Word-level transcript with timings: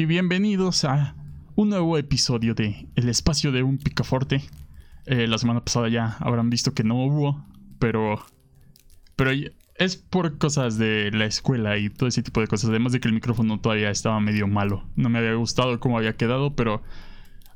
y 0.00 0.06
bienvenidos 0.06 0.86
a 0.86 1.14
un 1.56 1.68
nuevo 1.68 1.98
episodio 1.98 2.54
de 2.54 2.88
El 2.96 3.10
espacio 3.10 3.52
de 3.52 3.62
un 3.62 3.76
picaforte. 3.76 4.42
Eh, 5.04 5.26
la 5.26 5.36
semana 5.36 5.62
pasada 5.62 5.90
ya 5.90 6.16
habrán 6.20 6.48
visto 6.48 6.72
que 6.72 6.84
no 6.84 7.04
hubo, 7.04 7.44
pero, 7.78 8.24
pero 9.14 9.30
es 9.74 9.96
por 9.98 10.38
cosas 10.38 10.78
de 10.78 11.10
la 11.12 11.26
escuela 11.26 11.76
y 11.76 11.90
todo 11.90 12.08
ese 12.08 12.22
tipo 12.22 12.40
de 12.40 12.46
cosas. 12.46 12.70
Además 12.70 12.92
de 12.92 13.00
que 13.00 13.08
el 13.08 13.14
micrófono 13.14 13.60
todavía 13.60 13.90
estaba 13.90 14.18
medio 14.20 14.48
malo. 14.48 14.88
No 14.96 15.10
me 15.10 15.18
había 15.18 15.34
gustado 15.34 15.78
cómo 15.80 15.98
había 15.98 16.16
quedado, 16.16 16.56
pero 16.56 16.82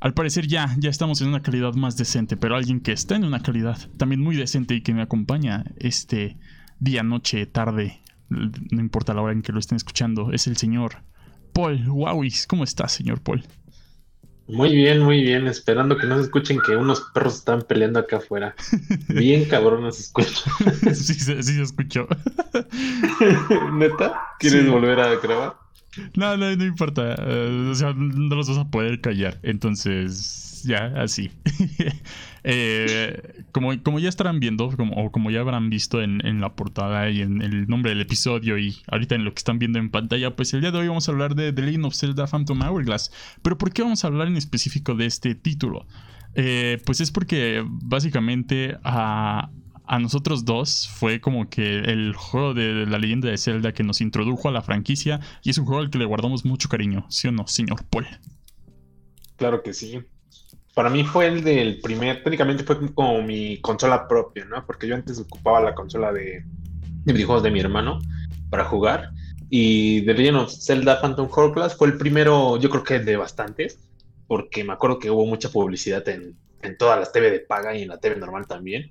al 0.01 0.13
parecer 0.13 0.47
ya, 0.47 0.77
ya 0.79 0.91
estamos 0.91 1.23
en 1.23 1.29
una 1.29 1.41
calidad 1.41 1.73
más 1.73 1.97
decente. 1.97 2.37
Pero 2.37 2.57
alguien 2.57 2.81
que 2.81 2.93
está 2.93 3.17
en 3.17 3.25
una 3.25 3.41
calidad 3.41 3.79
también 3.97 4.21
muy 4.21 4.37
decente 4.37 4.75
y 4.75 4.83
que 4.83 4.93
me 4.93 5.01
acompaña 5.01 5.65
este 5.79 6.37
día, 6.79 7.03
noche, 7.03 7.47
tarde, 7.47 8.03
no 8.29 8.81
importa 8.83 9.15
la 9.15 9.23
hora 9.23 9.33
en 9.33 9.41
que 9.41 9.53
lo 9.53 9.61
estén 9.61 9.77
escuchando, 9.77 10.31
es 10.31 10.47
el 10.47 10.59
señor 10.59 10.97
Paul 11.55 11.89
Wowis. 11.89 12.47
¿Cómo 12.47 12.65
está, 12.65 12.89
señor 12.89 13.23
Paul? 13.23 13.43
Muy 14.47 14.75
bien, 14.75 15.01
muy 15.01 15.23
bien. 15.23 15.47
Esperando 15.47 15.97
que 15.97 16.07
no 16.07 16.17
se 16.17 16.25
escuchen 16.25 16.59
que 16.61 16.77
unos 16.77 17.01
perros 17.15 17.37
están 17.37 17.63
peleando 17.63 17.99
acá 17.99 18.19
afuera. 18.19 18.55
Bien 19.09 19.47
cabrón 19.47 19.91
se 19.93 20.03
escucha. 20.03 20.51
sí, 20.93 21.15
sí, 21.15 21.43
se 21.43 21.63
escuchó. 21.63 22.07
¿Neta? 23.73 24.21
¿Quieres 24.39 24.69
volver 24.69 25.01
a 25.01 25.15
grabar? 25.17 25.57
No, 26.15 26.37
no, 26.37 26.55
no 26.55 26.65
importa. 26.65 27.15
Eh, 27.19 27.69
o 27.71 27.75
sea, 27.75 27.95
no 27.95 28.37
los 28.37 28.49
vas 28.49 28.59
a 28.59 28.71
poder 28.71 29.01
callar. 29.01 29.39
Entonces, 29.43 30.63
ya, 30.65 30.93
así. 30.97 31.31
Eh, 32.47 33.45
como, 33.53 33.99
ya 33.99 34.09
estarán 34.11 34.39
viendo, 34.39 34.67
o 34.67 35.11
como 35.11 35.31
ya 35.31 35.41
habrán 35.41 35.71
visto 35.71 36.03
en, 36.03 36.41
la 36.41 36.55
portada 36.55 37.09
y 37.09 37.23
en 37.23 37.41
el 37.41 37.67
nombre 37.69 37.91
del 37.91 38.03
episodio 38.03 38.59
y 38.59 38.77
ahorita 38.87 39.15
en 39.15 39.25
lo 39.25 39.33
que 39.33 39.39
están 39.39 39.59
viendo 39.59 39.79
en 39.79 39.91
pantalla, 39.91 40.37
pues 40.37 40.53
el 40.53 40.61
día 40.61 40.71
de 40.71 40.79
hoy 40.79 40.89
vamos 40.89 41.09
a 41.09 41.13
hablar 41.13 41.35
de 41.35 41.55
The 41.55 41.63
Legend 41.63 41.87
of 41.87 41.95
Zelda 41.95 42.27
Phantom 42.27 42.61
Hourglass. 42.61 43.11
Pero 43.43 43.57
¿por 43.57 43.73
qué 43.73 43.83
vamos 43.83 44.05
a 44.05 44.09
hablar 44.09 44.29
en 44.29 44.37
específico 44.37 44.95
de 44.95 45.07
este 45.07 45.35
título? 45.35 45.87
Eh, 46.35 46.83
pues 46.85 47.01
es 47.01 47.11
porque 47.11 47.65
básicamente 47.67 48.77
a, 48.85 49.51
a 49.87 49.99
nosotros 49.99 50.45
dos 50.45 50.89
fue 50.89 51.23
como 51.23 51.49
que 51.49 51.79
el 51.79 52.13
juego 52.15 52.53
de 52.53 52.85
la 52.85 52.99
leyenda 52.99 53.31
de 53.31 53.39
Zelda 53.39 53.73
que 53.73 53.85
nos 53.85 54.03
introdujo 54.03 54.51
a 54.51 54.53
la 54.53 54.61
franquicia 54.61 55.21
y 55.43 55.51
es 55.51 55.57
un 55.57 55.65
juego 55.65 55.81
al 55.81 55.89
que 55.89 55.99
le 55.99 56.05
guardamos 56.05 56.45
mucho 56.45 56.69
cariño, 56.69 57.07
¿sí 57.09 57.29
o 57.29 57.33
no, 57.33 57.47
señor 57.47 57.85
Paul? 57.85 58.07
Claro 59.37 59.63
que 59.63 59.73
sí 59.73 60.05
para 60.75 60.91
mí 60.91 61.05
fue 61.05 61.27
el 61.27 61.45
del 61.45 61.81
primer, 61.81 62.23
técnicamente 62.23 62.65
fue 62.65 62.93
como 62.93 63.23
mi 63.23 63.61
consola 63.61 64.09
propia, 64.09 64.45
¿no? 64.45 64.67
Porque 64.67 64.89
yo 64.89 64.97
antes 64.97 65.21
ocupaba 65.21 65.61
la 65.61 65.75
consola 65.75 66.13
de, 66.13 66.45
de 67.05 67.13
videojuegos 67.13 67.45
de 67.45 67.51
mi 67.53 67.61
hermano 67.61 68.01
para 68.51 68.65
jugar. 68.65 69.11
Y 69.51 70.03
The 70.05 70.15
Legend 70.15 70.37
of 70.39 70.53
Zelda 70.53 71.01
Phantom 71.01 71.29
Hourglass 71.31 71.77
fue 71.77 71.89
el 71.89 71.97
primero, 71.97 72.59
yo 72.59 72.71
creo 72.71 72.83
que 72.83 72.99
de 72.99 73.17
bastantes, 73.17 73.79
porque 74.27 74.65
me 74.65 74.73
acuerdo 74.73 74.99
que 74.99 75.11
hubo 75.11 75.25
mucha 75.27 75.49
publicidad 75.49 76.09
en, 76.09 76.35
en 76.63 76.77
todas 76.77 76.99
las 76.99 77.13
TV 77.13 77.31
de 77.31 77.41
paga 77.41 77.77
y 77.77 77.83
en 77.83 77.89
la 77.89 77.99
TV 77.99 78.17
normal 78.17 78.47
también, 78.49 78.91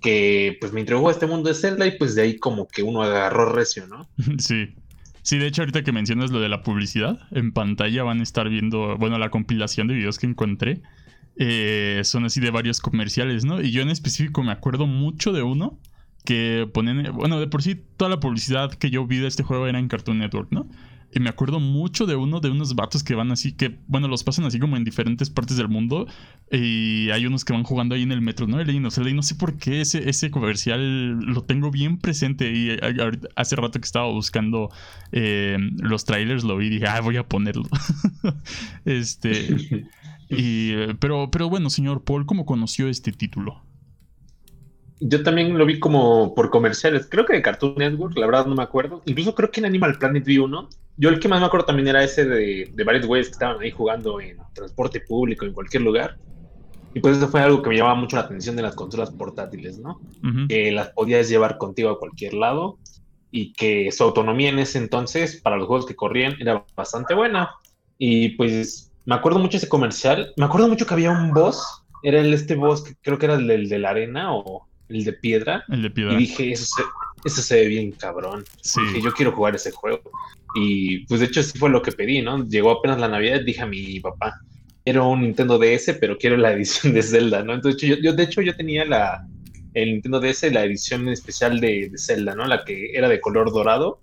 que 0.00 0.56
pues 0.60 0.72
me 0.72 0.80
introdujo 0.80 1.08
a 1.08 1.12
este 1.12 1.26
mundo 1.26 1.48
de 1.48 1.54
Zelda 1.54 1.86
y 1.86 1.98
pues 1.98 2.14
de 2.14 2.22
ahí 2.22 2.38
como 2.38 2.66
que 2.68 2.82
uno 2.82 3.02
agarró 3.02 3.52
recio, 3.52 3.86
¿no? 3.86 4.08
Sí. 4.38 4.74
Sí, 5.22 5.36
de 5.36 5.46
hecho 5.46 5.60
ahorita 5.60 5.84
que 5.84 5.92
mencionas 5.92 6.30
lo 6.30 6.40
de 6.40 6.48
la 6.48 6.62
publicidad, 6.62 7.18
en 7.32 7.52
pantalla 7.52 8.02
van 8.02 8.20
a 8.20 8.22
estar 8.22 8.48
viendo, 8.48 8.96
bueno, 8.96 9.18
la 9.18 9.28
compilación 9.28 9.86
de 9.86 9.94
videos 9.94 10.18
que 10.18 10.26
encontré 10.26 10.80
eh, 11.38 12.00
son 12.04 12.24
así 12.24 12.40
de 12.40 12.50
varios 12.50 12.80
comerciales, 12.80 13.44
¿no? 13.44 13.60
Y 13.60 13.70
yo 13.70 13.82
en 13.82 13.90
específico 13.90 14.42
me 14.42 14.52
acuerdo 14.52 14.86
mucho 14.86 15.32
de 15.32 15.42
uno 15.42 15.78
que 16.24 16.68
ponen, 16.74 17.12
bueno, 17.14 17.38
de 17.40 17.46
por 17.46 17.62
sí 17.62 17.80
toda 17.96 18.10
la 18.10 18.20
publicidad 18.20 18.72
que 18.72 18.90
yo 18.90 19.06
vi 19.06 19.18
de 19.18 19.28
este 19.28 19.44
juego 19.44 19.66
era 19.66 19.78
en 19.78 19.88
Cartoon 19.88 20.18
Network, 20.18 20.48
¿no? 20.50 20.68
Y 21.10 21.20
me 21.20 21.30
acuerdo 21.30 21.58
mucho 21.58 22.04
de 22.04 22.16
uno 22.16 22.40
de 22.40 22.50
unos 22.50 22.74
vatos 22.74 23.02
que 23.02 23.14
van 23.14 23.32
así, 23.32 23.52
que, 23.52 23.78
bueno, 23.86 24.08
los 24.08 24.24
pasan 24.24 24.44
así 24.44 24.58
como 24.58 24.76
en 24.76 24.84
diferentes 24.84 25.30
partes 25.30 25.56
del 25.56 25.68
mundo. 25.68 26.06
Y 26.52 27.08
hay 27.10 27.24
unos 27.24 27.46
que 27.46 27.54
van 27.54 27.62
jugando 27.62 27.94
ahí 27.94 28.02
en 28.02 28.12
el 28.12 28.20
metro, 28.20 28.46
¿no? 28.46 28.60
Y 28.60 28.80
no 28.80 28.90
sé 29.22 29.34
por 29.36 29.56
qué 29.56 29.80
ese, 29.80 30.10
ese 30.10 30.30
comercial 30.30 31.18
lo 31.20 31.44
tengo 31.44 31.70
bien 31.70 31.96
presente. 31.96 32.52
Y 32.52 32.76
hace 33.36 33.56
rato 33.56 33.80
que 33.80 33.86
estaba 33.86 34.10
buscando 34.10 34.70
eh, 35.12 35.56
los 35.78 36.04
trailers 36.04 36.44
lo 36.44 36.58
vi 36.58 36.66
y 36.66 36.70
dije, 36.70 36.86
ah, 36.88 37.00
voy 37.00 37.16
a 37.16 37.26
ponerlo. 37.26 37.64
este. 38.84 39.86
Y, 40.30 40.94
pero, 41.00 41.30
pero 41.30 41.48
bueno, 41.48 41.70
señor 41.70 42.02
Paul, 42.04 42.26
¿cómo 42.26 42.44
conoció 42.44 42.88
este 42.88 43.12
título? 43.12 43.62
Yo 45.00 45.22
también 45.22 45.56
lo 45.56 45.64
vi 45.64 45.78
como 45.78 46.34
por 46.34 46.50
comerciales. 46.50 47.06
Creo 47.08 47.24
que 47.24 47.34
de 47.34 47.42
Cartoon 47.42 47.76
Network, 47.76 48.16
la 48.18 48.26
verdad 48.26 48.46
no 48.46 48.54
me 48.54 48.62
acuerdo. 48.62 49.02
Incluso 49.06 49.34
creo 49.34 49.50
que 49.50 49.60
en 49.60 49.66
Animal 49.66 49.98
Planet 49.98 50.24
vi 50.24 50.38
uno. 50.38 50.68
Yo 50.96 51.08
el 51.08 51.20
que 51.20 51.28
más 51.28 51.40
me 51.40 51.46
acuerdo 51.46 51.66
también 51.66 51.86
era 51.86 52.02
ese 52.02 52.24
de, 52.24 52.70
de 52.74 52.84
varios 52.84 53.06
güeyes 53.06 53.28
que 53.28 53.32
estaban 53.32 53.60
ahí 53.60 53.70
jugando 53.70 54.20
en 54.20 54.38
transporte 54.52 55.00
público, 55.00 55.46
en 55.46 55.52
cualquier 55.52 55.84
lugar. 55.84 56.18
Y 56.94 57.00
pues 57.00 57.16
eso 57.16 57.28
fue 57.28 57.40
algo 57.40 57.62
que 57.62 57.68
me 57.68 57.76
llamaba 57.76 57.94
mucho 57.94 58.16
la 58.16 58.22
atención 58.22 58.56
de 58.56 58.62
las 58.62 58.74
consolas 58.74 59.10
portátiles, 59.10 59.78
¿no? 59.78 60.00
Que 60.48 60.72
las 60.72 60.88
podías 60.88 61.28
llevar 61.28 61.58
contigo 61.58 61.90
a 61.90 61.98
cualquier 61.98 62.34
lado 62.34 62.78
y 63.30 63.52
que 63.52 63.92
su 63.92 64.02
autonomía 64.02 64.48
en 64.48 64.58
ese 64.58 64.78
entonces 64.78 65.40
para 65.40 65.56
los 65.56 65.66
juegos 65.68 65.86
que 65.86 65.94
corrían 65.94 66.34
era 66.40 66.64
bastante 66.74 67.14
buena. 67.14 67.50
Y 67.98 68.30
pues 68.30 68.87
me 69.08 69.14
acuerdo 69.14 69.38
mucho 69.38 69.56
ese 69.56 69.70
comercial. 69.70 70.34
Me 70.36 70.44
acuerdo 70.44 70.68
mucho 70.68 70.86
que 70.86 70.92
había 70.92 71.10
un 71.10 71.32
boss. 71.32 71.82
Era 72.02 72.20
el 72.20 72.34
este 72.34 72.56
boss 72.56 72.84
que 72.84 72.94
creo 73.00 73.18
que 73.18 73.24
era 73.24 73.36
el 73.36 73.66
de 73.66 73.78
la 73.78 73.88
arena 73.88 74.34
o 74.34 74.68
el 74.90 75.02
de 75.02 75.14
piedra. 75.14 75.64
El 75.68 75.80
de 75.80 75.90
piedra. 75.90 76.12
Y 76.12 76.18
dije, 76.18 76.52
eso 76.52 76.66
se, 76.66 76.82
eso 77.24 77.40
se 77.40 77.54
ve 77.54 77.68
bien 77.68 77.92
cabrón. 77.92 78.44
Sí. 78.60 78.82
Dije, 78.82 79.00
yo 79.00 79.12
quiero 79.14 79.32
jugar 79.32 79.54
ese 79.54 79.70
juego. 79.70 80.02
Y 80.54 81.06
pues 81.06 81.20
de 81.20 81.26
hecho 81.26 81.42
sí 81.42 81.58
fue 81.58 81.70
lo 81.70 81.80
que 81.80 81.90
pedí, 81.90 82.20
¿no? 82.20 82.46
Llegó 82.46 82.70
apenas 82.70 83.00
la 83.00 83.08
Navidad, 83.08 83.40
dije 83.40 83.62
a 83.62 83.66
mi 83.66 83.98
papá, 83.98 84.42
era 84.84 85.02
un 85.02 85.22
Nintendo 85.22 85.58
DS, 85.58 85.96
pero 85.98 86.18
quiero 86.18 86.36
la 86.36 86.52
edición 86.52 86.92
de 86.92 87.02
Zelda, 87.02 87.42
¿no? 87.42 87.54
Entonces 87.54 87.80
yo, 87.80 87.96
yo 87.96 88.12
de 88.12 88.24
hecho 88.24 88.42
yo 88.42 88.54
tenía 88.56 88.84
la, 88.84 89.26
el 89.72 89.92
Nintendo 89.92 90.20
DS, 90.20 90.52
la 90.52 90.66
edición 90.66 91.08
especial 91.08 91.60
de, 91.60 91.88
de 91.88 91.98
Zelda, 91.98 92.34
¿no? 92.34 92.44
La 92.44 92.62
que 92.62 92.90
era 92.92 93.08
de 93.08 93.22
color 93.22 93.50
dorado 93.52 94.02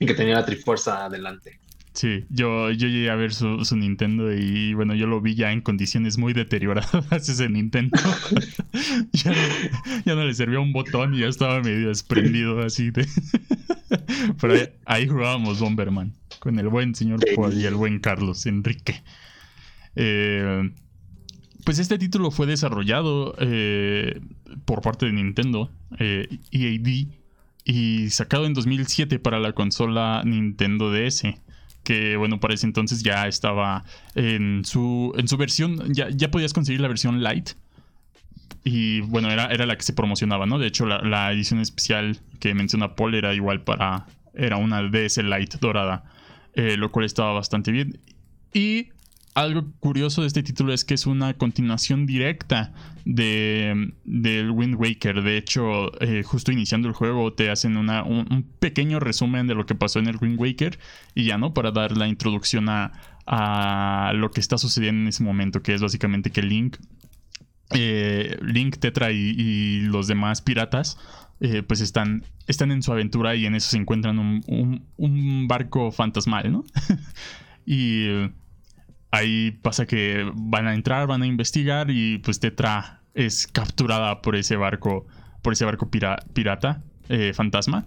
y 0.00 0.06
que 0.06 0.14
tenía 0.14 0.34
la 0.34 0.44
Trifuerza 0.44 1.04
adelante. 1.04 1.60
Sí, 1.92 2.24
yo, 2.30 2.70
yo 2.70 2.86
llegué 2.86 3.10
a 3.10 3.16
ver 3.16 3.34
su, 3.34 3.58
Nintendo 3.76 4.32
y 4.32 4.74
bueno, 4.74 4.94
yo 4.94 5.06
lo 5.06 5.20
vi 5.20 5.34
ya 5.34 5.50
en 5.50 5.60
condiciones 5.60 6.18
muy 6.18 6.32
deterioradas 6.32 6.94
ese 7.28 7.48
Nintendo. 7.48 7.98
ya, 9.12 10.14
no 10.14 10.24
le 10.24 10.34
servía 10.34 10.60
un 10.60 10.72
botón 10.72 11.14
y 11.14 11.20
ya 11.20 11.26
estaba 11.26 11.60
medio 11.60 11.88
desprendido 11.88 12.60
así 12.60 12.90
de... 12.90 13.06
Pero 14.40 14.54
ahí, 14.86 15.08
jugábamos 15.08 15.58
Bomberman 15.58 16.14
con 16.38 16.58
el 16.58 16.68
buen 16.68 16.94
señor 16.94 17.20
Paul 17.34 17.54
y 17.54 17.66
el 17.66 17.74
buen 17.74 17.98
Carlos 17.98 18.46
Enrique. 18.46 19.02
Eh, 19.96 20.70
pues 21.64 21.78
este 21.80 21.98
título 21.98 22.30
fue 22.30 22.46
desarrollado 22.46 23.34
eh, 23.40 24.20
por 24.64 24.80
parte 24.80 25.06
de 25.06 25.12
Nintendo, 25.12 25.70
eh, 25.98 26.28
EAD, 26.52 27.08
y 27.64 28.10
sacado 28.10 28.46
en 28.46 28.54
2007 28.54 29.18
para 29.18 29.38
la 29.40 29.52
consola 29.52 30.22
Nintendo 30.24 30.90
DS 30.92 31.24
que 31.84 32.16
bueno, 32.16 32.40
para 32.40 32.54
ese 32.54 32.66
entonces 32.66 33.02
ya 33.02 33.26
estaba 33.26 33.84
en 34.14 34.64
su, 34.64 35.12
en 35.16 35.28
su 35.28 35.36
versión, 35.36 35.92
ya, 35.92 36.08
ya 36.10 36.30
podías 36.30 36.52
conseguir 36.52 36.80
la 36.80 36.88
versión 36.88 37.22
light. 37.22 37.50
Y 38.64 39.00
bueno, 39.00 39.30
era, 39.30 39.46
era 39.46 39.64
la 39.66 39.76
que 39.76 39.82
se 39.82 39.92
promocionaba, 39.92 40.46
¿no? 40.46 40.58
De 40.58 40.66
hecho, 40.66 40.86
la, 40.86 41.32
edición 41.32 41.60
especial 41.60 42.18
que 42.40 42.54
menciona 42.54 42.94
Paul 42.94 43.14
era 43.14 43.34
igual 43.34 43.62
para, 43.62 44.06
era 44.34 44.58
una 44.58 44.82
DS 44.82 45.18
Light 45.18 45.54
dorada, 45.60 46.04
eh, 46.54 46.76
lo 46.76 46.92
cual 46.92 47.06
estaba 47.06 47.32
bastante 47.32 47.72
bien. 47.72 47.98
Y 48.52 48.88
algo 49.34 49.72
curioso 49.78 50.22
de 50.22 50.26
este 50.26 50.42
título 50.42 50.72
es 50.72 50.84
que 50.84 50.94
es 50.94 51.06
una 51.06 51.34
continuación 51.34 52.06
directa 52.06 52.72
de, 53.04 53.92
del 54.04 54.50
Wind 54.50 54.74
Waker. 54.74 55.22
De 55.22 55.36
hecho, 55.36 55.92
eh, 56.02 56.22
justo 56.22 56.52
iniciando 56.52 56.88
el 56.88 56.94
juego 56.94 57.32
te 57.32 57.50
hacen 57.50 57.76
una, 57.76 58.02
un, 58.02 58.46
pequeño 58.58 58.98
resumen 58.98 59.46
de 59.46 59.54
lo 59.54 59.66
que 59.66 59.74
pasó 59.74 59.98
en 59.98 60.08
el 60.08 60.16
Wind 60.20 60.38
Waker 60.38 60.78
y 61.14 61.24
ya, 61.24 61.38
¿no? 61.38 61.54
Para 61.54 61.70
dar 61.70 61.96
la 61.96 62.08
introducción 62.08 62.68
a, 62.68 62.92
a 63.26 64.12
lo 64.14 64.30
que 64.30 64.40
está 64.40 64.58
sucediendo 64.58 65.02
en 65.02 65.08
ese 65.08 65.22
momento, 65.22 65.62
que 65.62 65.74
es 65.74 65.80
básicamente 65.80 66.30
que 66.30 66.42
Link, 66.42 66.78
eh, 67.70 68.36
Link, 68.42 68.78
Tetra 68.78 69.12
y, 69.12 69.80
los 69.82 70.08
demás 70.08 70.42
piratas 70.42 70.98
eh, 71.40 71.62
pues 71.62 71.80
están, 71.80 72.24
están 72.48 72.72
en 72.72 72.82
su 72.82 72.92
aventura 72.92 73.34
y 73.36 73.46
en 73.46 73.54
eso 73.54 73.70
se 73.70 73.76
encuentran 73.76 74.18
un, 74.18 74.42
un, 74.48 74.84
un 74.96 75.48
barco 75.48 75.92
fantasmal, 75.92 76.50
¿no? 76.50 76.64
y 77.64 78.28
ahí 79.10 79.52
pasa 79.62 79.86
que 79.86 80.30
van 80.34 80.66
a 80.66 80.74
entrar, 80.74 81.06
van 81.06 81.22
a 81.22 81.26
investigar 81.26 81.90
y 81.90 82.18
pues 82.18 82.40
Tetra 82.40 83.02
es 83.14 83.46
capturada 83.46 84.22
por 84.22 84.36
ese 84.36 84.56
barco, 84.56 85.06
por 85.42 85.52
ese 85.52 85.64
barco 85.64 85.90
pirata, 85.90 86.82
eh, 87.08 87.32
fantasma. 87.34 87.86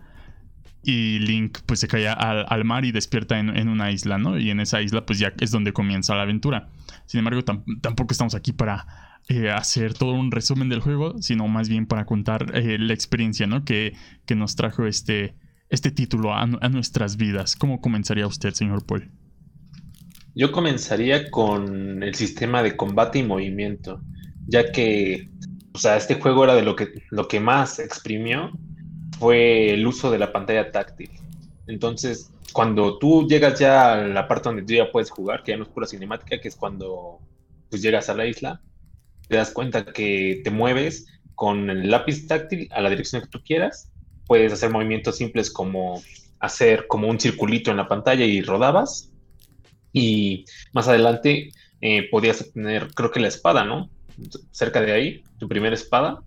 Y 0.85 1.19
Link 1.19 1.59
pues 1.65 1.79
se 1.79 1.87
cae 1.87 2.09
al, 2.09 2.65
mar 2.65 2.83
y 2.83 2.91
despierta 2.91 3.39
en, 3.39 3.69
una 3.69 3.91
isla, 3.91 4.17
¿no? 4.17 4.37
Y 4.37 4.49
en 4.49 4.59
esa 4.59 4.81
isla 4.81 5.05
pues 5.05 5.17
ya 5.17 5.31
es 5.39 5.49
donde 5.49 5.71
comienza 5.71 6.13
la 6.13 6.23
aventura. 6.23 6.67
Sin 7.05 7.19
embargo, 7.19 7.41
tampoco 7.43 8.11
estamos 8.11 8.35
aquí 8.35 8.51
para 8.51 8.85
eh, 9.29 9.49
hacer 9.49 9.93
todo 9.93 10.11
un 10.11 10.29
resumen 10.29 10.67
del 10.67 10.81
juego, 10.81 11.21
sino 11.21 11.47
más 11.47 11.69
bien 11.69 11.85
para 11.85 12.05
contar 12.05 12.51
eh, 12.53 12.77
la 12.79 12.93
experiencia, 12.93 13.47
¿no? 13.47 13.63
Que, 13.63 13.95
que, 14.25 14.35
nos 14.35 14.57
trajo 14.57 14.85
este, 14.85 15.35
este 15.69 15.89
título 15.89 16.33
a, 16.33 16.41
a 16.41 16.69
nuestras 16.69 17.15
vidas. 17.15 17.55
¿Cómo 17.55 17.79
comenzaría 17.79 18.27
usted, 18.27 18.53
señor 18.53 18.85
Paul? 18.85 19.09
Yo 20.35 20.51
comenzaría 20.51 21.29
con 21.29 22.01
el 22.01 22.15
sistema 22.15 22.63
de 22.63 22.75
combate 22.75 23.19
y 23.19 23.23
movimiento, 23.23 24.01
ya 24.47 24.71
que, 24.71 25.29
o 25.73 25.77
sea, 25.77 25.97
este 25.97 26.15
juego 26.15 26.43
era 26.43 26.55
de 26.55 26.63
lo 26.63 26.75
que, 26.75 26.89
lo 27.11 27.27
que 27.27 27.39
más 27.39 27.79
exprimió 27.79 28.51
fue 29.19 29.73
el 29.73 29.85
uso 29.85 30.09
de 30.11 30.17
la 30.17 30.31
pantalla 30.31 30.71
táctil. 30.71 31.11
Entonces, 31.67 32.31
cuando 32.51 32.97
tú 32.97 33.27
llegas 33.27 33.59
ya 33.59 33.93
a 33.93 34.07
la 34.07 34.27
parte 34.27 34.49
donde 34.49 34.63
tú 34.63 34.73
ya 34.73 34.91
puedes 34.91 35.09
jugar, 35.09 35.43
que 35.43 35.51
ya 35.51 35.57
no 35.57 35.63
es 35.63 35.69
pura 35.69 35.87
cinemática, 35.87 36.39
que 36.39 36.47
es 36.47 36.55
cuando 36.55 37.19
pues, 37.69 37.81
llegas 37.81 38.09
a 38.09 38.15
la 38.15 38.25
isla, 38.25 38.61
te 39.27 39.37
das 39.37 39.51
cuenta 39.51 39.85
que 39.85 40.41
te 40.43 40.51
mueves 40.51 41.07
con 41.35 41.69
el 41.69 41.89
lápiz 41.89 42.27
táctil 42.27 42.69
a 42.71 42.81
la 42.81 42.89
dirección 42.89 43.21
que 43.21 43.27
tú 43.27 43.41
quieras. 43.43 43.91
Puedes 44.27 44.53
hacer 44.53 44.69
movimientos 44.69 45.17
simples 45.17 45.51
como 45.51 46.01
hacer 46.39 46.87
como 46.87 47.07
un 47.07 47.19
circulito 47.19 47.71
en 47.71 47.77
la 47.77 47.87
pantalla 47.87 48.25
y 48.25 48.41
rodabas. 48.41 49.12
Y 49.93 50.45
más 50.73 50.87
adelante 50.87 51.51
eh, 51.81 52.09
podías 52.09 52.51
tener, 52.51 52.87
creo 52.93 53.11
que 53.11 53.19
la 53.19 53.27
espada, 53.27 53.63
¿no? 53.63 53.89
Cerca 54.51 54.81
de 54.81 54.91
ahí, 54.91 55.23
tu 55.37 55.47
primera 55.47 55.75
espada. 55.75 56.23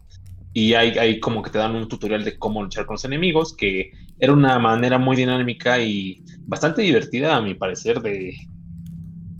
Y 0.52 0.72
hay, 0.74 0.96
hay 0.96 1.20
como 1.20 1.42
que 1.42 1.50
te 1.50 1.58
dan 1.58 1.74
un 1.74 1.88
tutorial 1.88 2.24
de 2.24 2.38
cómo 2.38 2.62
luchar 2.62 2.86
con 2.86 2.94
los 2.94 3.04
enemigos, 3.04 3.54
que 3.54 3.90
era 4.18 4.32
una 4.32 4.58
manera 4.58 4.98
muy 4.98 5.16
dinámica 5.16 5.78
y 5.80 6.22
bastante 6.46 6.82
divertida, 6.82 7.36
a 7.36 7.42
mi 7.42 7.54
parecer, 7.54 8.00
de, 8.00 8.34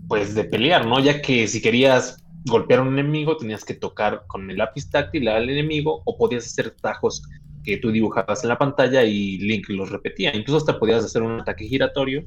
pues, 0.09 0.35
de 0.35 0.45
pelear, 0.45 0.87
¿no? 0.87 1.01
Ya 1.01 1.23
que 1.23 1.49
si 1.49 1.63
querías 1.63 2.23
golpear 2.45 2.81
a 2.81 2.83
un 2.83 2.99
enemigo, 2.99 3.37
tenías 3.37 3.65
que 3.65 3.75
tocar 3.75 4.25
con 4.27 4.51
el 4.51 4.59
lápiz 4.59 4.91
táctil 4.91 5.29
al 5.29 5.49
enemigo 5.49 6.03
o 6.05 6.17
podías 6.17 6.45
hacer 6.47 6.71
tajos 6.71 7.23
que 7.65 7.79
tú 7.79 7.91
dibujabas 7.91 8.43
en 8.45 8.49
la 8.49 8.59
pantalla 8.59 9.03
y 9.03 9.39
Link 9.39 9.69
los 9.69 9.91
repetía. 9.91 10.35
Incluso 10.35 10.59
hasta 10.59 10.79
podías 10.79 11.05
hacer 11.05 11.23
un 11.23 11.41
ataque 11.41 11.67
giratorio 11.67 12.25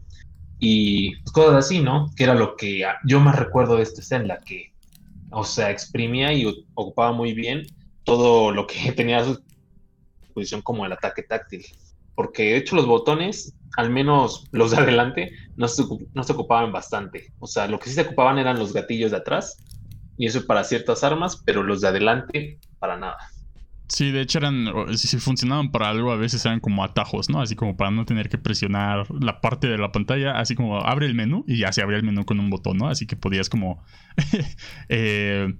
y 0.59 1.15
pues, 1.15 1.31
cosas 1.31 1.65
así, 1.65 1.81
¿no? 1.81 2.11
Que 2.15 2.25
era 2.25 2.35
lo 2.35 2.56
que 2.56 2.83
yo 3.06 3.19
más 3.19 3.38
recuerdo 3.38 3.77
de 3.77 3.83
esta 3.83 4.01
escena, 4.01 4.38
que, 4.45 4.73
o 5.31 5.44
sea, 5.44 5.71
exprimía 5.71 6.33
y 6.33 6.45
ocupaba 6.75 7.13
muy 7.13 7.33
bien 7.33 7.65
todo 8.03 8.51
lo 8.51 8.67
que 8.67 8.91
tenía 8.95 9.23
su 9.23 9.41
posición 10.33 10.61
como 10.61 10.85
el 10.85 10.91
ataque 10.91 11.23
táctil. 11.23 11.65
Porque 12.15 12.44
de 12.44 12.57
hecho 12.57 12.75
los 12.75 12.85
botones, 12.85 13.53
al 13.77 13.89
menos 13.89 14.45
los 14.51 14.71
de 14.71 14.77
adelante, 14.77 15.31
no 15.56 15.69
se, 15.69 15.83
no 16.13 16.23
se 16.23 16.33
ocupaban 16.33 16.73
bastante. 16.73 17.31
O 17.39 17.47
sea, 17.47 17.67
lo 17.67 17.79
que 17.79 17.89
sí 17.89 17.95
se 17.95 18.01
ocupaban 18.01 18.38
eran 18.38 18.59
los 18.59 18.73
gatillos 18.73 19.11
de 19.11 19.17
atrás 19.17 19.63
y 20.17 20.25
eso 20.25 20.45
para 20.45 20.65
ciertas 20.65 21.06
armas, 21.06 21.41
pero 21.45 21.63
los 21.63 21.79
de 21.79 21.88
adelante 21.88 22.59
para 22.77 22.97
nada. 22.97 23.17
Sí, 23.89 24.12
de 24.12 24.21
hecho 24.21 24.38
eran, 24.38 24.68
si 24.95 25.18
funcionaban 25.18 25.71
para 25.71 25.89
algo, 25.89 26.12
a 26.12 26.15
veces 26.15 26.45
eran 26.45 26.59
como 26.59 26.83
atajos, 26.83 27.27
¿no? 27.27 27.41
Así 27.41 27.56
como 27.56 27.75
para 27.75 27.89
no 27.89 28.06
tener 28.06 28.30
que 28.30 28.38
presionar 28.38 29.07
la 29.19 29.41
parte 29.41 29.68
de 29.68 29.80
la 29.80 29.91
pantalla, 29.91 30.39
así 30.39 30.53
como 30.56 30.80
abre 30.80 31.07
el 31.07 31.15
menú 31.15 31.44
y 31.47 31.57
ya 31.57 31.71
se 31.74 31.81
abría 31.81 31.97
el 31.97 32.03
menú 32.03 32.24
con 32.24 32.39
un 32.39 32.51
botón, 32.51 32.77
¿no? 32.77 32.88
Así 32.88 33.07
que 33.07 33.15
podías 33.15 33.50
como 33.50 33.83
eh, 34.89 35.56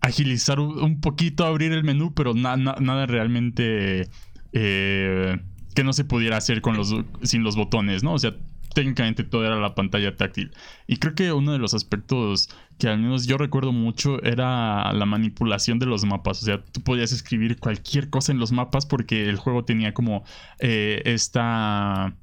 agilizar 0.00 0.58
un 0.58 1.02
poquito, 1.02 1.44
abrir 1.44 1.72
el 1.72 1.84
menú, 1.84 2.14
pero 2.14 2.32
nada 2.32 3.06
realmente 3.06 4.08
eh, 4.52 5.38
que 5.74 5.84
no 5.84 5.92
se 5.92 6.04
pudiera 6.04 6.38
hacer 6.38 6.62
con 6.62 6.78
los, 6.78 6.94
sin 7.22 7.42
los 7.42 7.56
botones, 7.56 8.02
¿no? 8.02 8.14
O 8.14 8.18
sea, 8.18 8.34
técnicamente 8.74 9.22
todo 9.24 9.44
era 9.44 9.56
la 9.56 9.74
pantalla 9.74 10.16
táctil. 10.16 10.52
Y 10.86 10.96
creo 10.96 11.14
que 11.14 11.32
uno 11.32 11.52
de 11.52 11.58
los 11.58 11.74
aspectos 11.74 12.48
que 12.78 12.88
al 12.88 12.98
menos 12.98 13.26
yo 13.26 13.38
recuerdo 13.38 13.72
mucho 13.72 14.22
era 14.22 14.92
la 14.92 15.06
manipulación 15.06 15.78
de 15.78 15.86
los 15.86 16.04
mapas. 16.04 16.42
O 16.42 16.46
sea, 16.46 16.62
tú 16.62 16.80
podías 16.82 17.12
escribir 17.12 17.58
cualquier 17.58 18.10
cosa 18.10 18.32
en 18.32 18.38
los 18.38 18.52
mapas 18.52 18.86
porque 18.86 19.28
el 19.28 19.36
juego 19.36 19.64
tenía 19.64 19.94
como 19.94 20.24
eh, 20.58 21.02
esta 21.04 22.14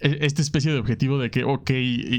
e, 0.00 0.18
esta 0.26 0.42
especie 0.42 0.72
de 0.72 0.78
objetivo 0.78 1.18
de 1.18 1.30
que, 1.30 1.44
ok, 1.44 1.70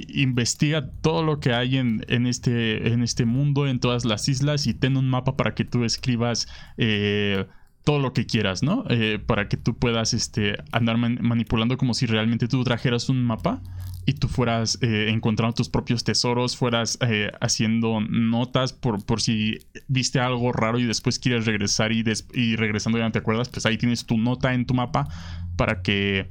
investiga 0.10 0.90
todo 1.02 1.24
lo 1.24 1.40
que 1.40 1.54
hay 1.54 1.78
en, 1.78 2.04
en, 2.08 2.28
este, 2.28 2.92
en 2.92 3.04
este 3.04 3.26
mundo, 3.26 3.68
en 3.68 3.80
todas 3.80 4.06
las 4.06 4.28
islas, 4.28 4.68
y 4.68 4.74
ten 4.74 4.98
un 4.98 5.10
mapa 5.10 5.38
para 5.38 5.56
que 5.56 5.66
tú 5.66 5.84
escribas 5.84 6.48
eh, 6.78 7.46
todo 7.84 8.00
lo 8.00 8.14
que 8.14 8.26
quieras, 8.26 8.64
¿no? 8.64 8.84
Eh, 8.90 9.20
para 9.24 9.48
que 9.48 9.58
tú 9.58 9.78
puedas 9.78 10.14
este, 10.14 10.58
andar 10.72 10.98
manipulando 10.98 11.78
como 11.78 11.94
si 11.94 12.08
realmente 12.08 12.48
tú 12.48 12.64
trajeras 12.64 13.10
un 13.10 13.24
mapa 13.24 13.62
y 14.06 14.14
tú 14.14 14.28
fueras 14.28 14.78
eh, 14.82 15.08
encontrando 15.10 15.54
tus 15.54 15.70
propios 15.70 16.04
tesoros, 16.04 16.56
fueras 16.56 16.98
eh, 17.02 17.32
haciendo 17.42 18.02
notas 18.02 18.74
por, 18.74 19.04
por 19.06 19.22
si 19.22 19.60
viste 19.88 20.20
algo 20.20 20.52
raro 20.52 20.80
y 20.80 20.86
después 20.86 21.20
quieres 21.20 21.46
regresar 21.46 21.92
y, 21.92 22.04
y 22.34 22.56
regresando 22.56 22.98
ya 22.98 23.06
no 23.06 23.12
te 23.12 23.20
acuerdas, 23.20 23.50
pues 23.50 23.66
ahí 23.66 23.78
tienes 23.78 24.06
tu 24.06 24.18
nota 24.18 24.54
en 24.54 24.66
tu 24.66 24.74
mapa 24.74 25.08
para 25.56 25.82
que 25.82 26.30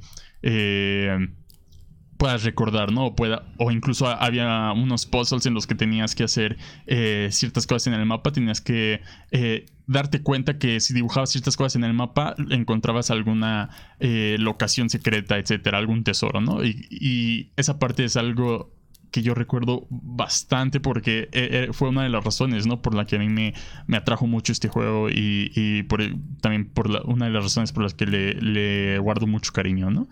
puedas 2.17 2.43
recordar, 2.43 2.91
¿no? 2.91 3.07
O, 3.07 3.15
pueda, 3.15 3.43
o 3.57 3.71
incluso 3.71 4.07
había 4.07 4.71
unos 4.73 5.05
puzzles 5.05 5.45
en 5.45 5.53
los 5.53 5.67
que 5.67 5.75
tenías 5.75 6.15
que 6.15 6.23
hacer 6.23 6.57
eh, 6.87 7.29
ciertas 7.31 7.67
cosas 7.67 7.87
en 7.87 7.93
el 7.93 8.05
mapa, 8.05 8.31
tenías 8.31 8.61
que 8.61 9.01
eh, 9.31 9.65
darte 9.87 10.21
cuenta 10.21 10.57
que 10.57 10.79
si 10.79 10.93
dibujabas 10.93 11.31
ciertas 11.31 11.57
cosas 11.57 11.75
en 11.75 11.83
el 11.83 11.93
mapa, 11.93 12.35
encontrabas 12.49 13.11
alguna 13.11 13.69
eh, 13.99 14.37
locación 14.39 14.89
secreta, 14.89 15.37
etcétera, 15.37 15.77
algún 15.77 16.03
tesoro, 16.03 16.41
¿no? 16.41 16.63
Y, 16.63 17.51
esa 17.57 17.79
parte 17.79 18.05
es 18.05 18.17
algo 18.17 18.71
que 19.11 19.21
yo 19.21 19.33
recuerdo 19.33 19.87
bastante 19.89 20.81
porque 20.81 21.69
fue 21.71 21.87
una 21.89 22.03
de 22.03 22.09
las 22.09 22.23
razones, 22.23 22.67
¿no? 22.67 22.81
Por 22.81 22.95
la 22.95 23.05
que 23.05 23.15
a 23.15 23.19
mí 23.19 23.29
me, 23.29 23.53
me 23.87 23.95
atrajo 23.95 24.27
mucho 24.27 24.51
este 24.51 24.67
juego 24.67 25.07
y, 25.09 25.83
por, 25.83 26.01
también 26.41 26.65
por 26.65 26.89
una 27.05 27.25
de 27.25 27.31
las 27.31 27.43
razones 27.43 27.71
por 27.71 27.83
las 27.83 27.93
que 27.93 28.05
le 28.05 28.99
guardo 28.99 29.25
mucho 29.25 29.53
cariño, 29.53 29.89
¿no? 29.89 30.07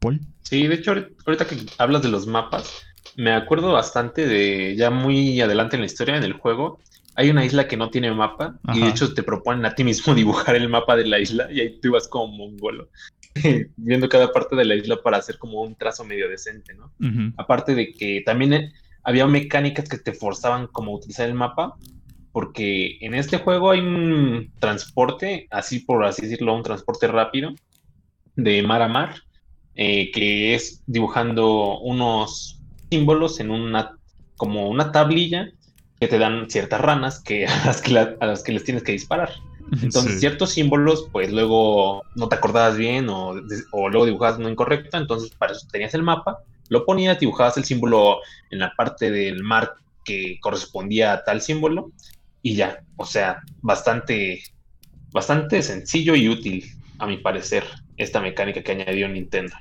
Paul. 0.00 0.20
Sí, 0.42 0.66
de 0.66 0.74
hecho, 0.74 0.92
ahorita 1.26 1.46
que 1.46 1.56
hablas 1.78 2.02
de 2.02 2.08
los 2.08 2.26
mapas, 2.26 2.82
me 3.16 3.32
acuerdo 3.32 3.72
bastante 3.72 4.26
de 4.26 4.74
ya 4.76 4.90
muy 4.90 5.40
adelante 5.40 5.76
en 5.76 5.82
la 5.82 5.86
historia, 5.86 6.16
en 6.16 6.24
el 6.24 6.32
juego, 6.32 6.80
hay 7.14 7.30
una 7.30 7.44
isla 7.44 7.68
que 7.68 7.76
no 7.76 7.90
tiene 7.90 8.12
mapa 8.12 8.58
y 8.72 8.80
de 8.80 8.88
hecho 8.88 9.12
te 9.12 9.22
proponen 9.22 9.64
a 9.66 9.74
ti 9.74 9.84
mismo 9.84 10.14
dibujar 10.14 10.56
el 10.56 10.68
mapa 10.68 10.96
de 10.96 11.06
la 11.06 11.18
isla 11.18 11.48
y 11.52 11.60
ahí 11.60 11.80
tú 11.80 11.92
vas 11.92 12.08
como 12.08 12.28
mongolo 12.28 12.88
viendo 13.76 14.08
cada 14.08 14.32
parte 14.32 14.56
de 14.56 14.64
la 14.64 14.74
isla 14.74 15.02
para 15.02 15.18
hacer 15.18 15.38
como 15.38 15.62
un 15.62 15.74
trazo 15.74 16.04
medio 16.04 16.28
decente, 16.28 16.74
¿no? 16.74 16.92
Aparte 17.36 17.74
de 17.74 17.92
que 17.92 18.22
también 18.24 18.52
eh, 18.54 18.72
había 19.02 19.26
mecánicas 19.26 19.88
que 19.88 19.98
te 19.98 20.12
forzaban 20.12 20.66
como 20.68 20.92
a 20.92 20.96
utilizar 20.96 21.28
el 21.28 21.34
mapa 21.34 21.76
porque 22.32 22.98
en 23.00 23.14
este 23.14 23.38
juego 23.38 23.70
hay 23.70 23.80
un 23.80 24.52
transporte, 24.58 25.46
así 25.50 25.80
por 25.80 26.04
así 26.04 26.22
decirlo, 26.22 26.54
un 26.54 26.62
transporte 26.62 27.06
rápido 27.08 27.52
de 28.36 28.62
mar 28.62 28.82
a 28.82 28.88
mar 28.88 29.16
eh, 29.76 30.10
que 30.12 30.54
es 30.54 30.82
dibujando 30.86 31.78
unos 31.78 32.60
símbolos 32.90 33.40
en 33.40 33.50
una, 33.50 33.96
como 34.36 34.68
una 34.68 34.92
tablilla 34.92 35.50
que 35.98 36.08
te 36.08 36.18
dan 36.18 36.50
ciertas 36.50 36.80
ranas 36.80 37.22
que, 37.22 37.46
a, 37.46 37.66
las 37.66 37.80
que 37.80 37.98
a 37.98 38.26
las 38.26 38.42
que 38.42 38.52
les 38.52 38.64
tienes 38.64 38.82
que 38.82 38.92
disparar. 38.92 39.30
Entonces, 39.82 40.18
ciertos 40.18 40.50
símbolos, 40.50 41.08
pues 41.12 41.32
luego 41.32 42.02
no 42.16 42.28
te 42.28 42.34
acordabas 42.34 42.76
bien 42.76 43.08
o, 43.08 43.34
o 43.72 43.88
luego 43.88 44.06
dibujabas 44.06 44.38
no 44.40 44.48
incorrecto, 44.48 44.96
entonces 44.96 45.30
para 45.38 45.52
eso 45.52 45.68
tenías 45.70 45.94
el 45.94 46.02
mapa, 46.02 46.40
lo 46.68 46.84
ponías, 46.84 47.20
dibujabas 47.20 47.56
el 47.56 47.64
símbolo 47.64 48.18
en 48.50 48.58
la 48.58 48.72
parte 48.76 49.12
del 49.12 49.44
mar 49.44 49.74
que 50.04 50.38
correspondía 50.40 51.12
a 51.12 51.22
tal 51.22 51.40
símbolo 51.40 51.92
y 52.42 52.56
ya, 52.56 52.82
o 52.96 53.06
sea, 53.06 53.42
bastante, 53.62 54.42
bastante 55.12 55.62
sencillo 55.62 56.16
y 56.16 56.28
útil, 56.28 56.64
a 56.98 57.06
mi 57.06 57.18
parecer 57.18 57.64
esta 58.02 58.20
mecánica 58.20 58.62
que 58.62 58.72
añadió 58.72 59.08
Nintendo. 59.08 59.54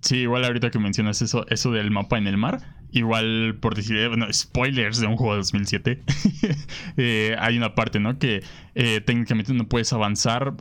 Sí, 0.00 0.18
igual 0.18 0.44
ahorita 0.44 0.70
que 0.70 0.78
mencionas 0.78 1.22
eso, 1.22 1.46
eso 1.48 1.72
del 1.72 1.90
mapa 1.90 2.18
en 2.18 2.26
el 2.26 2.36
mar, 2.36 2.60
igual 2.92 3.56
por 3.60 3.74
decir, 3.74 3.96
eh, 3.96 4.08
bueno, 4.08 4.30
spoilers 4.30 5.00
de 5.00 5.06
un 5.06 5.16
juego 5.16 5.32
de 5.32 5.38
2007, 5.38 6.02
eh, 6.98 7.36
hay 7.38 7.56
una 7.56 7.74
parte, 7.74 8.00
¿no? 8.00 8.18
Que 8.18 8.42
eh, 8.74 9.00
técnicamente 9.00 9.54
no 9.54 9.66
puedes 9.66 9.92
avanzar 9.94 10.56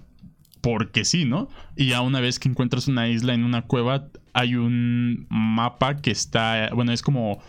porque 0.62 1.04
sí, 1.04 1.25
¿no? 1.25 1.50
Y 1.75 1.88
ya 1.88 2.00
una 2.00 2.22
vez 2.22 2.40
que 2.40 2.48
encuentras 2.48 2.88
una 2.88 3.10
isla 3.10 3.34
en 3.34 3.44
una 3.44 3.63
cueva, 3.63 4.08
hay 4.32 4.56
un 4.56 5.28
mapa 5.30 5.98
que 5.98 6.12
está, 6.12 6.70
bueno, 6.74 6.94
es 6.94 7.02
como 7.02 7.44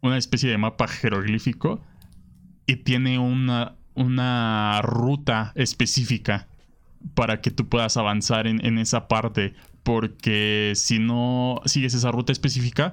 una 0.00 0.18
especie 0.18 0.50
de 0.50 0.58
mapa 0.58 0.88
jeroglífico 0.88 1.80
y 2.66 2.76
tiene 2.76 3.20
una, 3.20 3.76
una 3.94 4.82
ruta 4.82 5.52
específica 5.54 6.48
para 7.14 7.40
que 7.40 7.50
tú 7.50 7.68
puedas 7.68 7.96
avanzar 7.96 8.46
en, 8.46 8.78
esa 8.78 9.08
parte. 9.08 9.54
Porque 9.82 10.72
si 10.74 10.98
no 10.98 11.60
sigues 11.64 11.94
esa 11.94 12.10
ruta 12.10 12.32
específica, 12.32 12.92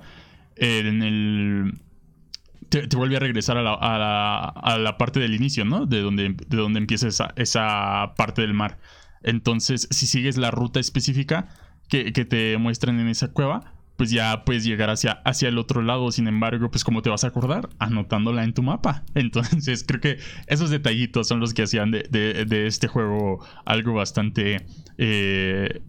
en 0.55 1.03
el. 1.03 1.79
Te, 2.69 2.87
vuelve 2.95 3.17
a 3.17 3.19
regresar 3.19 3.57
a 3.57 3.61
la, 3.61 3.73
a, 3.73 4.77
la, 4.77 4.97
parte 4.97 5.19
del 5.19 5.35
inicio, 5.35 5.65
¿no? 5.65 5.85
De 5.85 6.01
donde, 6.01 6.35
de 6.47 6.57
donde 6.57 6.79
empieza 6.79 7.07
esa, 7.07 7.33
esa 7.35 8.13
parte 8.17 8.41
del 8.41 8.53
mar. 8.53 8.79
Entonces, 9.21 9.87
si 9.91 10.07
sigues 10.07 10.37
la 10.37 10.51
ruta 10.51 10.79
específica 10.79 11.47
que, 11.87 12.11
que 12.11 12.25
te 12.25 12.57
muestran 12.57 12.99
en 12.99 13.07
esa 13.07 13.31
cueva, 13.31 13.74
pues 13.97 14.11
ya 14.11 14.43
puedes 14.45 14.63
llegar 14.63 14.89
hacia, 14.89 15.13
hacia 15.25 15.49
el 15.49 15.57
otro 15.57 15.81
lado. 15.81 16.11
Sin 16.11 16.27
embargo, 16.27 16.69
pues 16.69 16.83
como 16.83 17.01
te 17.01 17.09
vas 17.09 17.23
a 17.23 17.27
acordar, 17.27 17.69
anotándola 17.79 18.43
en 18.43 18.53
tu 18.53 18.63
mapa. 18.63 19.03
Entonces 19.15 19.83
creo 19.87 20.01
que 20.01 20.17
esos 20.47 20.69
detallitos 20.69 21.27
son 21.27 21.39
los 21.39 21.53
que 21.53 21.63
hacían 21.63 21.91
de, 21.91 22.63
este 22.67 22.87
juego 22.87 23.45
algo 23.65 23.93
bastante... 23.93 24.65
Eh, 24.97 25.81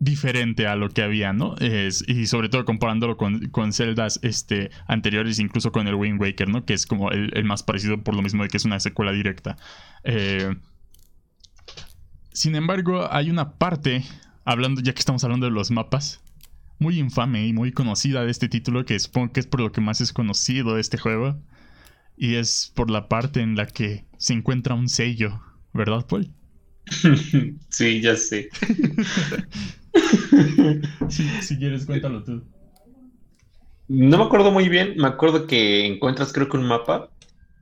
diferente 0.00 0.66
a 0.66 0.76
lo 0.76 0.90
que 0.90 1.02
había, 1.02 1.32
¿no? 1.32 1.54
y 1.60 2.26
sobre 2.26 2.50
todo 2.50 2.66
comparándolo 2.66 3.16
con, 3.16 3.48
con 3.48 3.72
celdas 3.72 4.20
este, 4.22 4.70
anteriores, 4.86 5.38
incluso 5.38 5.72
con 5.72 5.88
el 5.88 5.94
Wind 5.94 6.20
Waker, 6.20 6.48
¿no? 6.48 6.66
Que 6.66 6.74
es 6.74 6.84
como 6.84 7.10
el, 7.10 7.44
más 7.44 7.62
parecido 7.62 8.02
por 8.02 8.14
lo 8.14 8.20
mismo 8.20 8.42
de 8.42 8.50
que 8.50 8.58
es 8.58 8.66
una 8.66 8.80
secuela 8.80 9.12
directa. 9.12 9.56
Eh, 10.02 10.54
sin 12.32 12.54
embargo, 12.56 13.08
hay 13.10 13.30
una 13.30 13.52
parte, 13.52 14.04
hablando, 14.44 14.82
ya 14.82 14.92
que 14.92 14.98
estamos 14.98 15.24
hablando 15.24 15.46
de 15.46 15.52
los 15.52 15.70
mapas, 15.70 16.23
muy 16.78 16.98
infame 16.98 17.46
y 17.46 17.52
muy 17.52 17.72
conocida 17.72 18.24
de 18.24 18.30
este 18.30 18.48
título, 18.48 18.84
que 18.84 18.98
supongo 18.98 19.32
que 19.32 19.40
es 19.40 19.46
por 19.46 19.60
lo 19.60 19.72
que 19.72 19.80
más 19.80 20.00
es 20.00 20.12
conocido 20.12 20.74
de 20.74 20.80
este 20.80 20.98
juego. 20.98 21.40
Y 22.16 22.36
es 22.36 22.72
por 22.74 22.90
la 22.90 23.08
parte 23.08 23.40
en 23.40 23.56
la 23.56 23.66
que 23.66 24.04
se 24.18 24.34
encuentra 24.34 24.74
un 24.74 24.88
sello, 24.88 25.40
¿verdad, 25.72 26.06
Paul? 26.06 26.30
sí, 27.70 28.00
ya 28.00 28.16
sé. 28.16 28.48
si 31.40 31.58
quieres, 31.58 31.86
cuéntalo 31.86 32.22
tú. 32.22 32.44
No 33.88 34.18
me 34.18 34.24
acuerdo 34.24 34.50
muy 34.50 34.68
bien, 34.68 34.94
me 34.96 35.08
acuerdo 35.08 35.46
que 35.46 35.86
encuentras 35.86 36.32
creo 36.32 36.48
que 36.48 36.56
un 36.56 36.66
mapa 36.66 37.10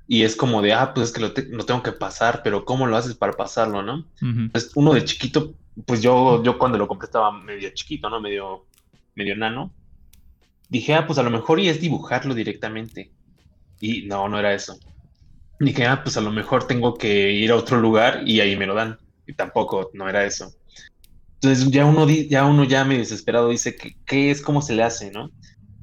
y 0.06 0.22
es 0.22 0.36
como 0.36 0.62
de, 0.62 0.72
ah, 0.72 0.94
pues 0.94 1.08
es 1.08 1.12
que 1.12 1.20
lo, 1.20 1.64
tengo 1.64 1.82
que 1.82 1.92
pasar, 1.92 2.42
pero 2.44 2.64
¿cómo 2.64 2.86
lo 2.86 2.96
haces 2.96 3.14
para 3.14 3.32
pasarlo, 3.32 3.82
no? 3.82 4.06
Es 4.52 4.72
uno 4.74 4.92
de 4.92 5.04
chiquito, 5.04 5.54
pues 5.86 6.02
yo, 6.02 6.42
yo 6.42 6.58
cuando 6.58 6.78
lo 6.78 6.86
compré 6.86 7.06
estaba 7.06 7.32
medio 7.32 7.70
chiquito, 7.70 8.10
¿no? 8.10 8.20
Medio, 8.20 8.66
medio 9.14 9.36
nano. 9.36 9.72
Dije, 10.68 10.94
ah, 10.94 11.06
pues 11.06 11.18
a 11.18 11.22
lo 11.22 11.30
mejor 11.30 11.60
y 11.60 11.68
es 11.68 11.80
dibujarlo 11.80 12.34
directamente. 12.34 13.12
Y 13.80 14.02
no, 14.06 14.28
no 14.28 14.38
era 14.38 14.54
eso. 14.54 14.78
Dije, 15.60 15.86
ah, 15.86 16.02
pues 16.02 16.16
a 16.16 16.20
lo 16.20 16.30
mejor 16.30 16.66
tengo 16.66 16.94
que 16.94 17.32
ir 17.32 17.50
a 17.50 17.56
otro 17.56 17.80
lugar 17.80 18.22
y 18.26 18.40
ahí 18.40 18.56
me 18.56 18.66
lo 18.66 18.74
dan. 18.74 18.98
Y 19.26 19.34
tampoco, 19.34 19.90
no 19.94 20.08
era 20.08 20.24
eso. 20.24 20.52
Entonces 21.34 21.70
ya 21.70 21.84
uno, 21.84 22.08
ya 22.08 22.46
uno 22.46 22.64
ya 22.64 22.84
me 22.84 22.98
desesperado 22.98 23.48
dice 23.48 23.74
que 23.74 23.96
qué 24.06 24.30
es, 24.30 24.40
cómo 24.40 24.62
se 24.62 24.74
le 24.74 24.84
hace, 24.84 25.10
¿no? 25.10 25.30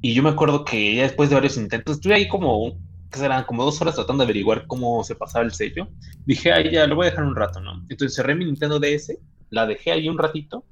Y 0.00 0.14
yo 0.14 0.22
me 0.22 0.30
acuerdo 0.30 0.64
que 0.64 0.94
ya 0.94 1.02
después 1.02 1.28
de 1.28 1.34
varios 1.34 1.58
intentos, 1.58 1.96
estuve 1.96 2.14
ahí 2.14 2.28
como, 2.28 2.78
¿qué 3.10 3.18
serán? 3.18 3.44
Como 3.44 3.64
dos 3.64 3.80
horas 3.82 3.94
tratando 3.94 4.22
de 4.22 4.26
averiguar 4.26 4.66
cómo 4.66 5.04
se 5.04 5.14
pasaba 5.14 5.44
el 5.44 5.52
sello. 5.52 5.88
Dije, 6.24 6.52
ahí 6.52 6.70
ya 6.70 6.86
lo 6.86 6.96
voy 6.96 7.06
a 7.06 7.10
dejar 7.10 7.24
un 7.24 7.36
rato, 7.36 7.60
¿no? 7.60 7.84
Entonces 7.90 8.14
cerré 8.16 8.34
mi 8.34 8.46
Nintendo 8.46 8.80
DS, 8.80 9.18
la 9.50 9.66
dejé 9.66 9.92
ahí 9.92 10.08
un 10.08 10.16
ratito, 10.16 10.64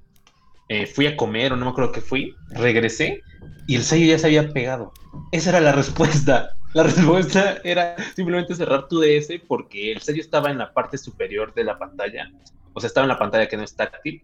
eh, 0.68 0.86
fui 0.86 1.06
a 1.06 1.16
comer 1.16 1.52
o 1.52 1.56
no 1.56 1.64
me 1.64 1.70
acuerdo 1.70 1.92
qué 1.92 2.00
fui, 2.00 2.34
regresé 2.50 3.22
y 3.66 3.76
el 3.76 3.82
sello 3.82 4.06
ya 4.06 4.18
se 4.18 4.26
había 4.26 4.52
pegado. 4.52 4.92
Esa 5.32 5.50
era 5.50 5.60
la 5.60 5.72
respuesta. 5.72 6.50
La 6.74 6.82
respuesta 6.82 7.58
era 7.64 7.96
simplemente 8.14 8.54
cerrar 8.54 8.88
tu 8.88 9.00
DS 9.00 9.40
porque 9.48 9.90
el 9.90 10.02
sello 10.02 10.20
estaba 10.20 10.50
en 10.50 10.58
la 10.58 10.74
parte 10.74 10.98
superior 10.98 11.54
de 11.54 11.64
la 11.64 11.78
pantalla. 11.78 12.30
O 12.74 12.80
sea, 12.80 12.88
estaba 12.88 13.06
en 13.06 13.08
la 13.08 13.18
pantalla 13.18 13.48
que 13.48 13.56
no 13.56 13.62
es 13.62 13.74
táctil. 13.74 14.22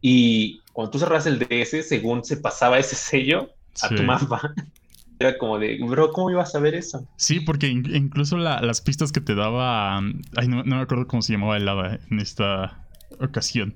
Y 0.00 0.60
cuando 0.72 0.92
tú 0.92 1.00
cerras 1.00 1.26
el 1.26 1.40
DS, 1.40 1.88
según 1.88 2.24
se 2.24 2.36
pasaba 2.36 2.78
ese 2.78 2.94
sello, 2.94 3.50
a 3.82 3.88
tu 3.88 4.02
mapa. 4.04 4.54
Era 5.18 5.36
como 5.36 5.58
de, 5.58 5.78
bro, 5.84 6.12
¿cómo 6.12 6.30
ibas 6.30 6.54
a 6.54 6.60
ver 6.60 6.74
eso? 6.74 7.06
Sí, 7.16 7.40
porque 7.40 7.66
incluso 7.66 8.38
las 8.38 8.80
pistas 8.80 9.10
que 9.10 9.20
te 9.20 9.34
daba. 9.34 9.98
Ay, 10.36 10.48
no, 10.48 10.64
me 10.64 10.76
acuerdo 10.76 11.08
cómo 11.08 11.20
se 11.20 11.32
llamaba 11.32 11.56
el 11.56 11.68
hada 11.68 11.98
en 12.10 12.20
esta 12.20 12.86
ocasión. 13.18 13.74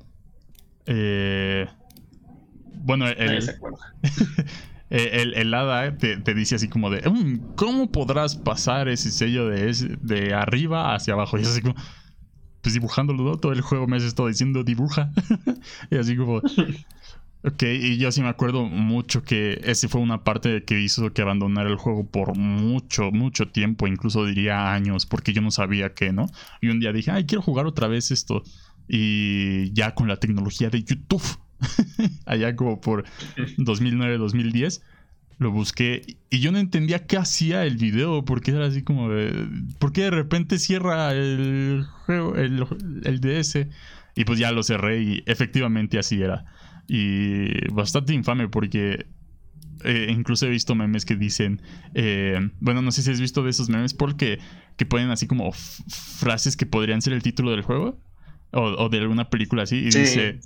Eh, 0.87 1.67
bueno, 2.83 3.09
el, 3.09 3.43
el, 4.91 5.35
el, 5.35 5.55
hada 5.55 5.97
te, 5.97 6.35
dice 6.35 6.57
así 6.57 6.69
como 6.69 6.91
de, 6.91 7.09
mm, 7.09 7.55
¿cómo 7.57 7.91
podrás 7.91 8.37
pasar 8.37 8.89
ese 8.89 9.11
sello 9.11 9.49
de, 9.49 9.73
de 10.03 10.35
arriba 10.35 10.95
hacia 10.95 11.15
abajo? 11.15 11.39
Y 11.39 11.43
es 11.43 11.49
así 11.49 11.63
como, 11.63 11.75
pues 12.61 12.75
dibujándolo 12.75 13.39
todo 13.39 13.53
el 13.53 13.61
juego 13.61 13.87
me 13.87 13.97
has 13.97 14.05
estado 14.05 14.29
diciendo 14.29 14.65
dibuja. 14.65 15.11
y 15.91 15.97
así 15.97 16.17
como, 16.17 16.41
Ok, 17.47 17.63
y 17.63 17.99
yo 17.99 18.11
sí 18.11 18.23
me 18.23 18.29
acuerdo 18.29 18.65
mucho 18.65 19.23
que 19.23 19.61
ese 19.65 19.87
fue 19.87 20.01
una 20.01 20.25
parte 20.25 20.65
que 20.65 20.81
hizo 20.81 21.13
que 21.13 21.21
abandonara 21.21 21.69
el 21.69 21.77
juego 21.77 22.07
por 22.07 22.35
mucho, 22.39 23.11
mucho 23.13 23.49
tiempo, 23.49 23.87
incluso 23.87 24.25
diría 24.25 24.73
años, 24.73 25.05
porque 25.05 25.35
yo 25.35 25.43
no 25.43 25.51
sabía 25.51 25.93
qué, 25.93 26.11
¿no? 26.11 26.25
Y 26.63 26.69
un 26.69 26.81
día 26.81 26.91
dije, 26.95 27.11
ay, 27.11 27.27
quiero 27.27 27.43
jugar 27.43 27.67
otra 27.67 27.87
vez 27.87 28.11
esto. 28.13 28.43
Y 28.89 29.73
ya 29.73 29.95
con 29.95 30.09
la 30.09 30.17
tecnología 30.17 30.71
de 30.71 30.83
YouTube, 30.83 31.23
allá 32.27 32.55
como 32.57 32.81
por 32.81 33.05
2009, 33.57 34.19
2010, 34.19 34.83
lo 35.39 35.51
busqué 35.51 36.03
y 36.31 36.41
yo 36.41 36.53
no 36.53 36.59
entendía 36.59 37.07
qué 37.07 37.17
hacía 37.17 37.65
el 37.65 37.77
video, 37.77 38.25
porque 38.25 38.53
era 38.53 38.67
así 38.67 38.83
como 38.83 39.09
de, 39.09 39.49
¿por 39.79 39.93
qué 39.93 40.03
de 40.03 40.11
repente 40.11 40.59
cierra 40.59 41.13
el 41.13 41.87
juego, 42.07 42.37
el, 42.37 42.67
el 43.05 43.21
DS? 43.21 43.67
Y 44.17 44.25
pues 44.25 44.39
ya 44.39 44.53
lo 44.53 44.63
cerré 44.63 45.03
y 45.03 45.23
efectivamente 45.27 45.99
así 45.99 46.23
era. 46.23 46.45
Y 46.87 47.73
bastante 47.73 48.13
infame 48.13 48.49
porque 48.49 49.07
eh, 49.85 50.07
incluso 50.11 50.47
he 50.47 50.51
visto 50.51 50.75
memes 50.75 51.05
que 51.05 51.17
dicen, 51.17 51.61
eh, 51.95 52.51
bueno, 52.61 52.81
no 52.81 52.93
sé 52.93 53.03
si 53.03 53.11
has 53.11 53.21
visto 53.21 53.43
de 53.43 53.51
esos 53.51 53.69
memes 53.69 53.93
porque 53.95 54.39
que 54.77 54.87
ponen 54.87 55.11
así 55.11 55.27
como 55.27 55.53
frases 55.53 56.57
que 56.57 56.67
podrían 56.67 57.03
ser 57.03 57.13
el 57.13 57.23
título 57.23 57.51
del 57.51 57.63
juego. 57.63 57.99
O, 58.57 58.89
de 58.89 58.99
alguna 58.99 59.31
película 59.31 59.65
así 59.65 59.77
y 59.77 59.85
dice 59.87 60.39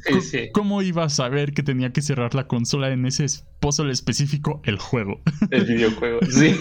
¿Cómo 0.52 0.80
iba 0.82 1.04
a 1.04 1.08
saber 1.10 1.52
que 1.52 1.62
tenía 1.62 1.92
que 1.92 2.00
cerrar 2.00 2.34
la 2.34 2.46
consola 2.46 2.90
en 2.90 3.04
ese 3.04 3.26
puzzle 3.60 3.92
específico 3.92 4.62
el 4.64 4.78
juego? 4.78 5.20
El 5.50 5.64
videojuego, 5.64 6.20
sí, 6.30 6.54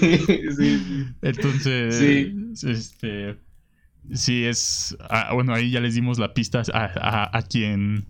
sí. 0.58 1.06
Entonces, 1.22 1.96
sí. 1.96 2.70
este 2.70 3.38
sí 4.14 4.46
es 4.46 4.98
ah, 5.10 5.32
bueno, 5.34 5.54
ahí 5.54 5.72
ya 5.72 5.80
les 5.80 5.96
dimos 5.96 6.20
la 6.20 6.34
pista 6.34 6.64
a 6.74 7.42
quien 7.44 8.06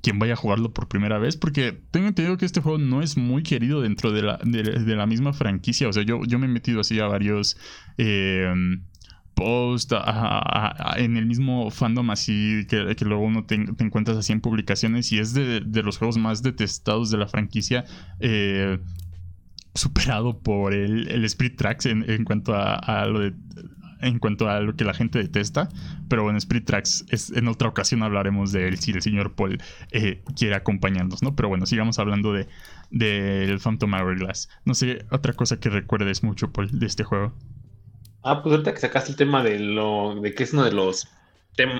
quien 0.00 0.18
vaya 0.18 0.34
a 0.34 0.36
jugarlo 0.36 0.72
por 0.72 0.88
primera 0.88 1.18
vez, 1.18 1.36
porque 1.36 1.78
tengo 1.90 2.08
entendido 2.08 2.36
que 2.36 2.46
este 2.46 2.60
juego 2.60 2.78
no 2.78 3.02
es 3.02 3.16
muy 3.16 3.42
querido 3.42 3.80
dentro 3.82 4.12
de 4.12 4.22
la, 4.22 4.38
de, 4.42 4.96
la 4.96 5.06
misma 5.06 5.32
franquicia. 5.32 5.88
O 5.88 5.92
sea, 5.92 6.02
yo, 6.02 6.20
yo 6.26 6.38
me 6.38 6.46
he 6.46 6.48
metido 6.48 6.80
así 6.80 6.98
a 7.00 7.06
varios 7.06 7.56
eh, 7.98 8.52
posts 9.40 9.94
en 10.96 11.16
el 11.16 11.24
mismo 11.24 11.70
fandom 11.70 12.10
así 12.10 12.66
que, 12.68 12.94
luego 13.06 13.24
uno 13.24 13.44
te, 13.44 13.54
encuentras 13.54 14.18
así 14.18 14.32
en 14.32 14.42
publicaciones 14.42 15.10
y 15.12 15.18
es 15.18 15.32
de, 15.32 15.82
los 15.82 15.96
juegos 15.96 16.18
más 16.18 16.42
detestados 16.42 17.10
de 17.10 17.16
la 17.16 17.26
franquicia. 17.26 17.84
Eh, 18.20 18.78
superado 19.74 20.40
por 20.40 20.74
el, 20.74 21.24
Spirit 21.24 21.56
Tracks 21.56 21.86
en, 21.86 22.24
cuanto 22.24 22.54
a, 22.54 23.06
lo 23.06 23.20
de 23.20 23.32
en 24.02 24.18
cuanto 24.18 24.48
a 24.48 24.60
lo 24.60 24.74
que 24.76 24.84
la 24.84 24.92
gente 24.92 25.18
detesta. 25.18 25.68
Pero 26.08 26.22
bueno, 26.22 26.36
Spirit 26.36 26.66
Tracks, 26.66 27.06
es, 27.08 27.30
en 27.30 27.48
otra 27.48 27.68
ocasión 27.68 28.02
hablaremos 28.02 28.52
de 28.52 28.68
él 28.68 28.78
si 28.78 28.90
el 28.90 29.00
señor 29.00 29.34
Paul 29.34 29.58
eh, 29.92 30.22
quiere 30.36 30.54
acompañarnos, 30.54 31.22
¿no? 31.22 31.34
Pero 31.34 31.48
bueno, 31.48 31.64
sigamos 31.64 31.98
hablando 31.98 32.32
de 32.32 32.46
del 32.90 33.58
Phantom 33.60 33.94
Hourglass. 33.94 34.50
No 34.64 34.74
sé, 34.74 35.06
otra 35.10 35.32
cosa 35.32 35.60
que 35.60 35.70
recuerdes 35.70 36.22
mucho, 36.22 36.52
Paul, 36.52 36.78
de 36.78 36.86
este 36.86 37.04
juego. 37.04 37.32
Ah, 38.22 38.42
pues 38.42 38.52
ahorita 38.52 38.74
que 38.74 38.80
sacaste 38.80 39.12
el 39.12 39.16
tema 39.16 39.42
de 39.42 39.58
lo 39.58 40.14
de 40.20 40.34
que 40.34 40.42
es 40.42 40.52
uno 40.52 40.64
de 40.64 40.72
los 40.72 41.08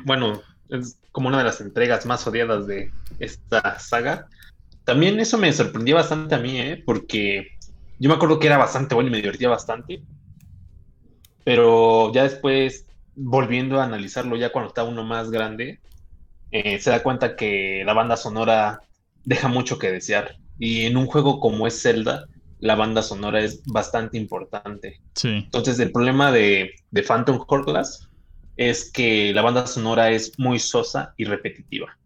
bueno, 0.05 0.43
es 0.69 0.99
como 1.13 1.29
una 1.29 1.39
de 1.39 1.45
las 1.45 1.61
entregas 1.61 2.07
más 2.07 2.27
odiadas 2.27 2.67
de 2.67 2.91
esta 3.19 3.79
saga. 3.79 4.29
También 4.85 5.21
eso 5.21 5.39
me 5.39 5.53
sorprendió 5.53 5.97
bastante 5.97 6.35
a 6.35 6.39
mí, 6.39 6.59
¿eh? 6.59 6.83
Porque 6.85 7.49
yo 7.99 8.09
me 8.09 8.15
acuerdo 8.15 8.39
que 8.39 8.47
era 8.47 8.59
bastante 8.59 8.95
bueno 8.95 9.09
y 9.09 9.13
me 9.13 9.19
divertía 9.19 9.49
bastante. 9.49 10.03
Pero 11.45 12.13
ya 12.13 12.25
después, 12.25 12.87
volviendo 13.15 13.81
a 13.81 13.85
analizarlo, 13.85 14.37
ya 14.37 14.53
cuando 14.53 14.69
está 14.69 14.85
uno 14.85 15.05
más 15.05 15.31
grande, 15.31 15.81
eh, 16.51 16.79
se 16.79 16.91
da 16.91 17.03
cuenta 17.03 17.37
que 17.37 17.83
la 17.85 17.95
banda 17.95 18.17
sonora 18.17 18.83
deja 19.25 19.49
mucho 19.49 19.79
que 19.79 19.93
desear. 19.93 20.37
Y 20.59 20.87
en 20.87 20.97
un 20.97 21.07
juego 21.07 21.41
como 21.41 21.67
es 21.67 21.81
Zelda, 21.81 22.27
la 22.61 22.75
banda 22.75 23.03
sonora 23.03 23.41
es 23.41 23.63
bastante 23.65 24.19
importante. 24.19 25.01
Sí. 25.15 25.29
Entonces, 25.29 25.79
el 25.79 25.93
problema 25.93 26.31
de, 26.33 26.71
de 26.91 27.03
Phantom 27.03 27.45
Hourglass 27.47 28.09
es 28.57 28.91
que 28.93 29.33
la 29.33 29.43
banda 29.43 29.67
sonora 29.67 30.11
es 30.11 30.39
muy 30.39 30.59
sosa 30.59 31.15
y 31.17 31.25
repetitiva. 31.25 31.97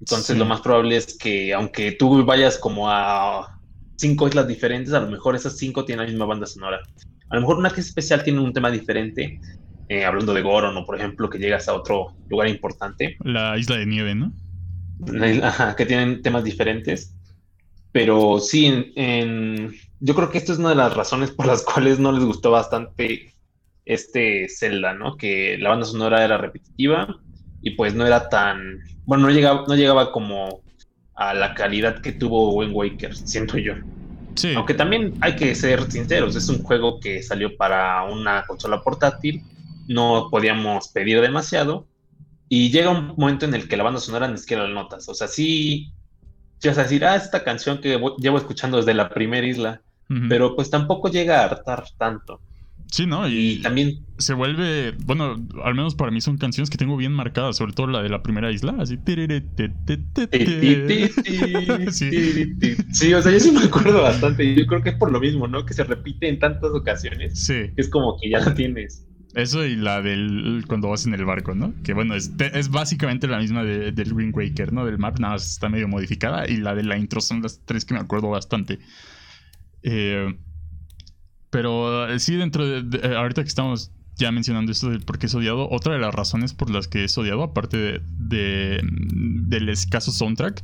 Entonces, 0.00 0.36
lo 0.36 0.44
más 0.44 0.60
probable 0.60 0.96
es 0.96 1.16
que, 1.16 1.54
aunque 1.54 1.92
tú 1.92 2.24
vayas 2.24 2.58
como 2.58 2.90
a 2.90 3.56
cinco 3.96 4.26
islas 4.26 4.48
diferentes, 4.48 4.92
a 4.92 5.00
lo 5.00 5.08
mejor 5.08 5.36
esas 5.36 5.56
cinco 5.56 5.84
tienen 5.84 6.04
la 6.04 6.10
misma 6.10 6.26
banda 6.26 6.44
sonora. 6.46 6.80
A 7.28 7.34
lo 7.36 7.40
mejor 7.40 7.58
una 7.58 7.70
que 7.70 7.80
es 7.80 7.86
especial 7.86 8.24
tiene 8.24 8.40
un 8.40 8.52
tema 8.52 8.68
diferente. 8.70 9.38
Eh, 9.88 10.04
hablando 10.04 10.34
de 10.34 10.42
Goron 10.42 10.76
o, 10.76 10.84
por 10.84 10.96
ejemplo, 10.96 11.30
que 11.30 11.38
llegas 11.38 11.68
a 11.68 11.74
otro 11.74 12.16
lugar 12.28 12.48
importante. 12.48 13.16
La 13.22 13.56
isla 13.56 13.76
de 13.76 13.86
nieve, 13.86 14.14
¿no? 14.14 14.32
ajá, 15.42 15.76
que 15.76 15.86
tienen 15.86 16.20
temas 16.20 16.42
diferentes. 16.42 17.14
Pero 17.92 18.40
sí, 18.40 18.92
en, 18.96 19.72
yo 20.04 20.16
creo 20.16 20.30
que 20.30 20.38
esto 20.38 20.52
es 20.52 20.58
una 20.58 20.70
de 20.70 20.74
las 20.74 20.94
razones 20.94 21.30
por 21.30 21.46
las 21.46 21.62
cuales 21.62 22.00
no 22.00 22.10
les 22.10 22.24
gustó 22.24 22.50
bastante 22.50 23.32
este 23.84 24.48
Zelda, 24.48 24.94
¿no? 24.94 25.16
Que 25.16 25.56
la 25.58 25.70
banda 25.70 25.86
sonora 25.86 26.24
era 26.24 26.38
repetitiva 26.38 27.20
y 27.60 27.70
pues 27.70 27.94
no 27.94 28.04
era 28.04 28.28
tan, 28.28 28.80
bueno, 29.04 29.26
no 29.26 29.30
llegaba, 29.30 29.64
no 29.68 29.76
llegaba 29.76 30.10
como 30.10 30.60
a 31.14 31.34
la 31.34 31.54
calidad 31.54 32.00
que 32.00 32.10
tuvo 32.10 32.52
Wind 32.54 32.74
Waker, 32.74 33.14
siento 33.14 33.58
yo. 33.58 33.74
Aunque 34.56 34.74
también 34.74 35.14
hay 35.20 35.36
que 35.36 35.54
ser 35.54 35.88
sinceros, 35.88 36.34
es 36.34 36.48
un 36.48 36.62
juego 36.64 36.98
que 36.98 37.22
salió 37.22 37.56
para 37.56 38.02
una 38.02 38.44
consola 38.44 38.82
portátil, 38.82 39.40
no 39.86 40.28
podíamos 40.32 40.88
pedir 40.88 41.20
demasiado, 41.20 41.86
y 42.48 42.72
llega 42.72 42.90
un 42.90 43.14
momento 43.16 43.44
en 43.44 43.54
el 43.54 43.68
que 43.68 43.76
la 43.76 43.84
banda 43.84 44.00
sonora 44.00 44.26
ni 44.26 44.38
siquiera 44.38 44.66
la 44.66 44.74
notas. 44.74 45.08
O 45.08 45.14
sea, 45.14 45.28
sí, 45.28 45.92
si 46.58 46.68
vas 46.68 46.78
a 46.78 46.82
decir, 46.82 47.04
ah, 47.04 47.14
esta 47.14 47.44
canción 47.44 47.78
que 47.78 48.00
llevo 48.18 48.38
escuchando 48.38 48.78
desde 48.78 48.94
la 48.94 49.08
primera 49.10 49.46
isla, 49.46 49.80
pero 50.28 50.54
pues 50.54 50.70
tampoco 50.70 51.08
llega 51.08 51.40
a 51.40 51.44
hartar 51.44 51.84
tanto. 51.98 52.40
Sí, 52.92 53.06
¿no? 53.06 53.26
Y, 53.26 53.60
también 53.62 54.04
se 54.18 54.34
vuelve, 54.34 54.92
bueno, 55.06 55.42
al 55.64 55.74
menos 55.74 55.94
para 55.94 56.10
mí 56.10 56.20
son 56.20 56.36
canciones 56.36 56.68
que 56.68 56.76
tengo 56.76 56.94
bien 56.98 57.12
marcadas, 57.12 57.56
sobre 57.56 57.72
todo 57.72 57.86
la 57.86 58.02
de 58.02 58.10
la 58.10 58.22
primera 58.22 58.52
isla, 58.52 58.76
así. 58.78 58.98
Sí, 62.92 63.14
o 63.14 63.22
sea, 63.22 63.32
yo 63.32 63.40
sí 63.40 63.50
me 63.50 63.64
acuerdo 63.64 64.02
bastante. 64.02 64.54
Yo 64.54 64.66
creo 64.66 64.82
que 64.82 64.90
es 64.90 64.96
por 64.96 65.10
lo 65.10 65.20
mismo, 65.20 65.48
¿no? 65.48 65.64
Que 65.64 65.72
se 65.72 65.84
repite 65.84 66.28
en 66.28 66.38
tantas 66.38 66.70
ocasiones. 66.70 67.42
Sí. 67.42 67.70
es 67.76 67.88
como 67.88 68.18
que 68.20 68.28
ya 68.28 68.40
la 68.40 68.52
tienes. 68.52 69.06
Eso 69.34 69.64
y 69.64 69.76
la 69.76 70.02
del 70.02 70.64
cuando 70.68 70.90
vas 70.90 71.06
en 71.06 71.14
el 71.14 71.24
barco, 71.24 71.54
¿no? 71.54 71.72
Que 71.82 71.94
bueno, 71.94 72.14
es, 72.14 72.30
es 72.38 72.68
básicamente 72.68 73.26
la 73.26 73.38
misma 73.38 73.64
de, 73.64 73.92
del 73.92 74.12
Wind 74.12 74.36
Waker, 74.36 74.70
¿no? 74.74 74.84
Del 74.84 74.98
map, 74.98 75.18
nada 75.18 75.32
más 75.34 75.50
está 75.50 75.70
medio 75.70 75.88
modificada. 75.88 76.46
Y 76.46 76.58
la 76.58 76.74
de 76.74 76.82
la 76.82 76.98
intro 76.98 77.22
son 77.22 77.40
las 77.40 77.62
tres 77.64 77.86
que 77.86 77.94
me 77.94 78.00
acuerdo 78.00 78.28
bastante. 78.28 78.80
Eh, 79.82 80.34
pero 81.50 82.08
eh, 82.08 82.18
sí, 82.18 82.36
dentro 82.36 82.66
de, 82.66 82.98
eh, 82.98 83.16
Ahorita 83.16 83.42
que 83.42 83.48
estamos 83.48 83.90
ya 84.16 84.30
mencionando 84.32 84.72
esto 84.72 84.90
del 84.90 85.00
por 85.00 85.18
qué 85.18 85.26
es 85.26 85.34
odiado, 85.34 85.68
otra 85.70 85.94
de 85.94 85.98
las 85.98 86.14
razones 86.14 86.54
por 86.54 86.70
las 86.70 86.88
que 86.88 87.04
es 87.04 87.16
odiado, 87.18 87.42
aparte 87.42 88.00
de, 88.02 88.80
del 88.82 89.68
escaso 89.68 90.12
soundtrack, 90.12 90.62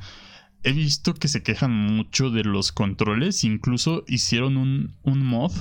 he 0.63 0.73
visto 0.73 1.15
que 1.15 1.29
se 1.29 1.43
quejan 1.43 1.73
mucho 1.73 2.31
de 2.31 2.45
los 2.45 2.73
controles. 2.73 3.45
Incluso 3.45 4.05
hicieron 4.07 4.57
un, 4.57 4.95
un 5.03 5.25
mod 5.25 5.53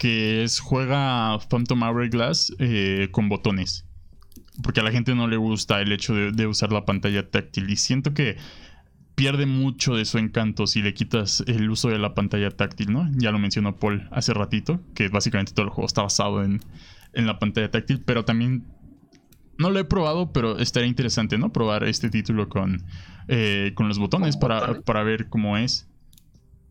que 0.00 0.42
es 0.42 0.60
juega 0.60 1.38
Phantom 1.50 1.82
Hourglass 1.82 2.54
eh, 2.58 3.08
con 3.12 3.28
botones. 3.28 3.84
Porque 4.62 4.80
a 4.80 4.82
la 4.82 4.92
gente 4.92 5.14
no 5.14 5.28
le 5.28 5.36
gusta 5.36 5.80
el 5.80 5.92
hecho 5.92 6.14
de, 6.14 6.46
usar 6.46 6.72
la 6.72 6.86
pantalla 6.86 7.30
táctil. 7.30 7.68
Y 7.68 7.76
siento 7.76 8.14
que 8.14 8.36
pierde 9.20 9.44
mucho 9.44 9.96
de 9.96 10.06
su 10.06 10.16
encanto 10.16 10.66
si 10.66 10.80
le 10.80 10.94
quitas 10.94 11.44
el 11.46 11.68
uso 11.68 11.90
de 11.90 11.98
la 11.98 12.14
pantalla 12.14 12.50
táctil, 12.50 12.90
¿no? 12.90 13.06
Ya 13.18 13.30
lo 13.30 13.38
mencionó 13.38 13.76
Paul 13.76 14.08
hace 14.10 14.32
ratito, 14.32 14.80
que 14.94 15.08
básicamente 15.08 15.52
todo 15.52 15.66
el 15.66 15.70
juego 15.70 15.86
está 15.86 16.00
basado 16.00 16.42
en, 16.42 16.62
la 17.12 17.38
pantalla 17.38 17.70
táctil, 17.70 18.00
pero 18.02 18.24
también 18.24 18.64
no 19.58 19.68
lo 19.68 19.78
he 19.78 19.84
probado, 19.84 20.32
pero 20.32 20.58
estaría 20.58 20.88
interesante, 20.88 21.36
¿no? 21.36 21.52
Probar 21.52 21.84
este 21.84 22.08
título 22.08 22.48
con, 22.48 22.86
eh, 23.28 23.72
con 23.74 23.88
los 23.88 23.98
botones 23.98 24.38
para, 24.38 24.80
para, 24.80 25.02
ver 25.02 25.28
cómo 25.28 25.58
es. 25.58 25.86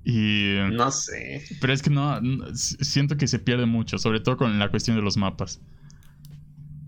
Y, 0.04 0.56
no 0.72 0.90
sé. 0.90 1.44
Pero 1.62 1.72
es 1.72 1.84
que 1.84 1.92
no, 1.92 2.20
siento 2.56 3.16
que 3.16 3.28
se 3.28 3.38
pierde 3.38 3.68
mucho, 3.68 4.00
sobre 4.00 4.22
todo 4.22 4.38
con 4.38 4.58
la 4.58 4.72
cuestión 4.72 4.98
de 4.98 5.04
los 5.04 5.18
mapas. 5.18 5.62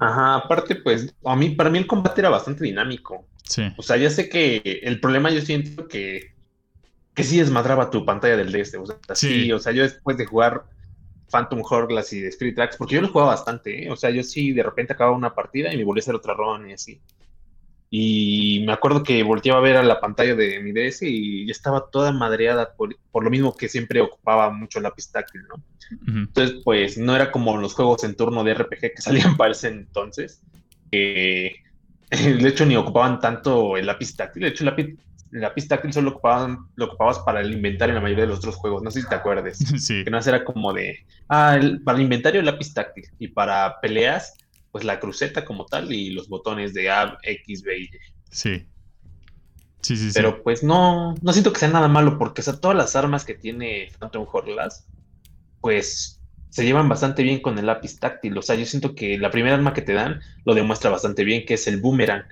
Ajá, 0.01 0.36
aparte, 0.36 0.75
pues, 0.75 1.13
a 1.24 1.36
mí, 1.36 1.51
para 1.51 1.70
mí 1.70 1.77
el 1.77 1.86
combate 1.86 2.22
era 2.22 2.29
bastante 2.31 2.63
dinámico. 2.63 3.27
Sí. 3.43 3.72
O 3.77 3.84
sea, 3.84 3.98
ya 3.98 4.10
sé 4.10 4.29
que 4.29 4.79
el 4.81 5.00
problema 5.00 5.29
yo 5.29 5.41
siento 5.41 5.88
que, 5.88 6.34
que 7.13 7.24
sí 7.24 7.38
desmadraba 7.38 7.91
tu 7.91 8.03
pantalla 8.03 8.36
del 8.36 8.51
DS. 8.51 8.75
O 8.77 8.86
sea, 8.88 8.98
sí. 9.13 9.51
o 9.51 9.60
sea, 9.60 9.74
yo 9.74 9.84
después 9.84 10.17
de 10.17 10.25
jugar 10.25 10.63
Phantom 11.29 11.62
Hourglass 11.62 12.13
y 12.13 12.25
Spirit 12.25 12.55
Tracks, 12.55 12.77
porque 12.77 12.96
yo 12.96 13.01
lo 13.01 13.10
jugaba 13.10 13.31
bastante, 13.31 13.86
¿eh? 13.86 13.91
o 13.91 13.96
sea, 13.96 14.10
yo 14.10 14.24
sí 14.24 14.53
de 14.53 14.63
repente 14.63 14.93
acababa 14.93 15.15
una 15.15 15.36
partida 15.36 15.72
y 15.72 15.77
me 15.77 15.84
volví 15.84 16.00
a 16.00 16.01
hacer 16.01 16.15
otra 16.15 16.34
run 16.34 16.67
y 16.67 16.74
así. 16.74 17.00
Y 17.93 18.63
me 18.65 18.71
acuerdo 18.71 19.03
que 19.03 19.21
volteaba 19.21 19.60
a 19.60 19.63
ver 19.63 19.75
a 19.75 19.83
la 19.83 20.00
pantalla 20.00 20.33
de 20.33 20.62
mi 20.62 20.71
DS 20.71 21.01
y 21.01 21.45
ya 21.45 21.51
estaba 21.51 21.89
toda 21.91 22.13
madreada 22.13 22.74
por, 22.74 22.95
lo 23.21 23.29
mismo 23.29 23.53
que 23.57 23.67
siempre 23.67 24.00
ocupaba 24.00 24.50
mucho 24.50 24.79
el 24.79 24.83
lápiz 24.83 25.12
táctil, 25.12 25.41
¿no? 25.50 25.62
Entonces, 26.07 26.62
pues 26.63 26.98
no 26.98 27.13
era 27.13 27.33
como 27.33 27.57
los 27.57 27.74
juegos 27.74 28.05
en 28.05 28.15
turno 28.15 28.45
de 28.45 28.53
RPG 28.53 28.79
que 28.79 28.93
salían 29.01 29.36
para 29.36 29.51
ese 29.51 29.67
entonces. 29.67 30.41
de 30.89 31.53
hecho, 32.11 32.65
ni 32.65 32.77
ocupaban 32.77 33.20
tanto 33.20 33.75
el 33.75 33.87
lápiz 33.87 34.15
táctil. 34.15 34.44
De 34.44 34.50
hecho, 34.50 34.63
el 34.63 34.70
lápiz, 34.70 34.96
el 35.33 35.42
lápiz 35.42 35.68
táctil 35.68 35.92
solo 35.92 36.11
ocupaban, 36.11 36.59
lo 36.75 36.85
ocupabas 36.85 37.20
para 37.20 37.42
el 37.42 37.51
inventario 37.51 37.92
en 37.92 37.96
la 37.96 38.01
mayoría 38.03 38.24
de 38.24 38.29
los 38.29 38.39
otros 38.39 38.55
juegos. 38.55 38.83
No 38.83 38.89
sé 38.89 39.01
si 39.01 39.09
te 39.09 39.15
acuerdes. 39.15 39.59
Sí. 39.81 40.05
Que 40.05 40.11
no 40.11 40.18
era 40.18 40.46
como 40.46 40.72
de, 40.72 41.05
ah, 41.27 41.59
para 41.83 41.98
el 41.98 42.05
inventario 42.05 42.39
el 42.39 42.46
lápiz 42.46 42.74
táctil. 42.74 43.03
Y 43.20 43.27
para 43.27 43.81
peleas 43.81 44.37
pues 44.72 44.84
la 44.84 45.00
cruceta 45.00 45.46
como 45.46 45.66
tal 45.66 45.92
y 45.92 46.12
los 46.12 46.29
botones 46.29 46.74
de 46.74 46.90
A, 46.90 47.18
X, 47.24 47.64
B 47.64 47.77
y 47.77 47.84
Y. 47.84 47.90
Sí. 48.29 48.66
Sí, 49.81 49.98
sí, 49.98 50.12
Pero 50.14 50.44
pues 50.44 50.64
no, 50.64 51.16
no 51.22 51.34
siento 51.34 51.51
que 51.51 51.60
sea 51.60 51.70
nada 51.70 51.88
malo 51.88 52.20
porque, 52.20 52.42
o 52.42 52.44
sea, 52.44 52.60
todas 52.60 52.77
las 52.77 52.96
armas 52.96 53.25
que 53.25 53.34
tiene 53.34 53.92
Phantom 54.00 54.27
Hourglass, 54.31 54.86
pues 55.60 56.22
se 56.50 56.64
llevan 56.64 56.88
bastante 56.88 57.24
bien 57.24 57.42
con 57.42 57.57
el 57.57 57.66
lápiz 57.66 57.98
táctil. 58.00 58.38
O 58.38 58.42
sea, 58.42 58.55
yo 58.55 58.66
siento 58.66 58.94
que 58.94 59.18
la 59.18 59.31
primera 59.31 59.55
arma 59.55 59.74
que 59.74 59.81
te 59.81 59.94
dan 59.94 60.22
lo 60.46 60.53
demuestra 60.53 60.92
bastante 60.92 61.24
bien, 61.24 61.46
que 61.46 61.55
es 61.55 61.68
el 61.68 61.81
boomerang. 61.81 62.25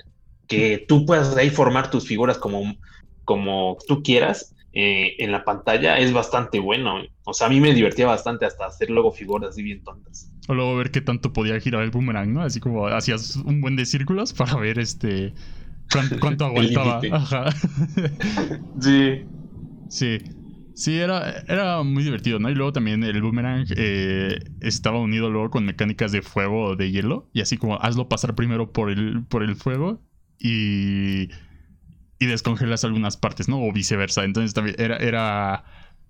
Que 0.47 0.85
tú 0.87 1.05
puedas 1.05 1.35
ahí 1.37 1.49
formar 1.49 1.89
tus 1.89 2.07
figuras 2.07 2.37
como, 2.37 2.75
como 3.23 3.77
tú 3.87 4.03
quieras 4.03 4.55
eh, 4.71 5.15
en 5.19 5.31
la 5.31 5.43
pantalla 5.43 5.97
es 5.97 6.13
bastante 6.13 6.59
bueno. 6.59 7.01
O 7.25 7.33
sea, 7.33 7.47
a 7.47 7.49
mí 7.49 7.59
me 7.59 7.73
divertía 7.73 8.07
bastante 8.07 8.45
hasta 8.45 8.65
hacer 8.65 8.89
luego 8.89 9.11
figuras 9.11 9.49
así 9.49 9.63
bien 9.63 9.83
tontas. 9.83 10.31
O 10.47 10.53
luego 10.53 10.75
ver 10.75 10.91
qué 10.91 11.01
tanto 11.01 11.33
podía 11.33 11.59
girar 11.59 11.83
el 11.83 11.91
boomerang, 11.91 12.33
¿no? 12.33 12.41
Así 12.41 12.59
como 12.59 12.87
hacías 12.87 13.35
un 13.35 13.61
buen 13.61 13.75
de 13.75 13.85
círculos 13.85 14.33
para 14.33 14.55
ver 14.55 14.79
este 14.79 15.33
cuánto, 16.21 16.45
aguantaba. 16.45 17.01
Ajá. 17.11 17.45
sí. 18.79 19.25
Sí. 19.87 20.19
Sí, 20.73 20.97
era, 20.97 21.43
era 21.49 21.83
muy 21.83 22.03
divertido, 22.03 22.39
¿no? 22.39 22.49
Y 22.49 22.55
luego 22.55 22.71
también 22.71 23.03
el 23.03 23.21
boomerang 23.21 23.65
eh, 23.75 24.39
estaba 24.61 24.97
unido 24.99 25.29
luego 25.29 25.49
con 25.49 25.65
mecánicas 25.65 26.13
de 26.13 26.21
fuego 26.21 26.67
o 26.67 26.75
de 26.77 26.89
hielo. 26.89 27.29
Y 27.33 27.41
así 27.41 27.57
como 27.57 27.75
hazlo 27.81 28.07
pasar 28.07 28.33
primero 28.33 28.71
por 28.71 28.89
el, 28.89 29.25
por 29.25 29.43
el 29.43 29.57
fuego 29.57 30.01
y 30.39 31.27
y 32.19 32.25
descongelas 32.25 32.83
algunas 32.83 33.17
partes, 33.17 33.47
¿no? 33.47 33.61
O 33.61 33.71
viceversa. 33.71 34.25
Entonces 34.25 34.53
también 34.53 34.75
era, 34.77 34.97
era, 34.97 35.63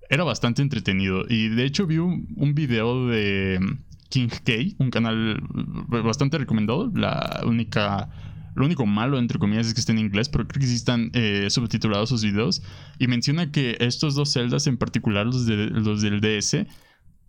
era 0.10 0.24
bastante 0.24 0.64
entretenido. 0.64 1.24
Y 1.30 1.50
de 1.50 1.66
hecho 1.66 1.86
vi 1.86 2.00
un, 2.00 2.54
video 2.56 3.08
de 3.08 3.60
King 4.10 4.30
K, 4.44 4.54
un 4.80 4.90
canal 4.90 5.40
bastante 5.88 6.38
recomendado. 6.38 6.92
La 6.94 7.42
única... 7.46 8.10
Lo 8.56 8.66
único 8.66 8.86
malo, 8.86 9.20
entre 9.20 9.40
comillas, 9.40 9.68
es 9.68 9.74
que 9.74 9.80
está 9.80 9.94
en 9.94 10.00
inglés, 10.00 10.28
pero 10.28 10.46
creo 10.46 10.60
que 10.60 10.68
sí 10.68 10.76
están 10.76 11.12
eh, 11.14 11.48
subtitulados 11.50 12.10
sus 12.10 12.24
videos. 12.24 12.62
Y 12.98 13.08
menciona 13.08 13.52
que 13.52 13.78
estos 13.80 14.16
dos 14.16 14.34
celdas, 14.34 14.68
en 14.68 14.76
particular 14.76 15.28
los, 15.28 15.46
de, 15.46 15.68
los 15.68 16.02
del 16.02 16.20
DS, 16.20 16.66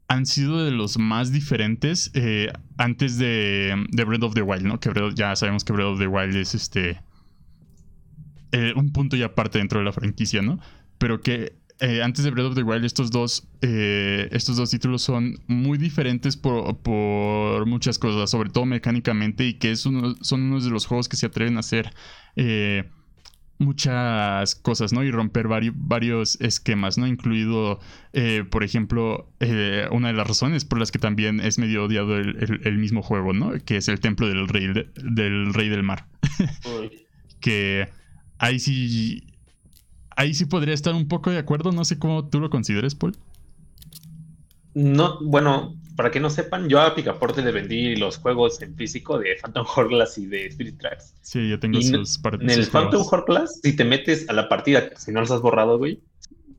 han 0.09 0.27
sido 0.27 0.65
de 0.65 0.73
los 0.73 0.99
más 0.99 1.31
diferentes 1.31 2.11
eh, 2.15 2.51
antes 2.79 3.19
de, 3.19 3.77
de, 3.91 4.05
Breath 4.05 4.25
of 4.25 4.35
the 4.35 4.43
Wild, 4.43 4.65
¿no? 4.65 4.81
Que 4.81 4.91
ya 5.15 5.37
sabemos 5.37 5.63
que 5.63 5.73
Breath 5.73 5.93
of 5.93 5.99
the 6.01 6.09
Wild 6.09 6.35
es 6.35 6.55
este 6.55 7.01
eh, 8.53 8.73
un 8.75 8.93
punto 8.93 9.17
y 9.17 9.23
aparte 9.23 9.59
dentro 9.59 9.79
de 9.79 9.85
la 9.85 9.93
franquicia, 9.93 10.43
¿no? 10.43 10.59
Pero 10.99 11.21
que 11.21 11.53
eh, 11.79 12.03
antes 12.03 12.25
de 12.25 12.31
Breath 12.31 12.49
of 12.49 12.55
the 12.57 12.63
Wild 12.63 12.85
estos 12.85 13.11
dos, 13.11 13.49
eh, 13.63 14.29
estos 14.33 14.57
dos 14.57 14.71
títulos 14.71 15.03
son 15.03 15.39
muy 15.47 15.79
diferentes 15.79 16.37
por, 16.37 17.67
muchas 17.67 17.99
cosas, 17.99 18.29
sobre 18.29 18.51
todo 18.51 18.67
mecánicamente, 18.67 19.47
y 19.47 19.55
que 19.55 19.71
es 19.71 19.87
uno, 19.87 20.15
son 20.21 20.43
unos 20.43 20.65
de 20.65 20.71
los 20.71 20.87
juegos 20.87 21.09
que 21.09 21.17
se 21.17 21.27
atreven 21.27 21.57
a 21.57 21.61
hacer 21.61 21.95
muchas 23.59 24.55
cosas, 24.57 24.93
¿no? 24.93 25.05
Y 25.05 25.11
romper 25.11 25.47
varios 25.47 26.41
esquemas, 26.41 26.99
¿no? 26.99 27.07
Incluido, 27.07 27.79
por 28.51 28.65
ejemplo, 28.65 29.31
una 29.93 30.09
de 30.09 30.15
las 30.15 30.27
razones 30.27 30.65
por 30.65 30.79
las 30.79 30.91
que 30.91 30.99
también 30.99 31.41
es 31.41 31.59
medio 31.59 31.85
odiado 31.85 32.17
el, 32.17 32.79
mismo 32.79 33.03
juego, 33.03 33.33
¿no? 33.33 33.53
Que 33.65 33.77
es 33.77 33.89
el 33.89 34.01
templo 34.01 34.27
del 34.27 34.49
rey, 34.49 34.67
del, 34.67 35.55
rey 35.55 35.69
del 35.69 35.83
mar. 35.83 36.07
que 37.41 37.89
ahí 38.41 38.59
sí. 38.59 39.23
Ahí 40.17 40.35
sí 40.35 40.45
podría 40.45 40.75
estar 40.75 40.93
un 40.95 41.07
poco 41.09 41.31
de 41.31 41.39
acuerdo. 41.39 41.71
No 41.73 41.85
sé 41.85 41.99
cómo 41.99 42.29
tú 42.29 42.41
lo 42.41 42.51
consideres, 42.51 42.95
Paul. 42.95 43.17
No, 44.75 45.19
bueno, 45.23 45.77
para 45.97 46.11
que 46.11 46.21
no 46.21 46.31
sepan, 46.31 46.69
yo 46.69 46.81
a 46.81 46.95
Picaporte 46.95 47.43
le 47.43 47.53
vendí 47.53 47.97
los 47.97 48.19
juegos 48.19 48.61
en 48.63 48.75
físico 48.77 49.19
de 49.19 49.37
Phantom 49.41 49.67
Hourglass 49.77 50.19
y 50.19 50.27
de 50.27 50.47
Spirit 50.47 50.79
Tracks. 50.79 51.15
Sí, 51.23 51.49
yo 51.49 51.59
tengo 51.59 51.81
sus 51.81 52.19
partes. 52.19 52.43
En 52.43 52.51
el 52.51 52.67
Phantom 52.67 53.05
Hourglass, 53.11 53.61
si 53.63 53.75
te 53.75 53.85
metes 53.85 54.29
a 54.29 54.33
la 54.33 54.49
partida, 54.49 54.91
si 54.97 55.13
no 55.13 55.21
los 55.21 55.31
has 55.31 55.41
borrado, 55.41 55.79
güey, 55.79 56.01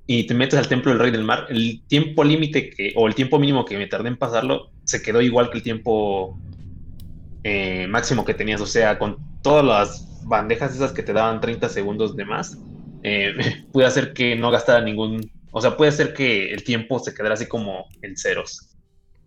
y 0.08 0.28
te 0.28 0.34
metes 0.34 0.60
al 0.60 0.68
Templo 0.68 0.92
del 0.92 1.00
Rey 1.00 1.12
del 1.12 1.24
Mar, 1.24 1.48
el 1.50 1.82
tiempo 1.88 2.24
límite 2.24 2.70
que, 2.70 2.94
o 2.96 3.08
el 3.08 3.16
tiempo 3.16 3.40
mínimo 3.40 3.64
que 3.66 3.78
me 3.78 3.88
tardé 3.88 4.10
en 4.10 4.18
pasarlo, 4.18 4.72
se 4.84 5.02
quedó 5.02 5.22
igual 5.22 5.50
que 5.50 5.58
el 5.58 5.64
tiempo 5.64 6.38
eh, 7.44 7.88
máximo 7.88 8.26
que 8.26 8.34
tenías. 8.34 8.60
O 8.60 8.66
sea, 8.66 9.00
con 9.00 9.18
todas 9.42 9.64
las 9.64 10.11
bandejas 10.32 10.74
esas 10.74 10.94
que 10.94 11.04
te 11.04 11.14
daban 11.14 11.42
30 11.42 11.70
segundos 11.70 12.16
de 12.16 12.26
más, 12.26 12.58
eh, 13.04 13.34
puede 13.72 13.88
hacer 13.88 14.14
que 14.14 14.36
no 14.36 14.50
gastara 14.50 14.82
ningún, 14.82 15.30
o 15.52 15.62
sea, 15.62 15.78
puede 15.78 15.90
hacer 15.90 16.14
que 16.14 16.52
el 16.52 16.64
tiempo 16.64 16.98
se 16.98 17.14
quedara 17.14 17.36
así 17.36 17.46
como 17.46 17.86
en 18.02 18.18
ceros. 18.18 18.76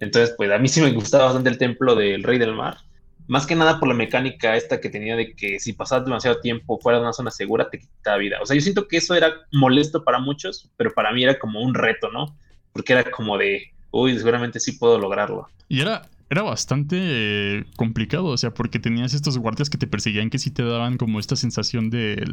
Entonces, 0.01 0.35
pues 0.37 0.51
a 0.51 0.59
mí 0.59 0.67
sí 0.67 0.81
me 0.81 0.93
gustaba 0.93 1.27
bastante 1.27 1.51
el 1.51 1.59
templo 1.59 1.95
del 1.95 2.25
Rey 2.25 2.39
del 2.39 2.55
Mar. 2.55 2.79
Más 3.27 3.47
que 3.47 3.55
nada 3.55 3.79
por 3.79 3.89
la 3.89 3.95
mecánica 3.95 4.57
esta 4.57 4.81
que 4.81 4.91
tenía 4.91 5.17
de 5.17 5.35
que 5.35 5.61
si 5.61 5.73
pasabas 5.73 6.05
demasiado 6.05 6.41
tiempo 6.41 6.79
fuera 6.81 6.99
de 6.99 7.05
una 7.05 7.13
zona 7.13 7.31
segura 7.31 7.71
te 7.71 7.79
quitaba 7.79 8.19
vida. 8.19 8.39
O 8.43 8.47
sea, 8.47 8.57
yo 8.57 8.61
siento 8.61 8.89
que 8.89 8.99
eso 8.99 9.15
era 9.15 9.33
molesto 9.53 10.05
para 10.05 10.19
muchos, 10.19 10.71
pero 10.77 10.93
para 10.93 11.13
mí 11.13 11.23
era 11.23 11.39
como 11.39 11.61
un 11.61 11.75
reto, 11.75 12.11
¿no? 12.11 12.37
Porque 12.73 12.93
era 12.93 13.11
como 13.11 13.39
de, 13.39 13.73
uy, 13.93 14.19
seguramente 14.19 14.61
sí 14.61 14.73
puedo 14.73 14.99
lograrlo. 14.99 15.49
Y 15.69 15.81
era, 15.81 16.03
era 16.31 16.43
bastante 16.43 16.97
eh, 17.01 17.65
complicado, 17.77 18.27
o 18.27 18.37
sea, 18.37 18.53
porque 18.55 18.79
tenías 18.79 19.15
estos 19.15 19.39
guardias 19.39 19.71
que 19.71 19.79
te 19.79 19.87
perseguían 19.87 20.31
que 20.31 20.39
sí 20.39 20.51
te 20.51 20.63
daban 20.63 20.97
como 20.97 21.21
esta 21.21 21.37
sensación 21.37 21.91
de 21.91 22.25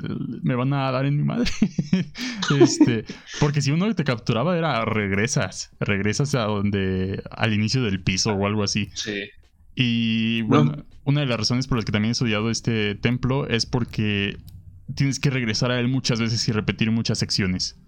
me 0.44 0.56
van 0.56 0.74
a 0.74 0.92
dar 0.92 1.06
en 1.06 1.18
mi 1.18 1.24
madre. 1.24 1.52
este, 2.60 3.06
porque 3.40 3.62
si 3.62 3.72
uno 3.72 3.94
te 3.94 4.04
capturaba 4.04 4.58
era 4.58 4.86
regresas, 4.86 5.72
regresas 5.80 6.34
a 6.36 6.44
donde 6.44 7.22
al 7.32 7.54
inicio 7.54 7.84
del 7.84 8.02
piso 8.02 8.34
o 8.34 8.46
algo 8.46 8.64
así. 8.64 8.90
Sí. 8.94 9.30
Y 9.76 10.42
bueno, 10.44 10.86
una 11.04 11.22
de 11.22 11.28
las 11.28 11.40
razones 11.40 11.68
por 11.68 11.78
las 11.78 11.86
que 11.86 11.92
también 11.92 12.10
he 12.10 12.14
estudiado 12.14 12.50
este 12.50 12.96
templo 12.96 13.48
es 13.48 13.66
porque 13.66 14.38
tienes 14.96 15.20
que 15.20 15.30
regresar 15.30 15.72
a 15.72 15.80
él 15.80 15.88
muchas 15.88 16.20
veces 16.20 16.48
y 16.48 16.52
repetir 16.52 16.92
muchas 16.92 17.20
secciones. 17.20 17.81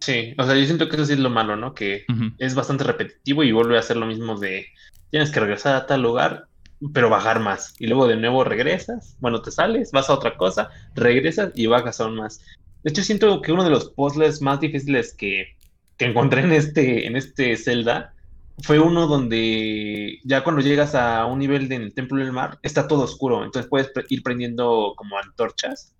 Sí, 0.00 0.34
o 0.38 0.44
sea, 0.44 0.54
yo 0.54 0.64
siento 0.66 0.88
que 0.88 0.96
eso 0.96 1.06
sí 1.06 1.14
es 1.14 1.18
lo 1.18 1.30
malo, 1.30 1.56
¿no? 1.56 1.74
Que 1.74 2.04
es 2.38 2.54
bastante 2.54 2.84
repetitivo 2.84 3.42
y 3.42 3.52
vuelve 3.52 3.76
a 3.76 3.80
hacer 3.80 3.96
lo 3.96 4.06
mismo 4.06 4.38
de 4.38 4.66
tienes 5.10 5.30
que 5.30 5.40
regresar 5.40 5.74
a 5.74 5.86
tal 5.86 6.02
lugar, 6.02 6.46
pero 6.92 7.08
bajar 7.08 7.40
más. 7.40 7.74
Y 7.78 7.86
luego 7.86 8.06
de 8.06 8.16
nuevo 8.16 8.44
regresas, 8.44 9.16
bueno, 9.20 9.42
te 9.42 9.50
sales, 9.50 9.90
vas 9.92 10.10
a 10.10 10.14
otra 10.14 10.36
cosa, 10.36 10.70
regresas 10.94 11.52
y 11.54 11.66
bajas 11.66 12.00
aún 12.00 12.16
más. 12.16 12.40
De 12.82 12.90
hecho, 12.90 13.02
siento 13.02 13.40
que 13.40 13.52
uno 13.52 13.64
de 13.64 13.70
los 13.70 13.90
puzzles 13.90 14.42
más 14.42 14.60
difíciles 14.60 15.14
que, 15.14 15.56
que 15.96 16.04
encontré 16.04 16.42
en 16.42 16.52
este, 16.52 17.06
en 17.06 17.16
este 17.16 17.56
Zelda 17.56 18.14
fue 18.62 18.78
uno 18.78 19.06
donde 19.06 20.18
ya 20.24 20.42
cuando 20.44 20.62
llegas 20.62 20.94
a 20.94 21.26
un 21.26 21.38
nivel 21.38 21.68
del 21.68 21.92
Templo 21.94 22.18
del 22.18 22.32
Mar, 22.32 22.58
está 22.62 22.86
todo 22.88 23.02
oscuro. 23.02 23.44
Entonces 23.44 23.68
puedes 23.68 23.90
ir 24.08 24.22
prendiendo 24.22 24.94
como 24.96 25.18
antorchas 25.18 25.92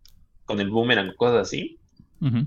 con 0.44 0.61
el 0.61 0.70
boomerang, 0.70 1.14
cosas 1.16 1.48
así. 1.48 1.78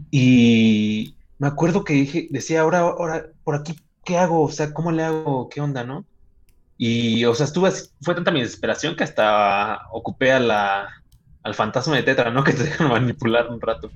Y 0.10 1.14
me 1.40 1.48
acuerdo 1.48 1.84
que 1.84 1.94
dije, 1.94 2.28
decía, 2.30 2.62
ahora, 2.62 2.80
ahora, 2.80 3.28
por 3.44 3.56
aquí, 3.56 3.76
¿qué 4.04 4.18
hago? 4.18 4.44
O 4.44 4.52
sea, 4.52 4.74
¿cómo 4.74 4.92
le 4.92 5.04
hago? 5.04 5.50
¿Qué 5.50 5.62
onda, 5.62 5.84
no? 5.86 6.06
Y, 6.78 7.26
o 7.26 7.34
sea, 7.34 7.46
estuve, 7.46 7.72
fue 8.02 8.14
tanta 8.14 8.32
mi 8.32 8.42
desesperación 8.42 8.96
que 8.96 9.06
hasta 9.06 9.88
ocupé 9.92 10.34
a 10.34 10.40
la, 10.40 11.04
al 11.44 11.56
fantasma 11.56 11.96
de 11.96 12.04
Tetra, 12.04 12.30
¿no? 12.32 12.44
Que 12.46 12.54
te 12.54 12.64
dejan 12.64 12.90
manipular 12.90 13.48
un 13.48 13.62
rato. 13.62 13.90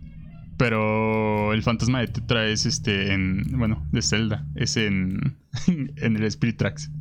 Pero 0.57 1.53
el 1.53 1.63
fantasma 1.63 1.99
de 1.99 2.07
Tetra 2.07 2.45
es 2.47 2.65
este 2.65 3.13
en. 3.13 3.43
Bueno, 3.57 3.85
de 3.91 4.01
Zelda. 4.01 4.45
Es 4.55 4.77
en. 4.77 5.37
en 5.67 6.15
el 6.15 6.23
Spirit 6.25 6.57
Tracks. 6.57 6.91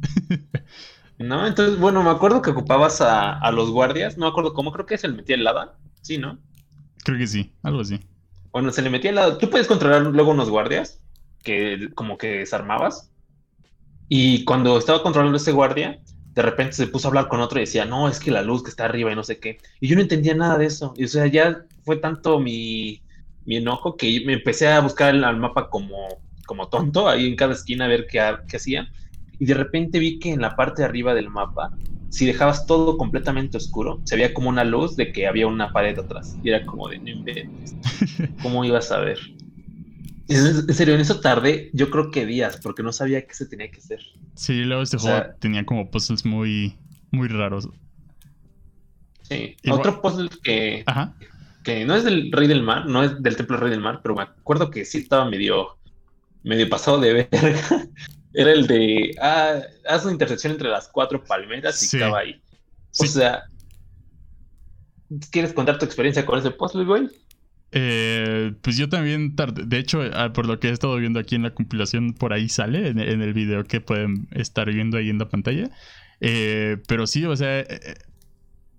no, 1.18 1.46
entonces, 1.46 1.78
bueno, 1.78 2.02
me 2.02 2.10
acuerdo 2.10 2.42
que 2.42 2.50
ocupabas 2.50 3.00
a, 3.00 3.38
a, 3.38 3.52
los 3.52 3.70
guardias. 3.70 4.18
No 4.18 4.26
me 4.26 4.30
acuerdo 4.30 4.54
cómo, 4.54 4.72
creo 4.72 4.86
que 4.86 4.98
se 4.98 5.06
le 5.06 5.16
metía 5.16 5.36
el 5.36 5.44
lava. 5.44 5.76
Sí, 6.00 6.18
¿no? 6.18 6.38
Creo 7.04 7.18
que 7.18 7.26
sí, 7.26 7.52
algo 7.62 7.80
así. 7.80 8.00
Bueno, 8.52 8.70
se 8.70 8.82
le 8.82 8.90
metía 8.90 9.10
el 9.10 9.16
lado. 9.16 9.38
Tú 9.38 9.48
puedes 9.48 9.66
controlar 9.66 10.02
luego 10.02 10.30
unos 10.30 10.50
guardias 10.50 11.00
que 11.42 11.88
como 11.94 12.18
que 12.18 12.38
desarmabas. 12.38 13.10
Y 14.08 14.44
cuando 14.44 14.76
estaba 14.78 15.02
controlando 15.02 15.38
ese 15.38 15.52
guardia, 15.52 16.00
de 16.34 16.42
repente 16.42 16.74
se 16.74 16.86
puso 16.86 17.08
a 17.08 17.10
hablar 17.10 17.28
con 17.28 17.40
otro 17.40 17.58
y 17.58 17.62
decía, 17.62 17.84
no, 17.84 18.08
es 18.08 18.20
que 18.20 18.30
la 18.30 18.42
luz 18.42 18.62
que 18.62 18.70
está 18.70 18.84
arriba 18.84 19.10
y 19.10 19.16
no 19.16 19.24
sé 19.24 19.38
qué. 19.38 19.58
Y 19.80 19.88
yo 19.88 19.96
no 19.96 20.02
entendía 20.02 20.34
nada 20.34 20.58
de 20.58 20.66
eso. 20.66 20.92
Y 20.96 21.04
o 21.04 21.08
sea, 21.08 21.26
ya 21.26 21.64
fue 21.84 21.96
tanto 21.96 22.38
mi, 22.38 23.02
mi 23.44 23.56
enojo 23.56 23.96
que 23.96 24.22
me 24.26 24.34
empecé 24.34 24.68
a 24.68 24.80
buscar 24.80 25.14
el, 25.14 25.36
mapa 25.38 25.70
como, 25.70 26.20
como 26.46 26.68
tonto, 26.68 27.08
ahí 27.08 27.26
en 27.26 27.36
cada 27.36 27.54
esquina 27.54 27.86
a 27.86 27.88
ver 27.88 28.06
qué, 28.06 28.34
qué 28.48 28.56
hacía. 28.56 28.90
Y 29.42 29.44
de 29.44 29.54
repente 29.54 29.98
vi 29.98 30.20
que 30.20 30.30
en 30.30 30.40
la 30.40 30.54
parte 30.54 30.82
de 30.82 30.86
arriba 30.88 31.14
del 31.14 31.28
mapa, 31.28 31.72
si 32.10 32.26
dejabas 32.26 32.64
todo 32.64 32.96
completamente 32.96 33.56
oscuro, 33.56 34.00
se 34.04 34.14
veía 34.14 34.32
como 34.32 34.48
una 34.48 34.62
luz 34.62 34.94
de 34.94 35.10
que 35.10 35.26
había 35.26 35.48
una 35.48 35.72
pared 35.72 35.98
atrás. 35.98 36.38
Y 36.44 36.50
era 36.50 36.64
como 36.64 36.86
de, 36.86 37.00
no 37.00 37.10
inventes. 37.10 37.74
¿Cómo 38.42 38.64
ibas 38.64 38.92
a 38.92 39.00
ver? 39.00 39.18
En 40.28 40.72
serio, 40.72 40.94
en 40.94 41.00
eso 41.00 41.18
tardé, 41.18 41.70
yo 41.72 41.90
creo 41.90 42.12
que 42.12 42.24
días, 42.24 42.60
porque 42.62 42.84
no 42.84 42.92
sabía 42.92 43.26
qué 43.26 43.34
se 43.34 43.46
tenía 43.46 43.68
que 43.68 43.78
hacer. 43.78 43.98
Sí, 44.36 44.62
luego 44.62 44.84
este 44.84 44.98
juego 44.98 45.24
tenía 45.40 45.66
como 45.66 45.90
puzzles 45.90 46.24
muy, 46.24 46.78
muy 47.10 47.26
raros. 47.26 47.68
Sí, 49.22 49.56
otro 49.72 50.00
puzzle 50.00 50.28
que, 50.44 50.84
que 51.64 51.84
no 51.84 51.96
es 51.96 52.04
del 52.04 52.30
Rey 52.30 52.46
del 52.46 52.62
Mar, 52.62 52.86
no 52.86 53.02
es 53.02 53.20
del 53.20 53.36
Templo 53.36 53.56
del 53.56 53.62
Rey 53.62 53.70
del 53.72 53.80
Mar, 53.80 54.02
pero 54.04 54.14
me 54.14 54.22
acuerdo 54.22 54.70
que 54.70 54.84
sí 54.84 54.98
estaba 54.98 55.28
medio, 55.28 55.78
medio 56.44 56.68
pasado 56.68 57.00
de 57.00 57.28
verga. 57.28 57.88
Era 58.34 58.52
el 58.52 58.66
de, 58.66 59.14
ah, 59.20 59.60
haz 59.86 60.04
una 60.04 60.12
intersección 60.12 60.52
entre 60.52 60.68
las 60.68 60.88
cuatro 60.88 61.22
palmeras 61.22 61.82
y 61.82 61.96
estaba 61.96 62.20
ahí. 62.20 62.40
O 62.98 63.06
sea, 63.06 63.44
¿quieres 65.30 65.52
contar 65.52 65.78
tu 65.78 65.84
experiencia 65.84 66.24
con 66.24 66.38
ese 66.38 66.50
puzzle, 66.50 66.84
güey? 66.84 67.08
Eh, 67.72 68.52
pues 68.60 68.76
yo 68.76 68.88
también 68.88 69.34
tardé. 69.34 69.64
De 69.64 69.78
hecho, 69.78 70.02
ah, 70.12 70.32
por 70.32 70.46
lo 70.46 70.60
que 70.60 70.68
he 70.68 70.72
estado 70.72 70.96
viendo 70.96 71.18
aquí 71.18 71.34
en 71.34 71.42
la 71.42 71.54
compilación, 71.54 72.12
por 72.12 72.32
ahí 72.32 72.48
sale 72.48 72.88
en, 72.88 72.98
el 72.98 73.32
video 73.32 73.64
que 73.64 73.80
pueden 73.80 74.28
estar 74.32 74.70
viendo 74.70 74.98
ahí 74.98 75.08
en 75.08 75.18
la 75.18 75.28
pantalla. 75.28 75.70
Eh, 76.20 76.76
pero 76.86 77.06
sí, 77.06 77.24
o 77.24 77.34
sea, 77.34 77.60
eh, 77.60 77.96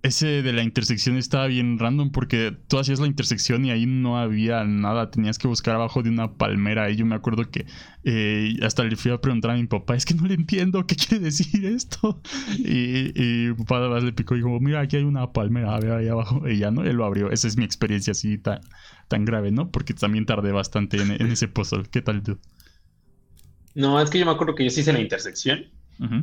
ese 0.03 0.43
de 0.43 0.51
la 0.51 0.63
intersección 0.63 1.15
estaba 1.15 1.47
bien 1.47 1.79
random 1.79 2.11
porque 2.11 2.53
tú 2.67 2.77
hacías 2.77 2.99
la 2.99 3.07
intersección 3.07 3.63
y 3.63 3.71
ahí 3.71 3.85
no 3.85 4.19
había 4.19 4.65
nada. 4.65 5.09
Tenías 5.09 5.39
que 5.39 5.47
buscar 5.47 5.75
abajo 5.75 6.03
de 6.03 6.09
una 6.09 6.33
palmera. 6.33 6.91
Y 6.91 6.97
yo 6.97 7.05
me 7.05 7.15
acuerdo 7.15 7.49
que 7.49 7.65
eh, 8.03 8.53
hasta 8.63 8.83
le 8.83 8.97
fui 8.97 9.11
a 9.11 9.21
preguntar 9.21 9.51
a 9.51 9.55
mi 9.55 9.65
papá: 9.65 9.95
Es 9.95 10.05
que 10.05 10.13
no 10.13 10.27
le 10.27 10.33
entiendo, 10.33 10.85
¿qué 10.85 10.97
quiere 10.97 11.23
decir 11.23 11.65
esto? 11.65 12.21
Y, 12.59 13.13
mi 13.47 13.53
papá 13.53 13.77
además 13.77 14.03
le 14.03 14.11
picó 14.11 14.35
y 14.35 14.39
dijo: 14.39 14.59
Mira, 14.59 14.81
aquí 14.81 14.97
hay 14.97 15.03
una 15.03 15.31
palmera, 15.31 15.73
a 15.73 15.79
ver 15.79 15.91
ahí 15.93 16.09
abajo. 16.09 16.47
Y 16.49 16.57
ya 16.57 16.69
no, 16.69 16.83
él 16.83 16.97
lo 16.97 17.05
abrió. 17.05 17.31
Esa 17.31 17.47
es 17.47 17.55
mi 17.55 17.63
experiencia 17.63 18.11
así 18.11 18.37
tan, 18.37 18.59
tan 19.07 19.23
grave, 19.23 19.51
¿no? 19.51 19.71
Porque 19.71 19.93
también 19.93 20.25
tardé 20.25 20.51
bastante 20.51 20.97
en, 20.97 21.11
ese 21.11 21.47
puzzle. 21.47 21.83
¿Qué 21.89 22.01
tal 22.01 22.21
tú? 22.23 22.37
No, 23.73 24.01
es 24.01 24.09
que 24.09 24.19
yo 24.19 24.25
me 24.25 24.33
acuerdo 24.33 24.53
que 24.53 24.65
yo 24.65 24.69
sí 24.69 24.81
hice 24.81 24.91
la 24.91 24.99
intersección 24.99 25.71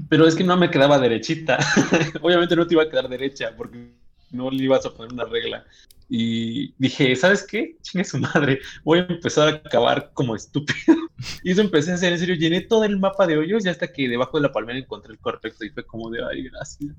pero 0.08 0.26
es 0.26 0.34
que 0.34 0.44
no 0.44 0.56
me 0.56 0.70
quedaba 0.70 0.98
derechita. 0.98 1.58
Obviamente 2.20 2.56
no 2.56 2.66
te 2.66 2.74
iba 2.74 2.82
a 2.82 2.90
quedar 2.90 3.08
derecha 3.08 3.54
porque 3.56 3.92
no 4.30 4.50
le 4.50 4.64
ibas 4.64 4.84
a 4.86 4.94
poner 4.94 5.12
una 5.12 5.24
regla. 5.24 5.64
Y 6.12 6.74
dije, 6.78 7.14
¿sabes 7.14 7.46
qué? 7.48 7.76
Chingue 7.82 8.04
su 8.04 8.18
madre, 8.18 8.60
voy 8.82 8.98
a 8.98 9.02
empezar 9.02 9.48
a 9.48 9.50
acabar 9.52 10.10
como 10.12 10.34
estúpido. 10.34 10.96
y 11.44 11.52
eso 11.52 11.60
empecé 11.60 11.92
a 11.92 11.94
hacer, 11.94 12.12
en 12.12 12.18
serio, 12.18 12.34
llené 12.34 12.62
todo 12.62 12.84
el 12.84 12.98
mapa 12.98 13.26
de 13.28 13.38
hoyos 13.38 13.64
y 13.64 13.68
hasta 13.68 13.92
que 13.92 14.08
debajo 14.08 14.36
de 14.36 14.42
la 14.42 14.52
palmera 14.52 14.78
encontré 14.78 15.12
el 15.12 15.20
correcto 15.20 15.64
y 15.64 15.70
fue 15.70 15.84
como 15.84 16.10
de, 16.10 16.24
ay, 16.24 16.48
gracias. 16.48 16.90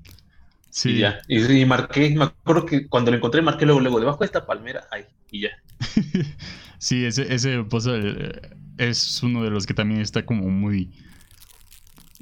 Sí. 0.70 0.92
Y 0.92 0.98
ya, 1.00 1.20
y, 1.28 1.64
marqué, 1.66 2.08
me 2.16 2.24
acuerdo 2.24 2.64
que 2.64 2.88
cuando 2.88 3.10
lo 3.10 3.18
encontré, 3.18 3.42
marqué 3.42 3.66
luego, 3.66 3.80
luego, 3.80 4.00
debajo 4.00 4.20
de 4.20 4.26
esta 4.26 4.46
palmera, 4.46 4.86
ay, 4.90 5.04
y 5.30 5.42
ya. 5.42 5.50
sí, 6.78 7.04
ese, 7.04 7.32
ese 7.34 7.62
puzzle 7.64 8.40
es 8.78 9.22
uno 9.22 9.44
de 9.44 9.50
los 9.50 9.66
que 9.66 9.74
también 9.74 10.00
está 10.00 10.24
como 10.24 10.48
muy 10.48 10.90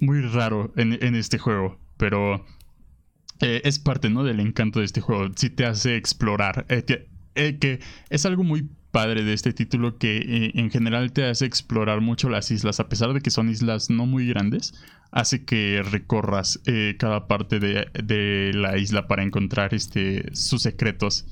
muy 0.01 0.23
raro 0.23 0.73
en, 0.77 1.15
este 1.15 1.39
juego, 1.39 1.79
pero 1.97 2.45
eh, 3.41 3.63
es 3.65 3.79
parte, 3.79 4.11
¿no? 4.11 4.25
Del 4.25 4.41
encanto 4.41 4.81
de 4.81 4.87
este 4.87 5.01
juego. 5.01 5.29
Si 5.37 5.51
te 5.51 5.67
hace 5.67 5.97
explorar. 5.97 6.67
Eh, 6.69 6.85
eh, 7.35 7.59
que, 7.59 7.81
es 8.09 8.27
algo 8.27 8.43
muy 8.43 8.69
padre 8.91 9.23
de 9.23 9.33
este 9.33 9.53
título 9.53 9.99
que 9.99 10.51
en 10.55 10.71
general 10.71 11.13
te 11.13 11.25
hace 11.25 11.47
explorar 11.47 12.01
mucho 12.01 12.29
las 12.29 12.51
islas, 12.51 12.81
a 12.81 12.89
pesar 12.89 13.13
de 13.13 13.21
que 13.21 13.31
son 13.31 13.49
islas 13.49 13.89
no 13.89 14.05
muy 14.05 14.27
grandes, 14.27 14.75
hace 15.13 15.45
que 15.45 15.81
recorras 15.89 16.61
cada 16.99 17.29
parte 17.29 17.61
de, 17.61 17.87
de, 18.03 18.51
la 18.53 18.79
isla 18.79 19.07
para 19.07 19.23
encontrar 19.23 19.75
este, 19.75 20.35
sus 20.35 20.63
secretos. 20.63 21.25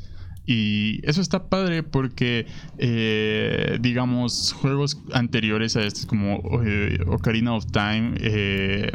Y 0.50 1.00
eso 1.02 1.20
está 1.20 1.50
padre 1.50 1.82
porque, 1.82 2.46
eh, 2.78 3.76
digamos, 3.82 4.54
juegos 4.54 4.98
anteriores 5.12 5.76
a 5.76 5.84
estos 5.84 6.06
como 6.06 6.40
eh, 6.64 7.00
Ocarina 7.06 7.52
of 7.54 7.66
Time, 7.70 8.14
eh, 8.16 8.90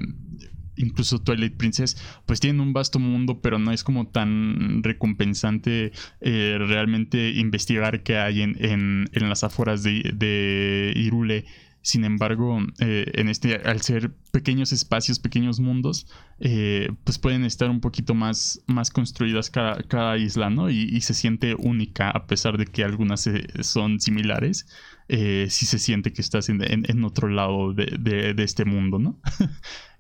incluso 0.78 1.20
Twilight 1.20 1.56
Princess, 1.56 1.96
pues 2.26 2.40
tienen 2.40 2.60
un 2.60 2.74
vasto 2.74 2.98
mundo, 2.98 3.40
pero 3.40 3.60
no 3.60 3.72
es 3.72 3.84
como 3.84 4.08
tan 4.08 4.82
recompensante 4.82 5.92
realmente 6.22 7.30
investigar 7.36 8.02
qué 8.02 8.18
hay 8.18 8.42
en, 8.42 8.58
en, 8.60 9.30
las 9.30 9.44
afueras 9.44 9.84
de, 9.84 10.12
de 10.12 10.92
Irule 10.96 11.46
sin 11.84 12.06
embargo, 12.06 12.60
eh, 12.80 13.12
en 13.14 13.28
este, 13.28 13.56
al 13.58 13.82
ser 13.82 14.12
pequeños 14.32 14.72
espacios, 14.72 15.20
pequeños 15.20 15.60
mundos, 15.60 16.08
eh, 16.40 16.90
pues 17.04 17.20
pueden 17.20 17.44
estar 17.44 17.70
un 17.70 17.82
poquito 17.82 18.16
más, 18.16 18.64
más 18.68 18.90
construidas 18.90 19.50
cada, 19.52 20.18
isla, 20.18 20.50
¿no? 20.50 20.70
Y, 20.70 21.02
se 21.02 21.14
siente 21.14 21.56
única, 21.56 22.10
a 22.10 22.26
pesar 22.26 22.58
de 22.58 22.66
que 22.68 22.86
algunas 22.86 23.28
eh, 23.28 23.46
son 23.62 24.00
similares. 24.00 24.66
sí 25.10 25.66
se 25.66 25.78
siente 25.78 26.14
que 26.14 26.22
estás 26.22 26.48
en, 26.48 27.04
otro 27.04 27.28
lado 27.28 27.74
de, 27.74 28.34
este 28.38 28.64
mundo, 28.64 28.98
¿no? 28.98 29.20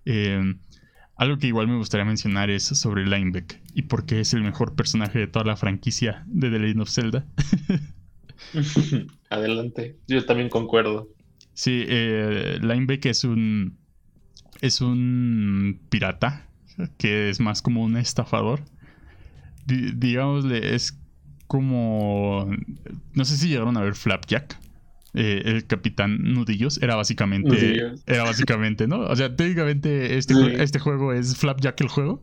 algo 1.17 1.37
que 1.37 1.47
igual 1.47 1.67
me 1.67 1.75
gustaría 1.77 2.05
mencionar 2.05 2.49
es 2.49 2.63
sobre 2.63 3.05
Linebeck 3.05 3.61
y 3.75 3.83
por 3.83 4.05
qué 4.05 4.21
es 4.21 4.33
el 4.33 4.41
mejor 4.41 4.75
personaje 4.75 5.19
de 5.19 5.27
toda 5.27 5.43
la 5.43 5.57
franquicia 5.57 6.23
de 6.27 6.49
The 6.49 6.59
Legend 6.59 6.81
of 6.81 6.89
Zelda. 6.89 7.25
Adelante, 9.29 9.97
yo 10.07 10.25
también 10.25 10.47
concuerdo. 10.47 11.09
Sí, 11.53 11.83
eh, 11.87 12.59
Linebeck 12.61 13.05
es 13.05 13.23
un. 13.23 13.77
Es 14.61 14.81
un 14.81 15.79
pirata. 15.89 16.47
Que 16.97 17.29
es 17.29 17.39
más 17.39 17.61
como 17.61 17.83
un 17.83 17.97
estafador. 17.97 18.61
digámosle, 19.65 20.73
es 20.75 20.97
como. 21.47 22.49
No 23.13 23.25
sé 23.25 23.37
si 23.37 23.49
llegaron 23.49 23.77
a 23.77 23.81
ver 23.81 23.95
Flapjack. 23.95 24.57
eh, 25.13 25.43
el 25.45 25.67
capitán 25.67 26.17
Nudillos, 26.23 26.81
era 26.81 26.95
básicamente, 26.95 27.77
era 28.07 28.23
básicamente, 28.23 28.87
¿no? 28.87 29.01
O 29.01 29.15
sea, 29.15 29.35
técnicamente 29.35 30.17
este, 30.17 30.63
este 30.63 30.79
juego 30.79 31.13
es 31.13 31.37
Flapjack 31.37 31.79
el 31.81 31.87
juego, 31.87 32.21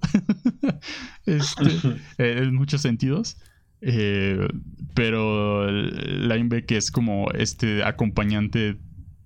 este, 1.26 1.64
eh, 2.18 2.38
en 2.42 2.54
muchos 2.54 2.82
sentidos. 2.82 3.36
Eh, 3.82 4.46
pero 4.94 5.70
Lineback 5.70 6.70
es 6.72 6.90
como 6.90 7.30
este 7.32 7.82
acompañante 7.82 8.76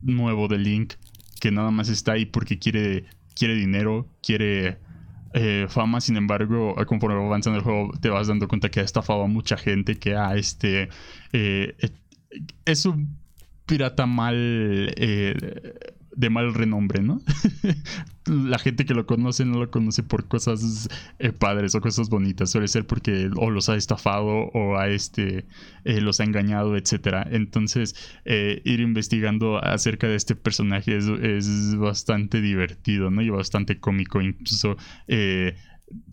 nuevo 0.04 0.48
de 0.48 0.58
Link 0.58 0.94
que 1.40 1.50
nada 1.50 1.70
más 1.70 1.90
está 1.90 2.12
ahí 2.12 2.24
porque 2.24 2.58
quiere, 2.58 3.04
quiere 3.34 3.54
dinero, 3.54 4.08
quiere 4.22 4.78
eh, 5.34 5.66
fama. 5.68 6.00
Sin 6.00 6.16
embargo, 6.16 6.74
conforme 6.86 7.16
va 7.16 7.26
avanzando 7.26 7.58
el 7.58 7.64
juego, 7.64 7.92
te 8.00 8.08
vas 8.08 8.28
dando 8.28 8.48
cuenta 8.48 8.70
que 8.70 8.80
ha 8.80 8.82
estafado 8.82 9.24
a 9.24 9.26
mucha 9.26 9.58
gente, 9.58 9.98
que 9.98 10.16
ha 10.16 10.34
este. 10.36 10.88
Eh, 11.32 11.76
es 12.64 12.86
un 12.86 13.18
pirata 13.66 14.06
mal 14.06 14.94
de 16.16 16.30
mal 16.30 16.54
renombre, 16.54 17.02
¿no? 17.02 17.22
la 18.26 18.58
gente 18.58 18.86
que 18.86 18.94
lo 18.94 19.06
conoce 19.06 19.44
no 19.44 19.58
lo 19.58 19.70
conoce 19.70 20.02
por 20.02 20.26
cosas 20.28 20.88
eh, 21.18 21.32
padres 21.32 21.74
o 21.74 21.80
cosas 21.80 22.08
bonitas. 22.08 22.50
Suele 22.50 22.68
ser 22.68 22.86
porque 22.86 23.30
o 23.36 23.50
los 23.50 23.68
ha 23.68 23.76
estafado 23.76 24.26
o 24.26 24.76
a 24.78 24.88
este 24.88 25.46
eh, 25.84 26.00
los 26.00 26.20
ha 26.20 26.24
engañado, 26.24 26.76
etcétera. 26.76 27.26
Entonces, 27.30 27.94
eh, 28.24 28.62
ir 28.64 28.80
investigando 28.80 29.62
acerca 29.62 30.08
de 30.08 30.16
este 30.16 30.34
personaje 30.34 30.96
es, 30.96 31.06
es, 31.06 31.76
bastante 31.76 32.40
divertido, 32.40 33.10
¿no? 33.10 33.22
Y 33.22 33.30
bastante 33.30 33.78
cómico. 33.78 34.20
Incluso 34.22 34.76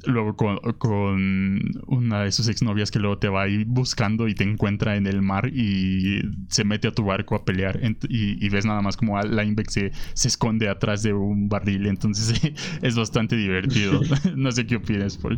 luego 0.06 0.36
con, 0.36 1.60
una 1.88 2.24
de 2.24 2.32
sus 2.32 2.48
exnovias 2.48 2.92
que 2.92 3.00
luego 3.00 3.18
te 3.18 3.30
va 3.30 3.44
ahí 3.44 3.64
buscando 3.64 4.28
y 4.28 4.36
te 4.36 4.44
encuentra 4.44 4.96
en 4.96 5.08
el 5.08 5.22
mar 5.22 5.48
y 5.48 6.22
se 6.50 6.64
mete 6.64 6.88
a 6.88 6.92
tu 6.92 7.06
barco 7.06 7.36
a 7.36 7.46
pelear 7.46 7.80
y, 8.10 8.50
ves 8.50 8.66
nada 8.66 8.82
más 8.82 8.98
como 8.98 9.22
Lineback 9.22 9.70
se, 9.70 9.92
se 10.14 10.28
esconde 10.28 10.68
atrás 10.68 11.04
de 11.04 11.14
un 11.14 11.48
barril. 11.48 11.88
Entonces 11.88 12.40
es 12.82 12.96
bastante 12.96 13.36
divertido. 13.36 14.02
No 14.36 14.52
sé 14.52 14.66
qué 14.66 14.78
opinas 14.78 15.18
Paul. 15.18 15.38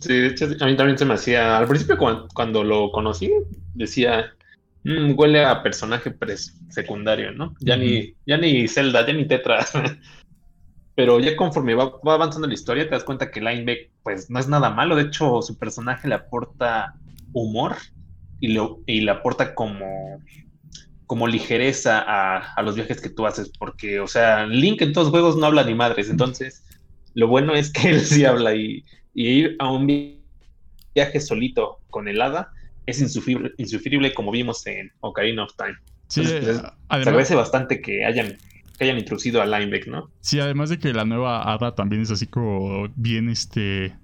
Sí, 0.00 0.12
de 0.12 0.26
hecho 0.28 0.46
a 0.60 0.66
mí 0.66 0.76
también 0.76 0.98
se 0.98 1.04
me 1.04 1.14
hacía 1.14 1.58
al 1.58 1.66
principio 1.66 1.96
cuando, 2.34 2.64
lo 2.64 2.90
conocí 2.92 3.30
decía 3.74 4.32
mm, 4.84 5.12
huele 5.16 5.44
a 5.44 5.62
personaje 5.62 6.14
secundario, 6.68 7.32
¿no? 7.32 7.54
Ya 7.60 7.76
ni 7.76 8.14
ya 8.26 8.36
ni 8.36 8.68
Zelda, 8.68 9.06
ya 9.06 9.12
ni 9.12 9.26
Tetra 9.26 9.64
pero 11.00 11.18
ya 11.18 11.34
conforme 11.34 11.74
va, 11.74 11.94
avanzando 12.04 12.46
la 12.46 12.52
historia 12.52 12.84
te 12.84 12.90
das 12.90 13.04
cuenta 13.04 13.30
que 13.30 13.40
Lineback 13.40 13.88
pues 14.02 14.28
no 14.28 14.38
es 14.38 14.48
nada 14.48 14.68
malo, 14.68 14.96
de 14.96 15.04
hecho 15.04 15.40
su 15.40 15.56
personaje 15.56 16.06
le 16.06 16.14
aporta 16.14 16.92
humor 17.32 17.76
y, 18.38 18.48
lo, 18.48 18.80
y 18.84 19.00
le 19.00 19.10
aporta 19.10 19.54
como, 19.54 20.22
como 21.06 21.26
ligereza 21.26 22.04
a, 22.06 22.62
los 22.62 22.74
viajes 22.74 23.00
que 23.00 23.08
tú 23.08 23.24
haces, 23.24 23.50
porque 23.58 23.98
o 23.98 24.06
sea, 24.06 24.44
Link 24.44 24.82
en 24.82 24.92
todos 24.92 25.06
los 25.06 25.12
juegos 25.12 25.36
no 25.38 25.46
habla 25.46 25.64
ni 25.64 25.74
madres, 25.74 26.10
entonces 26.10 26.66
lo 27.14 27.28
bueno 27.28 27.54
es 27.54 27.72
que 27.72 27.88
él 27.92 28.00
sí 28.02 28.26
habla 28.26 28.54
y, 28.54 28.84
ir 29.14 29.56
a 29.58 29.72
un 29.72 29.86
viaje 30.94 31.18
solito 31.18 31.78
con 31.88 32.08
el 32.08 32.20
hada 32.20 32.52
es 32.84 33.00
insufrible, 33.00 33.52
insufrible 33.56 34.12
como 34.12 34.32
vimos 34.32 34.66
en 34.66 34.92
Ocarina 35.00 35.44
of 35.44 35.54
Time. 35.56 35.78
Sí, 36.08 36.26
se 36.26 36.60
agradece 36.90 37.34
bastante 37.34 37.80
que 37.80 38.04
hayan 38.04 38.36
que 38.80 38.84
hayan 38.84 38.98
introducido 38.98 39.42
a 39.42 39.46
Lineback, 39.46 39.88
¿no? 39.88 40.10
Sí, 40.20 40.40
además 40.40 40.70
de 40.70 40.78
que 40.78 40.94
la 40.94 41.04
nueva 41.04 41.42
Hada 41.42 41.74
también 41.74 42.00
es 42.00 42.10
así 42.10 42.26
como 42.26 42.88
bien 42.96 43.28
este 43.28 43.94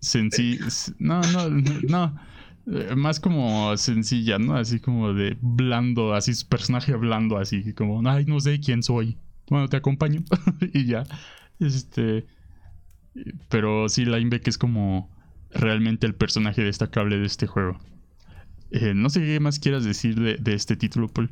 sencilla. 0.00 0.66
No, 0.98 1.22
no, 1.22 1.48
no. 1.88 2.20
Eh, 2.66 2.94
más 2.94 3.20
como 3.20 3.74
sencilla, 3.78 4.38
¿no? 4.38 4.54
Así 4.54 4.80
como 4.80 5.14
de 5.14 5.38
blando, 5.40 6.12
así 6.12 6.34
su 6.34 6.46
personaje 6.46 6.94
blando, 6.94 7.38
así 7.38 7.72
como, 7.72 8.06
ay, 8.06 8.26
no 8.26 8.38
sé 8.38 8.60
quién 8.60 8.82
soy. 8.82 9.16
Bueno, 9.48 9.66
te 9.68 9.78
acompaño. 9.78 10.22
y 10.74 10.84
ya. 10.84 11.04
Este. 11.58 12.26
Pero 13.48 13.88
sí, 13.88 14.04
Lineback 14.04 14.46
es 14.46 14.58
como 14.58 15.10
realmente 15.52 16.06
el 16.06 16.14
personaje 16.14 16.62
destacable 16.62 17.16
de 17.16 17.24
este 17.24 17.46
juego. 17.46 17.78
Eh, 18.72 18.92
no 18.94 19.08
sé 19.08 19.20
qué 19.20 19.40
más 19.40 19.58
quieras 19.58 19.84
decir 19.84 20.20
de, 20.20 20.36
de 20.36 20.52
este 20.52 20.76
título, 20.76 21.08
Paul. 21.08 21.30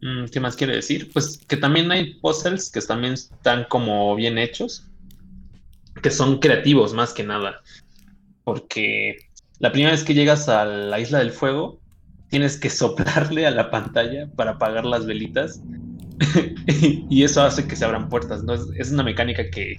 Mm, 0.00 0.26
¿Qué 0.26 0.40
más 0.40 0.56
quiere 0.56 0.76
decir? 0.76 1.10
Pues 1.12 1.38
que 1.46 1.56
también 1.56 1.90
hay 1.90 2.14
puzzles 2.14 2.70
que 2.70 2.80
también 2.80 3.14
están 3.14 3.64
como 3.68 4.14
bien 4.14 4.38
hechos, 4.38 4.86
que 6.02 6.10
son 6.10 6.38
creativos 6.38 6.94
más 6.94 7.12
que 7.12 7.24
nada. 7.24 7.60
Porque 8.44 9.16
la 9.58 9.72
primera 9.72 9.92
vez 9.92 10.04
que 10.04 10.14
llegas 10.14 10.48
a 10.48 10.64
la 10.64 11.00
isla 11.00 11.18
del 11.18 11.32
fuego, 11.32 11.80
tienes 12.28 12.56
que 12.58 12.70
soplarle 12.70 13.46
a 13.46 13.50
la 13.50 13.70
pantalla 13.70 14.30
para 14.36 14.52
apagar 14.52 14.84
las 14.84 15.06
velitas. 15.06 15.62
y 17.10 17.22
eso 17.22 17.42
hace 17.42 17.66
que 17.66 17.76
se 17.76 17.84
abran 17.84 18.08
puertas, 18.08 18.42
¿no? 18.42 18.54
Es, 18.54 18.90
una 18.90 19.04
mecánica 19.04 19.50
que 19.50 19.76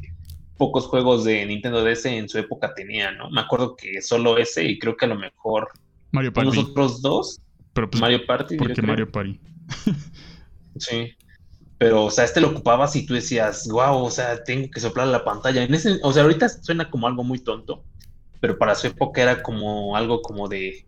pocos 0.58 0.88
juegos 0.88 1.24
de 1.24 1.46
Nintendo 1.46 1.84
DS 1.84 2.06
en 2.06 2.30
su 2.30 2.38
época 2.38 2.74
tenían, 2.74 3.18
¿no? 3.18 3.30
Me 3.30 3.42
acuerdo 3.42 3.76
que 3.76 4.02
solo 4.02 4.38
ese 4.38 4.66
y 4.66 4.80
creo 4.80 4.96
que 4.96 5.06
a 5.06 5.10
lo 5.10 5.16
mejor 5.16 5.70
Mario 6.12 6.34
Party. 6.34 6.48
los 6.48 6.58
otros 6.58 7.02
dos. 7.02 7.42
Pero 7.74 7.90
pues, 7.90 8.02
Mario 8.02 8.26
Party. 8.26 8.58
Porque 8.58 8.82
Mario 8.82 9.10
Party. 9.10 9.40
sí. 10.78 11.12
Pero, 11.78 12.06
o 12.06 12.12
sea, 12.12 12.26
este 12.26 12.42
lo 12.42 12.50
ocupabas 12.50 12.96
y 12.96 13.06
tú 13.06 13.14
decías, 13.14 13.68
wow, 13.72 14.04
o 14.04 14.12
sea, 14.12 14.44
tengo 14.44 14.70
que 14.70 14.82
soplar 14.82 15.08
la 15.08 15.24
pantalla. 15.24 15.64
En 15.64 15.74
ese, 15.74 16.00
o 16.04 16.12
sea, 16.12 16.24
ahorita 16.24 16.50
suena 16.50 16.90
como 16.90 17.08
algo 17.08 17.24
muy 17.24 17.40
tonto, 17.40 17.86
pero 18.42 18.58
para 18.58 18.76
su 18.76 18.88
época 18.88 19.22
era 19.22 19.42
como 19.42 19.96
algo 19.96 20.22
como 20.22 20.50
de 20.50 20.86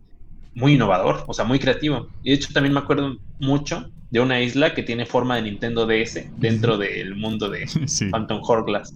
muy 0.54 0.74
innovador, 0.74 1.24
o 1.26 1.32
sea, 1.32 1.46
muy 1.46 1.58
creativo. 1.58 2.08
Y 2.22 2.30
de 2.30 2.36
hecho 2.36 2.52
también 2.52 2.74
me 2.74 2.80
acuerdo 2.80 3.16
mucho 3.38 3.86
de 4.10 4.20
una 4.20 4.42
isla 4.42 4.74
que 4.74 4.82
tiene 4.82 5.06
forma 5.06 5.36
de 5.36 5.42
Nintendo 5.42 5.86
DS 5.86 6.30
dentro 6.36 6.76
del 6.76 7.16
mundo 7.16 7.48
de 7.48 7.66
Phantom 8.10 8.42
Hourglass. 8.42 8.92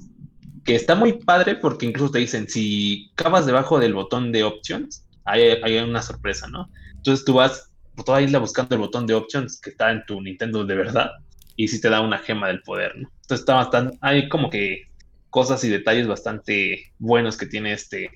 Que 0.65 0.75
está 0.75 0.95
muy 0.95 1.15
padre 1.15 1.55
porque 1.55 1.87
incluso 1.87 2.13
te 2.13 2.19
dicen, 2.19 2.47
si 2.49 3.11
cavas 3.15 3.47
debajo 3.47 3.79
del 3.79 3.95
botón 3.95 4.33
de 4.33 4.45
options, 4.45 5.07
hay, 5.25 5.43
hay 5.63 5.79
una 5.79 6.03
sorpresa, 6.03 6.47
¿no? 6.49 6.69
Entonces 6.97 7.25
tú 7.25 7.35
vas 7.35 7.71
por 7.97 8.05
toda 8.05 8.23
isla 8.23 8.39
buscando 8.39 8.75
el 8.75 8.83
botón 8.83 9.07
de 9.07 9.15
options 9.15 9.61
que 9.61 9.71
está 9.71 9.91
en 9.91 10.05
tu 10.07 10.21
Nintendo 10.21 10.65
de 10.65 10.75
verdad 10.75 11.11
y 11.57 11.69
si 11.69 11.81
te 11.81 11.89
da 11.89 12.03
una 12.03 12.19
gema 12.19 12.49
del 12.49 12.63
poder, 12.63 12.97
¿no? 12.97 13.09
Entonces 13.09 13.41
está 13.41 13.55
bastante, 13.55 13.99
hay 14.03 14.29
como 14.29 14.51
que 14.51 14.83
cosas 15.31 15.65
y 15.65 15.69
detalles 15.69 16.07
bastante 16.07 16.93
buenos 16.99 17.37
que 17.37 17.47
tiene 17.47 17.73
este 17.73 18.11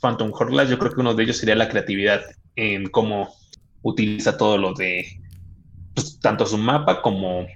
Phantom 0.00 0.32
Hourglass. 0.32 0.70
Yo 0.70 0.78
creo 0.78 0.92
que 0.92 1.00
uno 1.00 1.14
de 1.14 1.22
ellos 1.22 1.36
sería 1.36 1.54
la 1.54 1.68
creatividad 1.68 2.22
en 2.56 2.88
cómo 2.88 3.34
utiliza 3.82 4.36
todo 4.36 4.58
lo 4.58 4.74
de 4.74 5.06
pues, 5.94 6.18
tanto 6.20 6.46
su 6.46 6.58
mapa 6.58 7.02
como 7.02 7.46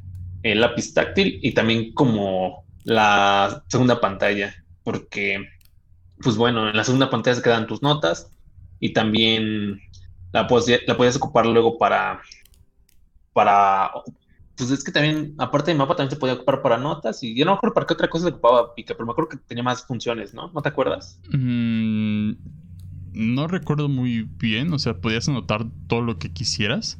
el 0.42 0.60
lápiz 0.60 0.92
táctil 0.92 1.40
y 1.42 1.52
también 1.52 1.92
como 1.94 2.64
la 2.84 3.64
segunda 3.68 4.00
pantalla, 4.00 4.54
porque 4.82 5.46
pues 6.22 6.36
bueno, 6.36 6.68
en 6.68 6.76
la 6.76 6.84
segunda 6.84 7.10
pantalla 7.10 7.36
se 7.36 7.42
quedan 7.42 7.66
tus 7.66 7.82
notas 7.82 8.30
y 8.80 8.92
también 8.92 9.80
la, 10.32 10.48
la 10.86 10.96
podías 10.96 11.16
ocupar 11.16 11.46
luego 11.46 11.78
para, 11.78 12.20
para, 13.32 13.90
pues 14.56 14.70
es 14.70 14.84
que 14.84 14.92
también, 14.92 15.34
aparte 15.38 15.70
de 15.70 15.76
mapa, 15.76 15.96
también 15.96 16.10
se 16.10 16.16
podía 16.16 16.34
ocupar 16.34 16.62
para 16.62 16.78
notas 16.78 17.22
y 17.22 17.34
yo 17.34 17.44
no 17.44 17.52
me 17.52 17.56
acuerdo 17.56 17.74
para 17.74 17.86
qué 17.86 17.94
otra 17.94 18.08
cosa 18.08 18.26
se 18.26 18.30
ocupaba 18.32 18.74
Pica, 18.74 18.94
pero 18.94 19.06
me 19.06 19.12
acuerdo 19.12 19.30
que 19.30 19.36
tenía 19.38 19.62
más 19.62 19.84
funciones, 19.86 20.34
¿no? 20.34 20.50
¿No 20.52 20.62
te 20.62 20.68
acuerdas? 20.68 21.20
Mm, 21.32 22.32
no 23.12 23.46
recuerdo 23.46 23.88
muy 23.88 24.22
bien, 24.22 24.72
o 24.72 24.78
sea, 24.78 24.94
podías 24.94 25.28
anotar 25.28 25.66
todo 25.86 26.02
lo 26.02 26.18
que 26.18 26.32
quisieras. 26.32 26.98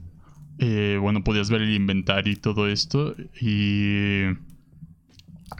Eh, 0.58 0.98
bueno, 1.00 1.24
podías 1.24 1.50
ver 1.50 1.62
el 1.62 1.74
inventario 1.74 2.32
y 2.32 2.36
todo 2.36 2.68
esto 2.68 3.14
y... 3.40 4.24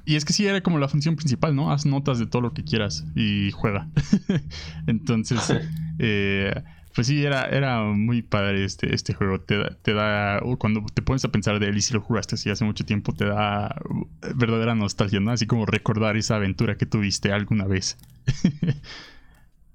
Y 0.06 0.16
es 0.16 0.24
que 0.24 0.32
sí, 0.32 0.46
era 0.46 0.62
como 0.62 0.78
la 0.78 0.88
función 0.88 1.16
principal, 1.16 1.54
¿no? 1.54 1.70
Haz 1.70 1.84
notas 1.84 2.18
de 2.18 2.26
todo 2.26 2.40
lo 2.40 2.54
que 2.54 2.64
quieras 2.64 3.04
y 3.14 3.50
juega. 3.52 3.88
Entonces, 4.86 5.52
eh, 5.98 6.62
pues 6.94 7.06
sí, 7.06 7.24
era, 7.24 7.46
era 7.46 7.82
muy 7.82 8.22
padre 8.22 8.64
este, 8.64 8.94
este 8.94 9.14
juego. 9.14 9.40
Te 9.40 9.56
da, 9.58 9.78
te 9.82 9.94
da, 9.94 10.40
cuando 10.58 10.84
te 10.92 11.02
pones 11.02 11.24
a 11.24 11.32
pensar 11.32 11.58
de 11.58 11.68
él 11.68 11.76
y 11.76 11.80
si 11.80 11.94
lo 11.94 12.00
jugaste 12.00 12.34
así 12.34 12.50
hace 12.50 12.64
mucho 12.64 12.84
tiempo, 12.84 13.14
te 13.14 13.24
da 13.24 13.74
verdadera 14.34 14.74
nostalgia, 14.74 15.20
¿no? 15.20 15.30
Así 15.30 15.46
como 15.46 15.64
recordar 15.66 16.16
esa 16.16 16.36
aventura 16.36 16.76
que 16.76 16.86
tuviste 16.86 17.32
alguna 17.32 17.66
vez. 17.66 17.96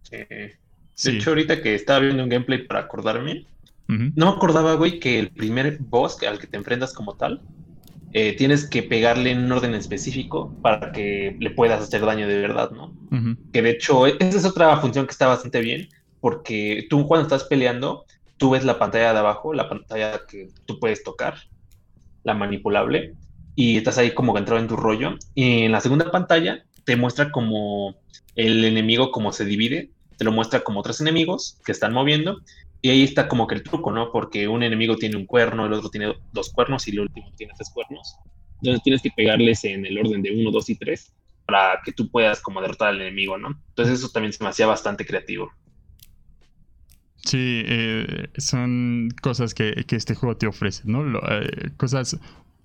sí. 0.03 0.17
De 0.17 1.17
hecho, 1.17 1.31
ahorita 1.31 1.61
que 1.61 1.75
estaba 1.75 1.99
viendo 1.99 2.23
un 2.23 2.29
gameplay 2.29 2.65
para 2.67 2.81
acordarme, 2.81 3.47
no 3.87 4.25
me 4.25 4.31
acordaba, 4.31 4.75
güey, 4.75 4.99
que 4.99 5.19
el 5.19 5.31
primer 5.31 5.77
boss 5.79 6.21
al 6.23 6.39
que 6.39 6.47
te 6.47 6.57
enfrentas 6.57 6.93
como 6.93 7.15
tal, 7.15 7.41
eh, 8.11 8.35
tienes 8.35 8.69
que 8.69 8.83
pegarle 8.83 9.31
en 9.31 9.39
un 9.39 9.51
orden 9.51 9.73
específico 9.73 10.57
para 10.61 10.91
que 10.91 11.35
le 11.39 11.51
puedas 11.51 11.81
hacer 11.81 12.01
daño 12.01 12.27
de 12.27 12.39
verdad, 12.39 12.71
¿no? 12.71 12.95
Que 13.51 13.61
de 13.61 13.71
hecho, 13.71 14.05
esa 14.07 14.37
es 14.37 14.45
otra 14.45 14.77
función 14.77 15.05
que 15.05 15.11
está 15.11 15.27
bastante 15.27 15.61
bien 15.61 15.89
porque 16.19 16.87
tú 16.89 17.07
cuando 17.07 17.23
estás 17.23 17.45
peleando, 17.45 18.05
tú 18.37 18.51
ves 18.51 18.63
la 18.65 18.79
pantalla 18.79 19.13
de 19.13 19.19
abajo, 19.19 19.53
la 19.53 19.69
pantalla 19.69 20.21
que 20.27 20.47
tú 20.65 20.79
puedes 20.79 21.03
tocar, 21.03 21.35
la 22.23 22.33
manipulable, 22.33 23.15
y 23.55 23.77
estás 23.77 23.97
ahí 23.97 24.11
como 24.13 24.37
entrado 24.37 24.61
en 24.61 24.67
tu 24.67 24.75
rollo. 24.75 25.15
Y 25.33 25.63
en 25.63 25.71
la 25.71 25.81
segunda 25.81 26.11
pantalla 26.11 26.63
te 26.85 26.95
muestra 26.95 27.31
como 27.31 27.95
el 28.35 28.63
enemigo 28.65 29.11
como 29.11 29.31
se 29.33 29.45
divide, 29.45 29.91
te 30.17 30.25
lo 30.25 30.31
muestra 30.31 30.61
como 30.61 30.83
tres 30.83 31.01
enemigos 31.01 31.59
que 31.65 31.71
están 31.71 31.93
moviendo, 31.93 32.39
Y 32.81 32.89
ahí 32.89 33.03
está 33.03 33.27
como 33.27 33.47
que 33.47 33.55
el 33.55 33.63
truco, 33.63 33.91
¿no? 33.91 34.11
Porque 34.11 34.47
un 34.47 34.63
enemigo 34.63 34.95
tiene 34.97 35.17
un 35.17 35.25
cuerno, 35.25 35.65
el 35.65 35.73
otro 35.73 35.89
tiene 35.89 36.13
dos 36.31 36.51
cuernos 36.51 36.87
y 36.87 36.91
el 36.91 37.01
último 37.01 37.31
tiene 37.35 37.53
tres 37.57 37.71
cuernos. 37.73 38.15
Entonces 38.61 38.83
tienes 38.83 39.01
que 39.01 39.11
pegarles 39.15 39.63
en 39.63 39.85
el 39.85 39.97
orden 39.97 40.21
de 40.21 40.31
uno, 40.31 40.51
dos 40.51 40.69
y 40.69 40.75
tres 40.77 41.13
para 41.45 41.79
que 41.83 41.93
tú 41.93 42.09
puedas 42.11 42.41
como 42.41 42.61
derrotar 42.61 42.89
al 42.89 43.01
enemigo, 43.01 43.37
¿no? 43.37 43.49
Entonces 43.69 43.99
eso 43.99 44.09
también 44.09 44.33
se 44.33 44.43
me 44.43 44.49
hacía 44.49 44.67
bastante 44.67 45.05
creativo. 45.05 45.51
Sí, 47.25 47.63
eh, 47.65 48.29
son 48.37 49.09
cosas 49.21 49.53
que, 49.53 49.85
este 49.89 50.15
juego 50.15 50.37
te 50.37 50.47
ofrece, 50.47 50.83
¿no? 50.85 51.03
Eh, 51.29 51.71
cosas 51.77 52.17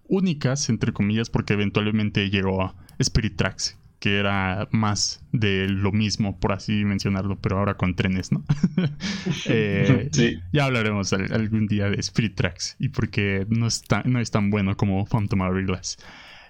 únicas, 0.08 0.68
entre 0.68 0.92
comillas, 0.92 1.30
porque 1.30 1.54
eventualmente 1.54 2.30
llegó 2.30 2.62
a 2.62 2.74
Spirit 2.98 3.36
Tracks, 3.36 3.78
que 3.98 4.18
era 4.18 4.68
más 4.70 5.24
de 5.32 5.68
lo 5.68 5.90
mismo, 5.90 6.38
por 6.38 6.52
así 6.52 6.84
mencionarlo, 6.84 7.38
pero 7.40 7.58
ahora 7.58 7.74
con 7.76 7.96
trenes, 7.96 8.30
¿no? 8.30 8.44
Eh, 9.46 10.08
sí. 10.12 10.38
Ya 10.52 10.66
hablaremos 10.66 11.12
algún 11.12 11.66
día 11.66 11.88
de 11.88 11.98
Spirit 11.98 12.34
Tracks 12.34 12.76
y 12.78 12.90
porque 12.90 13.46
no 13.48 13.66
es 13.66 13.82
tan, 13.82 14.12
no 14.12 14.20
es 14.20 14.30
tan 14.30 14.50
bueno 14.50 14.76
como 14.76 15.04
Phantom 15.06 15.40
Hourglass. 15.40 15.96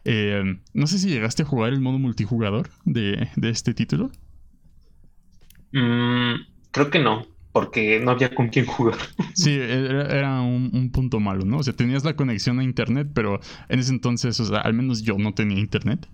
no 0.04 0.86
sé 0.86 0.98
si 0.98 1.08
llegaste 1.08 1.44
a 1.44 1.46
jugar 1.46 1.72
el 1.72 1.80
modo 1.80 1.98
multijugador 1.98 2.68
de, 2.84 3.28
este 3.42 3.72
título. 3.74 4.10
Mm, 5.72 6.42
creo 6.72 6.90
que 6.90 6.98
no 6.98 7.32
porque 7.52 8.00
no 8.00 8.10
había 8.10 8.34
con 8.34 8.48
quién 8.48 8.66
jugar. 8.66 8.96
Sí, 9.34 9.52
era, 9.60 10.40
un, 10.40 10.90
punto 10.92 11.20
malo, 11.20 11.44
¿no? 11.44 11.58
O 11.58 11.62
sea, 11.62 11.74
tenías 11.74 12.04
la 12.04 12.16
conexión 12.16 12.58
a 12.58 12.64
internet, 12.64 13.08
pero 13.14 13.40
en 13.68 13.78
ese 13.78 13.92
entonces, 13.92 14.38
o 14.40 14.44
sea, 14.44 14.58
al 14.58 14.74
menos 14.74 15.02
yo 15.02 15.16
no 15.18 15.34
tenía 15.34 15.58
internet. 15.58 16.08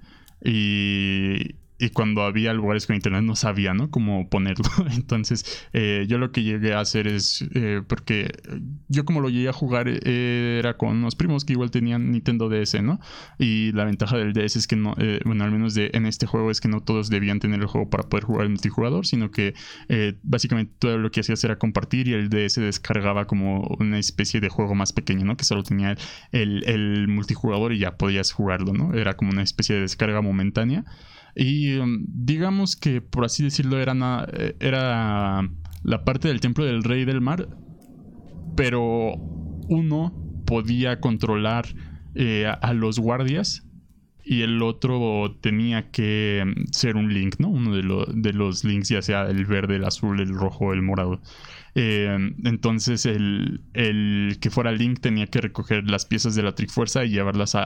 Y, 0.44 1.56
y 1.78 1.90
cuando 1.90 2.22
había 2.22 2.52
lugares 2.52 2.86
con 2.86 2.96
internet 2.96 3.22
no 3.22 3.36
sabía, 3.36 3.72
¿no? 3.72 3.90
Cómo 3.90 4.28
ponerlo. 4.28 4.64
Entonces, 4.92 5.68
eh, 5.72 6.06
yo 6.08 6.18
lo 6.18 6.32
que 6.32 6.42
llegué 6.42 6.74
a 6.74 6.80
hacer 6.80 7.06
es, 7.06 7.44
eh, 7.54 7.82
porque 7.86 8.32
yo 8.88 9.04
como 9.04 9.20
lo 9.20 9.28
llegué 9.30 9.48
a 9.48 9.52
jugar 9.52 9.86
eh, 9.88 10.56
era 10.58 10.76
con 10.76 10.96
unos 10.96 11.14
primos 11.14 11.44
que 11.44 11.52
igual 11.52 11.70
tenían 11.70 12.10
Nintendo 12.10 12.48
DS, 12.48 12.82
¿no? 12.82 12.98
Y 13.38 13.70
la 13.72 13.84
ventaja 13.84 14.16
del 14.16 14.32
DS 14.32 14.56
es 14.56 14.66
que 14.66 14.74
no, 14.74 14.96
bueno, 15.24 15.44
al 15.44 15.52
menos 15.52 15.74
de, 15.74 15.90
en 15.94 16.06
este 16.06 16.26
juego 16.26 16.50
es 16.50 16.60
que 16.60 16.68
no 16.68 16.80
todos 16.80 17.10
debían 17.10 17.38
tener 17.38 17.60
el 17.60 17.66
juego 17.66 17.88
para 17.88 18.08
poder 18.08 18.24
jugar 18.24 18.44
el 18.44 18.50
multijugador, 18.50 19.06
sino 19.06 19.30
que 19.30 19.54
básicamente 20.22 20.72
todo 20.78 20.98
lo 20.98 21.10
que 21.10 21.20
hacías 21.20 21.42
era 21.44 21.58
compartir 21.58 22.08
y 22.08 22.14
el 22.14 22.28
DS 22.28 22.56
descargaba 22.56 23.26
como 23.26 23.62
una 23.78 23.98
especie 23.98 24.40
de 24.40 24.48
juego 24.48 24.74
más 24.74 24.92
pequeño, 24.92 25.24
¿no? 25.24 25.36
Que 25.36 25.44
solo 25.44 25.62
tenía 25.62 25.96
el, 26.32 26.64
el 26.66 27.06
multijugador 27.08 27.72
y 27.72 27.78
ya 27.78 27.96
podías 27.96 28.32
jugarlo, 28.32 28.72
¿no? 28.72 28.94
Era 28.94 29.16
como 29.16 29.30
una 29.30 29.42
especie 29.42 29.76
de 29.76 29.82
descarga 29.82 30.20
momentánea. 30.20 30.84
Y 31.38 31.76
um, 31.76 32.04
digamos 32.08 32.74
que, 32.74 33.00
por 33.00 33.24
así 33.24 33.44
decirlo, 33.44 33.78
era, 33.78 33.94
era 34.58 35.48
la 35.84 36.04
parte 36.04 36.28
del 36.28 36.40
templo 36.40 36.64
del 36.64 36.82
rey 36.82 37.04
del 37.04 37.20
mar, 37.20 37.48
pero 38.56 39.14
uno 39.68 40.12
podía 40.44 41.00
controlar 41.00 41.66
eh, 42.16 42.46
a, 42.46 42.72
los 42.74 42.98
guardias 42.98 43.64
y 44.24 44.42
el 44.42 44.60
otro 44.62 45.38
tenía 45.40 45.92
que 45.92 46.42
um, 46.44 46.66
ser 46.72 46.96
un 46.96 47.14
link, 47.14 47.36
¿no? 47.38 47.48
Uno 47.50 47.76
de, 47.76 47.82
de 48.14 48.32
los 48.32 48.64
links, 48.64 48.88
ya 48.88 49.00
sea 49.00 49.26
el 49.28 49.46
verde, 49.46 49.76
el 49.76 49.84
azul, 49.84 50.20
el 50.20 50.30
rojo, 50.30 50.72
el 50.72 50.82
morado. 50.82 51.20
Eh, 51.76 52.34
entonces 52.44 53.06
el, 53.06 53.60
que 54.40 54.50
fuera 54.50 54.72
Link 54.72 54.98
tenía 54.98 55.26
que 55.26 55.40
recoger 55.40 55.88
las 55.88 56.06
piezas 56.06 56.34
de 56.34 56.42
la 56.42 56.56
Trifuerza 56.56 57.04
y 57.04 57.10
llevarlas 57.10 57.54
a, 57.54 57.62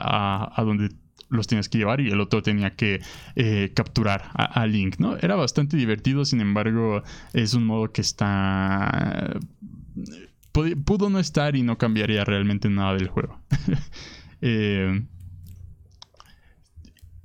a 0.55 0.63
donde 0.63 0.91
los 1.33 1.47
tienes 1.47 1.67
que 1.67 1.79
llevar 1.79 1.99
y 1.99 2.09
el 2.09 2.21
otro 2.21 2.41
tenía 2.41 2.75
que 2.75 3.01
eh, 3.35 3.71
capturar 3.75 4.29
a, 4.33 4.65
Link, 4.67 4.97
¿no? 4.99 5.17
Era 5.17 5.35
bastante 5.35 5.75
divertido, 5.75 6.25
sin 6.25 6.41
embargo, 6.41 7.03
es 7.33 7.53
un 7.53 7.65
modo 7.65 7.91
que 7.91 8.01
está... 8.01 9.39
Pudo 10.51 11.09
no 11.09 11.19
estar 11.19 11.55
y 11.55 11.63
no 11.63 11.79
cambiaría 11.79 12.23
realmente 12.23 12.69
nada 12.69 12.93
del 12.93 13.07
juego. 13.07 13.39
Eh, 14.45 15.01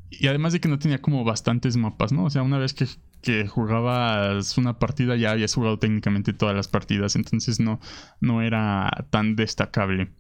y 0.08 0.28
además 0.28 0.52
de 0.52 0.60
que 0.60 0.68
no 0.68 0.78
tenía 0.78 1.02
como 1.02 1.24
bastantes 1.24 1.76
mapas, 1.76 2.12
¿no? 2.12 2.24
O 2.24 2.30
sea, 2.30 2.42
una 2.42 2.58
vez 2.58 2.74
que, 2.74 2.86
que, 3.22 3.48
jugabas 3.48 4.56
una 4.56 4.78
partida 4.78 5.16
ya 5.16 5.32
habías 5.32 5.52
jugado 5.52 5.80
técnicamente 5.80 6.32
todas 6.32 6.54
las 6.54 6.68
partidas, 6.68 7.16
entonces 7.16 7.58
no, 7.58 7.80
no 8.20 8.40
era 8.40 9.06
tan 9.10 9.34
destacable. 9.34 10.12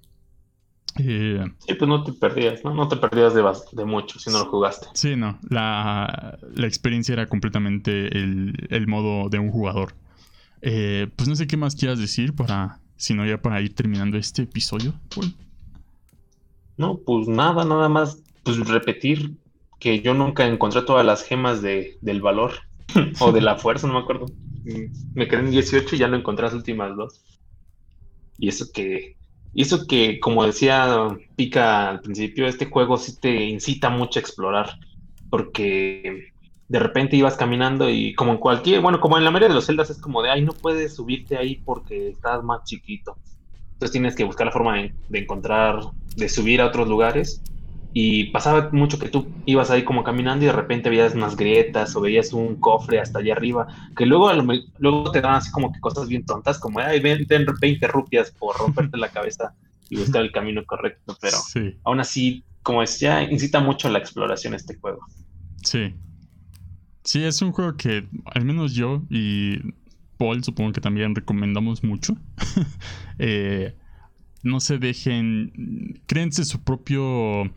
Eh, 0.96 1.44
sí, 1.58 1.74
pues 1.74 1.88
no 1.88 2.02
te 2.02 2.12
perdías, 2.12 2.64
¿no? 2.64 2.74
No 2.74 2.88
te 2.88 2.96
perdías 2.96 3.34
de, 3.34 3.44
de 3.72 3.84
mucho 3.84 4.18
si 4.18 4.30
no 4.30 4.38
lo 4.40 4.46
jugaste. 4.46 4.88
Sí, 4.94 5.16
no. 5.16 5.38
La, 5.48 6.38
experiencia 6.56 7.12
era 7.12 7.26
completamente 7.26 8.08
el, 8.08 8.86
modo 8.88 9.28
de 9.28 9.38
un 9.38 9.50
jugador. 9.50 9.94
Eh, 10.62 11.08
pues 11.14 11.28
no 11.28 11.36
sé 11.36 11.46
qué 11.46 11.56
más 11.56 11.76
quieras 11.76 11.98
decir 11.98 12.34
para, 12.34 12.80
si 12.96 13.14
no 13.14 13.24
ya 13.24 13.40
para 13.40 13.60
ir 13.60 13.74
terminando 13.74 14.16
este 14.18 14.42
episodio. 14.42 14.94
No, 16.76 16.98
pues 16.98 17.28
nada, 17.28 17.64
nada 17.64 17.88
más, 17.88 18.22
pues 18.42 18.58
repetir 18.68 19.36
que 19.78 20.00
yo 20.00 20.14
nunca 20.14 20.46
encontré 20.46 20.82
todas 20.82 21.06
las 21.06 21.22
gemas 21.22 21.62
de, 21.62 21.96
del 22.00 22.20
valor 22.20 22.54
o 23.20 23.30
de 23.30 23.40
la 23.40 23.56
fuerza, 23.56 23.86
no 23.86 23.94
me 23.94 24.00
acuerdo. 24.00 24.26
Me 25.14 25.28
quedé 25.28 25.40
en 25.40 25.50
18 25.50 25.94
y 25.94 25.98
ya 25.98 26.08
no 26.08 26.16
encontré 26.16 26.44
las 26.44 26.54
últimas 26.54 26.96
dos. 26.96 27.22
Y 28.38 28.48
eso 28.48 28.66
que 28.72 29.17
y 29.54 29.62
eso 29.62 29.86
que, 29.86 30.20
como 30.20 30.44
decía 30.44 31.08
Pica 31.36 31.90
al 31.90 32.00
principio, 32.00 32.46
este 32.46 32.66
juego 32.66 32.96
sí 32.96 33.18
te 33.18 33.44
incita 33.44 33.90
mucho 33.90 34.18
a 34.18 34.22
explorar, 34.22 34.78
porque 35.30 36.32
de 36.68 36.78
repente 36.78 37.16
ibas 37.16 37.36
caminando 37.36 37.88
y 37.88 38.14
como 38.14 38.32
en 38.32 38.38
cualquier, 38.38 38.80
bueno, 38.80 39.00
como 39.00 39.16
en 39.16 39.24
la 39.24 39.30
mayoría 39.30 39.48
de 39.48 39.54
los 39.54 39.66
celdas 39.66 39.90
es 39.90 39.98
como 39.98 40.22
de, 40.22 40.30
ay, 40.30 40.42
no 40.42 40.52
puedes 40.52 40.94
subirte 40.94 41.36
ahí 41.36 41.56
porque 41.64 42.10
estás 42.10 42.44
más 42.44 42.64
chiquito. 42.64 43.16
Entonces 43.72 43.92
tienes 43.92 44.16
que 44.16 44.24
buscar 44.24 44.46
la 44.46 44.52
forma 44.52 44.76
de 44.76 45.18
encontrar, 45.18 45.80
de 46.16 46.28
subir 46.28 46.60
a 46.60 46.66
otros 46.66 46.88
lugares 46.88 47.42
y 48.00 48.30
pasaba 48.30 48.68
mucho 48.70 48.96
que 48.96 49.08
tú 49.08 49.28
ibas 49.44 49.72
ahí 49.72 49.82
como 49.82 50.04
caminando 50.04 50.44
y 50.44 50.46
de 50.46 50.52
repente 50.52 50.88
veías 50.88 51.16
unas 51.16 51.34
grietas 51.34 51.96
o 51.96 52.00
veías 52.00 52.32
un 52.32 52.54
cofre 52.54 53.00
hasta 53.00 53.18
allá 53.18 53.32
arriba, 53.32 53.66
que 53.96 54.06
luego, 54.06 54.30
luego 54.78 55.10
te 55.10 55.20
dan 55.20 55.34
así 55.34 55.50
como 55.50 55.72
que 55.72 55.80
cosas 55.80 56.06
bien 56.06 56.24
tontas, 56.24 56.60
como, 56.60 56.78
ay, 56.78 57.00
ven, 57.00 57.26
20 57.28 57.88
rupias 57.88 58.30
por 58.30 58.56
romperte 58.56 58.96
la 58.98 59.08
cabeza 59.08 59.52
y 59.90 59.96
buscar 59.96 60.22
el 60.22 60.30
camino 60.30 60.64
correcto, 60.64 61.16
pero 61.20 61.38
aún 61.82 61.98
así, 61.98 62.44
como 62.62 62.82
decía, 62.82 63.24
incita 63.24 63.58
mucho 63.58 63.88
la 63.88 63.98
exploración 63.98 64.54
este 64.54 64.76
juego. 64.76 65.00
Sí. 65.64 65.92
Sí, 67.02 67.24
es 67.24 67.42
un 67.42 67.50
juego 67.50 67.76
que 67.76 68.06
al 68.26 68.44
menos 68.44 68.74
yo 68.74 69.02
y 69.10 69.58
Paul 70.18 70.44
supongo 70.44 70.70
que 70.70 70.80
también 70.80 71.16
recomendamos 71.16 71.82
mucho. 71.82 72.16
Eh, 73.20 73.74
no 74.44 74.60
se 74.60 74.78
dejen, 74.78 76.00
créense 76.06 76.44
su 76.44 76.62
propio 76.62 77.50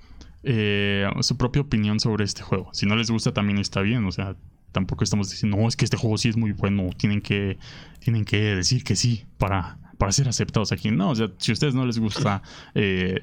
eh, 0.43 1.07
su 1.21 1.37
propia 1.37 1.61
opinión 1.61 1.99
sobre 1.99 2.25
este 2.25 2.41
juego. 2.41 2.69
Si 2.73 2.85
no 2.85 2.95
les 2.95 3.09
gusta, 3.11 3.33
también 3.33 3.57
está 3.59 3.81
bien. 3.81 4.05
O 4.05 4.11
sea, 4.11 4.35
tampoco 4.71 5.03
estamos 5.03 5.29
diciendo, 5.29 5.57
no, 5.57 5.67
es 5.67 5.75
que 5.75 5.85
este 5.85 5.97
juego 5.97 6.17
sí 6.17 6.29
es 6.29 6.37
muy 6.37 6.51
bueno. 6.51 6.89
Tienen 6.97 7.21
que, 7.21 7.57
tienen 7.99 8.25
que 8.25 8.55
decir 8.55 8.83
que 8.83 8.95
sí 8.95 9.25
para, 9.37 9.77
para 9.97 10.11
ser 10.11 10.27
aceptados 10.27 10.71
aquí. 10.71 10.91
No, 10.91 11.11
o 11.11 11.15
sea, 11.15 11.29
si 11.37 11.51
a 11.51 11.53
ustedes 11.53 11.75
no 11.75 11.85
les 11.85 11.99
gusta, 11.99 12.41
eh, 12.75 13.19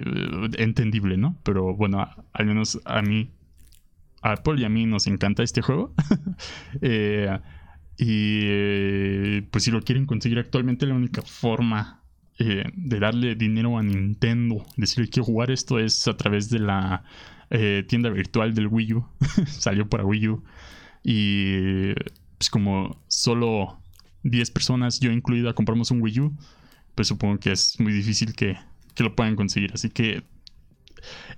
entendible, 0.58 1.16
¿no? 1.16 1.36
Pero 1.42 1.74
bueno, 1.74 2.08
al 2.32 2.46
menos 2.46 2.80
a 2.84 3.02
mí, 3.02 3.30
a 4.22 4.36
Paul 4.36 4.60
y 4.60 4.64
a 4.64 4.68
mí 4.68 4.86
nos 4.86 5.06
encanta 5.06 5.42
este 5.42 5.62
juego. 5.62 5.94
Eh, 6.80 7.36
y 8.00 9.40
pues 9.50 9.64
si 9.64 9.72
lo 9.72 9.82
quieren 9.82 10.06
conseguir 10.06 10.38
actualmente, 10.38 10.86
la 10.86 10.94
única 10.94 11.20
forma 11.22 11.97
eh, 12.40 12.64
de 12.72 13.00
darle 13.00 13.34
dinero 13.34 13.78
a 13.78 13.82
Nintendo, 13.82 14.64
decirle 14.76 15.10
que 15.10 15.20
jugar 15.20 15.50
esto 15.50 15.80
es 15.80 16.06
a 16.06 16.16
través 16.16 16.48
de 16.50 16.60
la 16.60 17.02
eh, 17.50 17.84
tienda 17.88 18.10
virtual 18.10 18.54
del 18.54 18.68
Wii 18.68 18.94
U. 18.94 19.06
Salió 19.46 19.88
para 19.88 20.04
Wii 20.04 20.28
U. 20.28 20.44
Y 21.02 21.94
pues 22.38 22.48
como 22.50 23.02
solo 23.08 23.80
10 24.22 24.52
personas, 24.52 25.00
yo 25.00 25.10
incluida, 25.10 25.52
compramos 25.52 25.90
un 25.90 26.00
Wii 26.00 26.20
U, 26.20 26.36
pues 26.94 27.08
supongo 27.08 27.38
que 27.38 27.50
es 27.50 27.80
muy 27.80 27.92
difícil 27.92 28.34
que, 28.34 28.56
lo 28.98 29.14
puedan 29.14 29.36
conseguir. 29.36 29.72
Así 29.74 29.90
que 29.90 30.24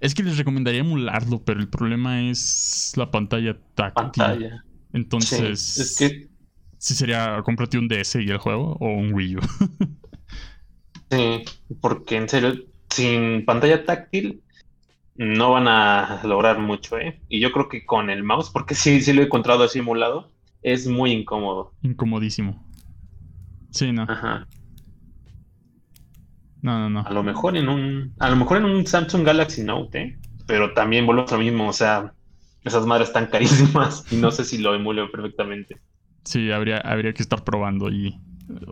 es 0.01 0.15
que 0.15 0.23
les 0.23 0.39
recomendaría 0.39 0.81
emularlo, 0.81 1.43
pero 1.45 1.61
el 1.61 1.69
problema 1.69 2.23
es 2.23 2.93
la 2.97 3.11
pantalla 3.11 3.59
táctil. 3.75 4.51
Entonces, 4.95 5.79
es 5.79 5.97
que... 5.99 6.29
si 6.79 6.95
sería 6.95 7.43
comprarte 7.43 7.79
un 7.79 7.87
DS 7.87 8.17
y 8.17 8.31
el 8.31 8.39
juego 8.39 8.79
o 8.81 8.89
un 8.89 9.13
Wii 9.13 9.37
U. 9.37 9.41
Sí, 11.11 11.43
porque 11.81 12.17
en 12.17 12.29
serio, 12.29 12.55
sin 12.89 13.45
pantalla 13.45 13.85
táctil 13.85 14.43
no 15.17 15.53
van 15.53 15.69
a 15.69 16.21
lograr 16.25 16.59
mucho, 16.59 16.99
¿eh? 16.99 17.21
Y 17.29 17.41
yo 17.41 17.53
creo 17.53 17.69
que 17.69 17.85
con 17.85 18.11
el 18.11 18.23
mouse, 18.23 18.51
porque 18.51 18.75
sí, 18.75 19.01
sí 19.01 19.13
lo 19.13 19.23
he 19.23 19.27
encontrado 19.27 19.69
simulado, 19.69 20.31
es 20.63 20.87
muy 20.87 21.13
incómodo. 21.13 21.73
Incomodísimo. 21.83 22.65
Sí, 23.71 23.93
no. 23.93 24.03
Ajá. 24.03 24.47
No, 26.63 26.79
no, 26.79 26.91
no. 26.91 27.01
A 27.01 27.13
lo 27.13 27.23
mejor 27.23 27.57
en 27.57 27.69
un, 27.69 28.15
a 28.19 28.31
lo 28.31 28.37
mejor 28.37 28.59
en 28.59 28.65
un 28.65 28.87
Samsung 28.87 29.25
Galaxy 29.25 29.63
Note, 29.65 30.03
¿eh? 30.03 30.19
Pero 30.47 30.75
también 30.75 31.07
volvemos 31.07 31.33
a 31.33 31.37
lo 31.37 31.43
mismo, 31.43 31.69
o 31.69 31.73
sea, 31.73 32.13
esas 32.65 32.87
madres 32.87 33.09
están 33.09 33.27
carísimas 33.31 34.11
y 34.13 34.17
no 34.17 34.31
sé 34.31 34.45
si 34.45 34.59
lo 34.59 34.75
emuleo 34.75 35.11
perfectamente. 35.11 35.81
Sí, 36.25 36.51
habría, 36.51 36.79
habría 36.79 37.13
que 37.13 37.23
estar 37.23 37.43
probando 37.45 37.91
y 37.91 38.21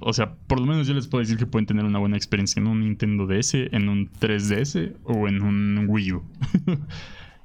o 0.00 0.12
sea, 0.12 0.34
por 0.46 0.60
lo 0.60 0.66
menos 0.66 0.86
yo 0.86 0.94
les 0.94 1.06
puedo 1.06 1.20
decir 1.20 1.36
que 1.36 1.46
pueden 1.46 1.66
tener 1.66 1.84
una 1.84 1.98
buena 1.98 2.16
experiencia 2.16 2.60
en 2.60 2.66
un 2.66 2.80
Nintendo 2.80 3.26
DS, 3.26 3.54
en 3.54 3.88
un 3.88 4.10
3DS 4.10 4.94
o 5.04 5.28
en 5.28 5.42
un 5.42 5.86
Wii 5.88 6.12
U. 6.12 6.22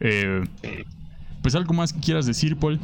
Eh, 0.05 0.43
pues 1.41 1.55
algo 1.55 1.73
más 1.73 1.93
que 1.93 2.01
quieras 2.01 2.25
decir, 2.25 2.57
Paul. 2.57 2.77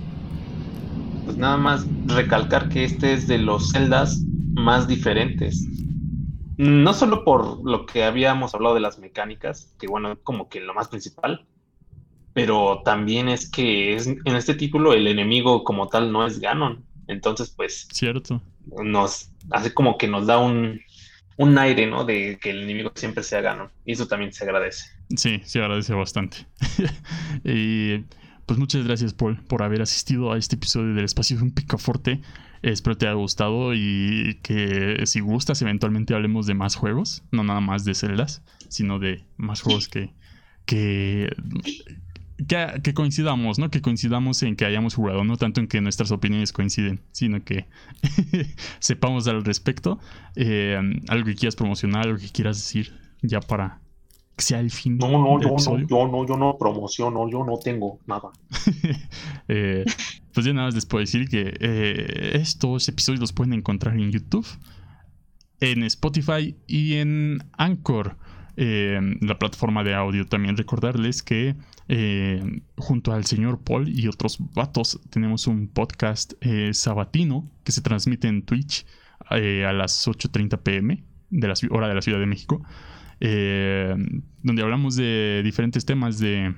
Pues 1.25 1.35
nada 1.35 1.57
más 1.57 1.85
recalcar 2.05 2.69
que 2.69 2.85
este 2.85 3.11
es 3.11 3.27
de 3.27 3.39
los 3.39 3.71
celdas 3.71 4.23
más 4.53 4.87
diferentes. 4.87 5.67
No 6.55 6.93
solo 6.93 7.25
por 7.25 7.61
lo 7.69 7.85
que 7.85 8.05
habíamos 8.05 8.55
hablado 8.55 8.75
de 8.75 8.81
las 8.81 8.99
mecánicas, 8.99 9.73
que 9.79 9.87
bueno, 9.87 10.17
como 10.23 10.47
que 10.47 10.61
lo 10.61 10.73
más 10.73 10.87
principal, 10.87 11.45
pero 12.33 12.81
también 12.85 13.27
es 13.27 13.49
que 13.49 13.95
es, 13.95 14.07
en 14.07 14.35
este 14.35 14.53
título 14.53 14.93
el 14.93 15.07
enemigo 15.07 15.63
como 15.63 15.87
tal 15.87 16.11
no 16.11 16.25
es 16.25 16.39
Ganon. 16.39 16.85
Entonces, 17.07 17.49
pues. 17.49 17.87
Cierto. 17.91 18.41
Nos 18.83 19.31
hace 19.51 19.73
como 19.73 19.97
que 19.97 20.07
nos 20.07 20.27
da 20.27 20.37
un, 20.37 20.81
un 21.37 21.57
aire, 21.57 21.87
¿no? 21.87 22.05
De 22.05 22.37
que 22.41 22.51
el 22.51 22.63
enemigo 22.63 22.91
siempre 22.95 23.23
sea 23.23 23.41
Ganon. 23.41 23.69
Y 23.85 23.93
eso 23.93 24.07
también 24.07 24.33
se 24.33 24.43
agradece. 24.43 24.85
Sí, 25.15 25.41
se 25.43 25.59
agradece 25.59 25.93
bastante. 25.93 26.45
y 27.43 27.99
pues 28.45 28.59
muchas 28.59 28.83
gracias, 28.83 29.13
Paul, 29.13 29.41
por 29.43 29.63
haber 29.63 29.81
asistido 29.81 30.31
a 30.31 30.37
este 30.37 30.55
episodio 30.55 30.93
del 30.93 31.05
Espacio 31.05 31.37
de 31.37 31.43
un 31.43 31.51
Picaforte. 31.51 32.21
Espero 32.61 32.97
te 32.97 33.07
haya 33.07 33.13
gustado 33.13 33.73
y 33.73 34.39
que 34.43 35.01
si 35.05 35.21
gustas, 35.21 35.61
eventualmente 35.61 36.13
hablemos 36.13 36.45
de 36.45 36.55
más 36.55 36.75
juegos. 36.75 37.23
No 37.31 37.43
nada 37.43 37.61
más 37.61 37.85
de 37.85 37.95
celdas, 37.95 38.43
sino 38.67 38.99
de 38.99 39.23
más 39.37 39.61
juegos 39.61 39.87
que, 39.87 40.13
que 40.65 41.29
que, 42.47 42.93
coincidamos, 42.93 43.59
¿no? 43.59 43.69
Que 43.69 43.81
coincidamos 43.81 44.43
en 44.43 44.55
que 44.55 44.65
hayamos 44.65 44.95
jugado, 44.95 45.23
no 45.23 45.37
tanto 45.37 45.59
en 45.59 45.67
que 45.67 45.81
nuestras 45.81 46.11
opiniones 46.11 46.53
coinciden, 46.53 47.01
sino 47.11 47.43
que 47.43 47.65
sepamos 48.79 49.27
al 49.27 49.43
respecto. 49.43 49.99
Eh, 50.35 50.79
algo 51.07 51.25
que 51.25 51.35
quieras 51.35 51.55
promocionar, 51.55 52.07
algo 52.07 52.19
que 52.19 52.29
quieras 52.29 52.57
decir, 52.57 52.93
ya 53.21 53.41
para 53.41 53.79
que 54.37 54.43
sea 54.43 54.59
el 54.59 54.71
fin. 54.71 54.97
No, 54.97 55.11
no, 55.11 55.41
yo 55.41 55.49
no, 55.49 55.79
yo 55.79 56.07
no, 56.07 56.25
yo 56.25 56.37
no 56.37 56.57
promociono, 56.57 57.29
yo 57.29 57.43
no 57.43 57.57
tengo 57.57 57.99
nada. 58.05 58.29
Eh, 59.51 59.83
pues 60.31 60.45
ya 60.45 60.53
nada 60.53 60.67
más 60.67 60.75
les 60.75 60.85
puedo 60.85 60.99
decir 60.99 61.27
que 61.27 61.51
eh, 61.59 62.31
estos 62.35 62.87
episodios 62.87 63.19
los 63.19 63.33
pueden 63.33 63.53
encontrar 63.53 63.95
en 63.95 64.11
YouTube, 64.11 64.45
en 65.59 65.81
Spotify 65.81 66.55
y 66.67 66.97
en 66.97 67.43
Anchor. 67.53 68.15
la 68.55 69.39
plataforma 69.39 69.83
de 69.83 69.95
audio. 69.95 70.27
También 70.27 70.55
recordarles 70.55 71.23
que 71.23 71.55
eh, 71.91 72.61
junto 72.77 73.13
al 73.13 73.25
señor 73.25 73.63
Paul 73.63 73.89
y 73.89 74.07
otros 74.07 74.37
vatos 74.53 75.01
tenemos 75.09 75.47
un 75.47 75.67
podcast 75.67 76.33
eh, 76.39 76.71
sabatino 76.71 77.49
que 77.63 77.71
se 77.71 77.81
transmite 77.81 78.27
en 78.27 78.43
Twitch 78.43 78.85
eh, 79.31 79.65
a 79.65 79.73
las 79.73 80.07
8.30 80.07 80.61
pm 80.61 81.03
de 81.31 81.47
la 81.47 81.55
hora 81.71 81.87
de 81.87 81.95
la 81.95 82.03
Ciudad 82.03 82.19
de 82.19 82.27
México, 82.27 82.63
donde 83.19 84.61
hablamos 84.61 84.95
de 84.95 85.41
diferentes 85.43 85.83
temas 85.83 86.19
de, 86.19 86.53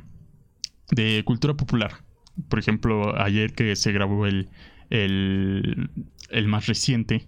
de, 0.91 1.23
cultura 1.23 1.55
popular. 1.55 2.03
Por 2.49 2.59
ejemplo, 2.59 3.17
ayer 3.17 3.53
que 3.53 3.75
se 3.77 3.93
grabó 3.93 4.27
el, 4.27 4.49
el, 4.89 5.89
el 6.29 6.47
más 6.47 6.67
reciente, 6.67 7.27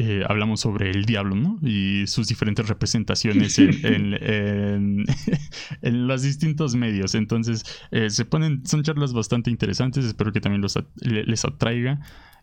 eh, 0.00 0.22
hablamos 0.28 0.60
sobre 0.60 0.92
el 0.92 1.06
diablo, 1.06 1.34
¿no? 1.34 1.58
Y 1.60 2.06
sus 2.06 2.28
diferentes 2.28 2.68
representaciones 2.68 3.58
en, 3.58 3.74
en, 5.82 6.06
los 6.06 6.22
distintos 6.22 6.76
medios. 6.76 7.16
Entonces, 7.16 7.64
eh, 7.90 8.08
se 8.08 8.24
ponen, 8.24 8.64
son 8.64 8.84
charlas 8.84 9.12
bastante 9.12 9.50
interesantes, 9.50 10.04
espero 10.04 10.32
que 10.32 10.40
también 10.40 10.62
los, 10.62 10.78
les 11.00 11.44
atraiga. 11.44 11.98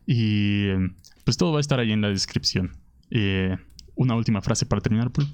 Y 0.06 0.66
pues 1.24 1.38
todo 1.38 1.54
va 1.54 1.60
a 1.60 1.62
estar 1.62 1.80
ahí 1.80 1.94
en 1.94 2.02
la 2.02 2.10
descripción. 2.10 2.76
Eh, 3.10 3.56
una 3.96 4.16
última 4.16 4.42
frase 4.42 4.66
para 4.66 4.82
terminar, 4.82 5.12
Paul. 5.12 5.28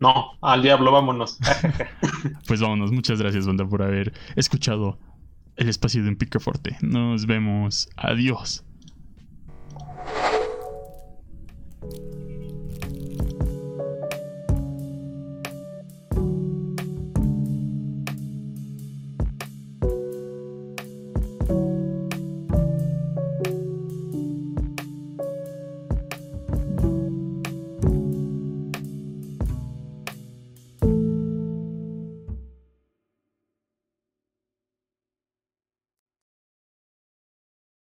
No, 0.00 0.32
al 0.42 0.60
diablo, 0.60 0.90
vámonos. 0.90 1.38
pues 2.48 2.60
vámonos, 2.60 2.90
muchas 2.90 3.20
gracias, 3.20 3.46
banda, 3.46 3.64
por 3.64 3.82
haber 3.82 4.12
escuchado 4.34 4.98
el 5.54 5.68
espacio 5.68 6.02
de 6.02 6.08
un 6.08 6.16
picaforte. 6.16 6.76
Nos 6.82 7.26
vemos. 7.26 7.88
Adiós. 7.96 8.64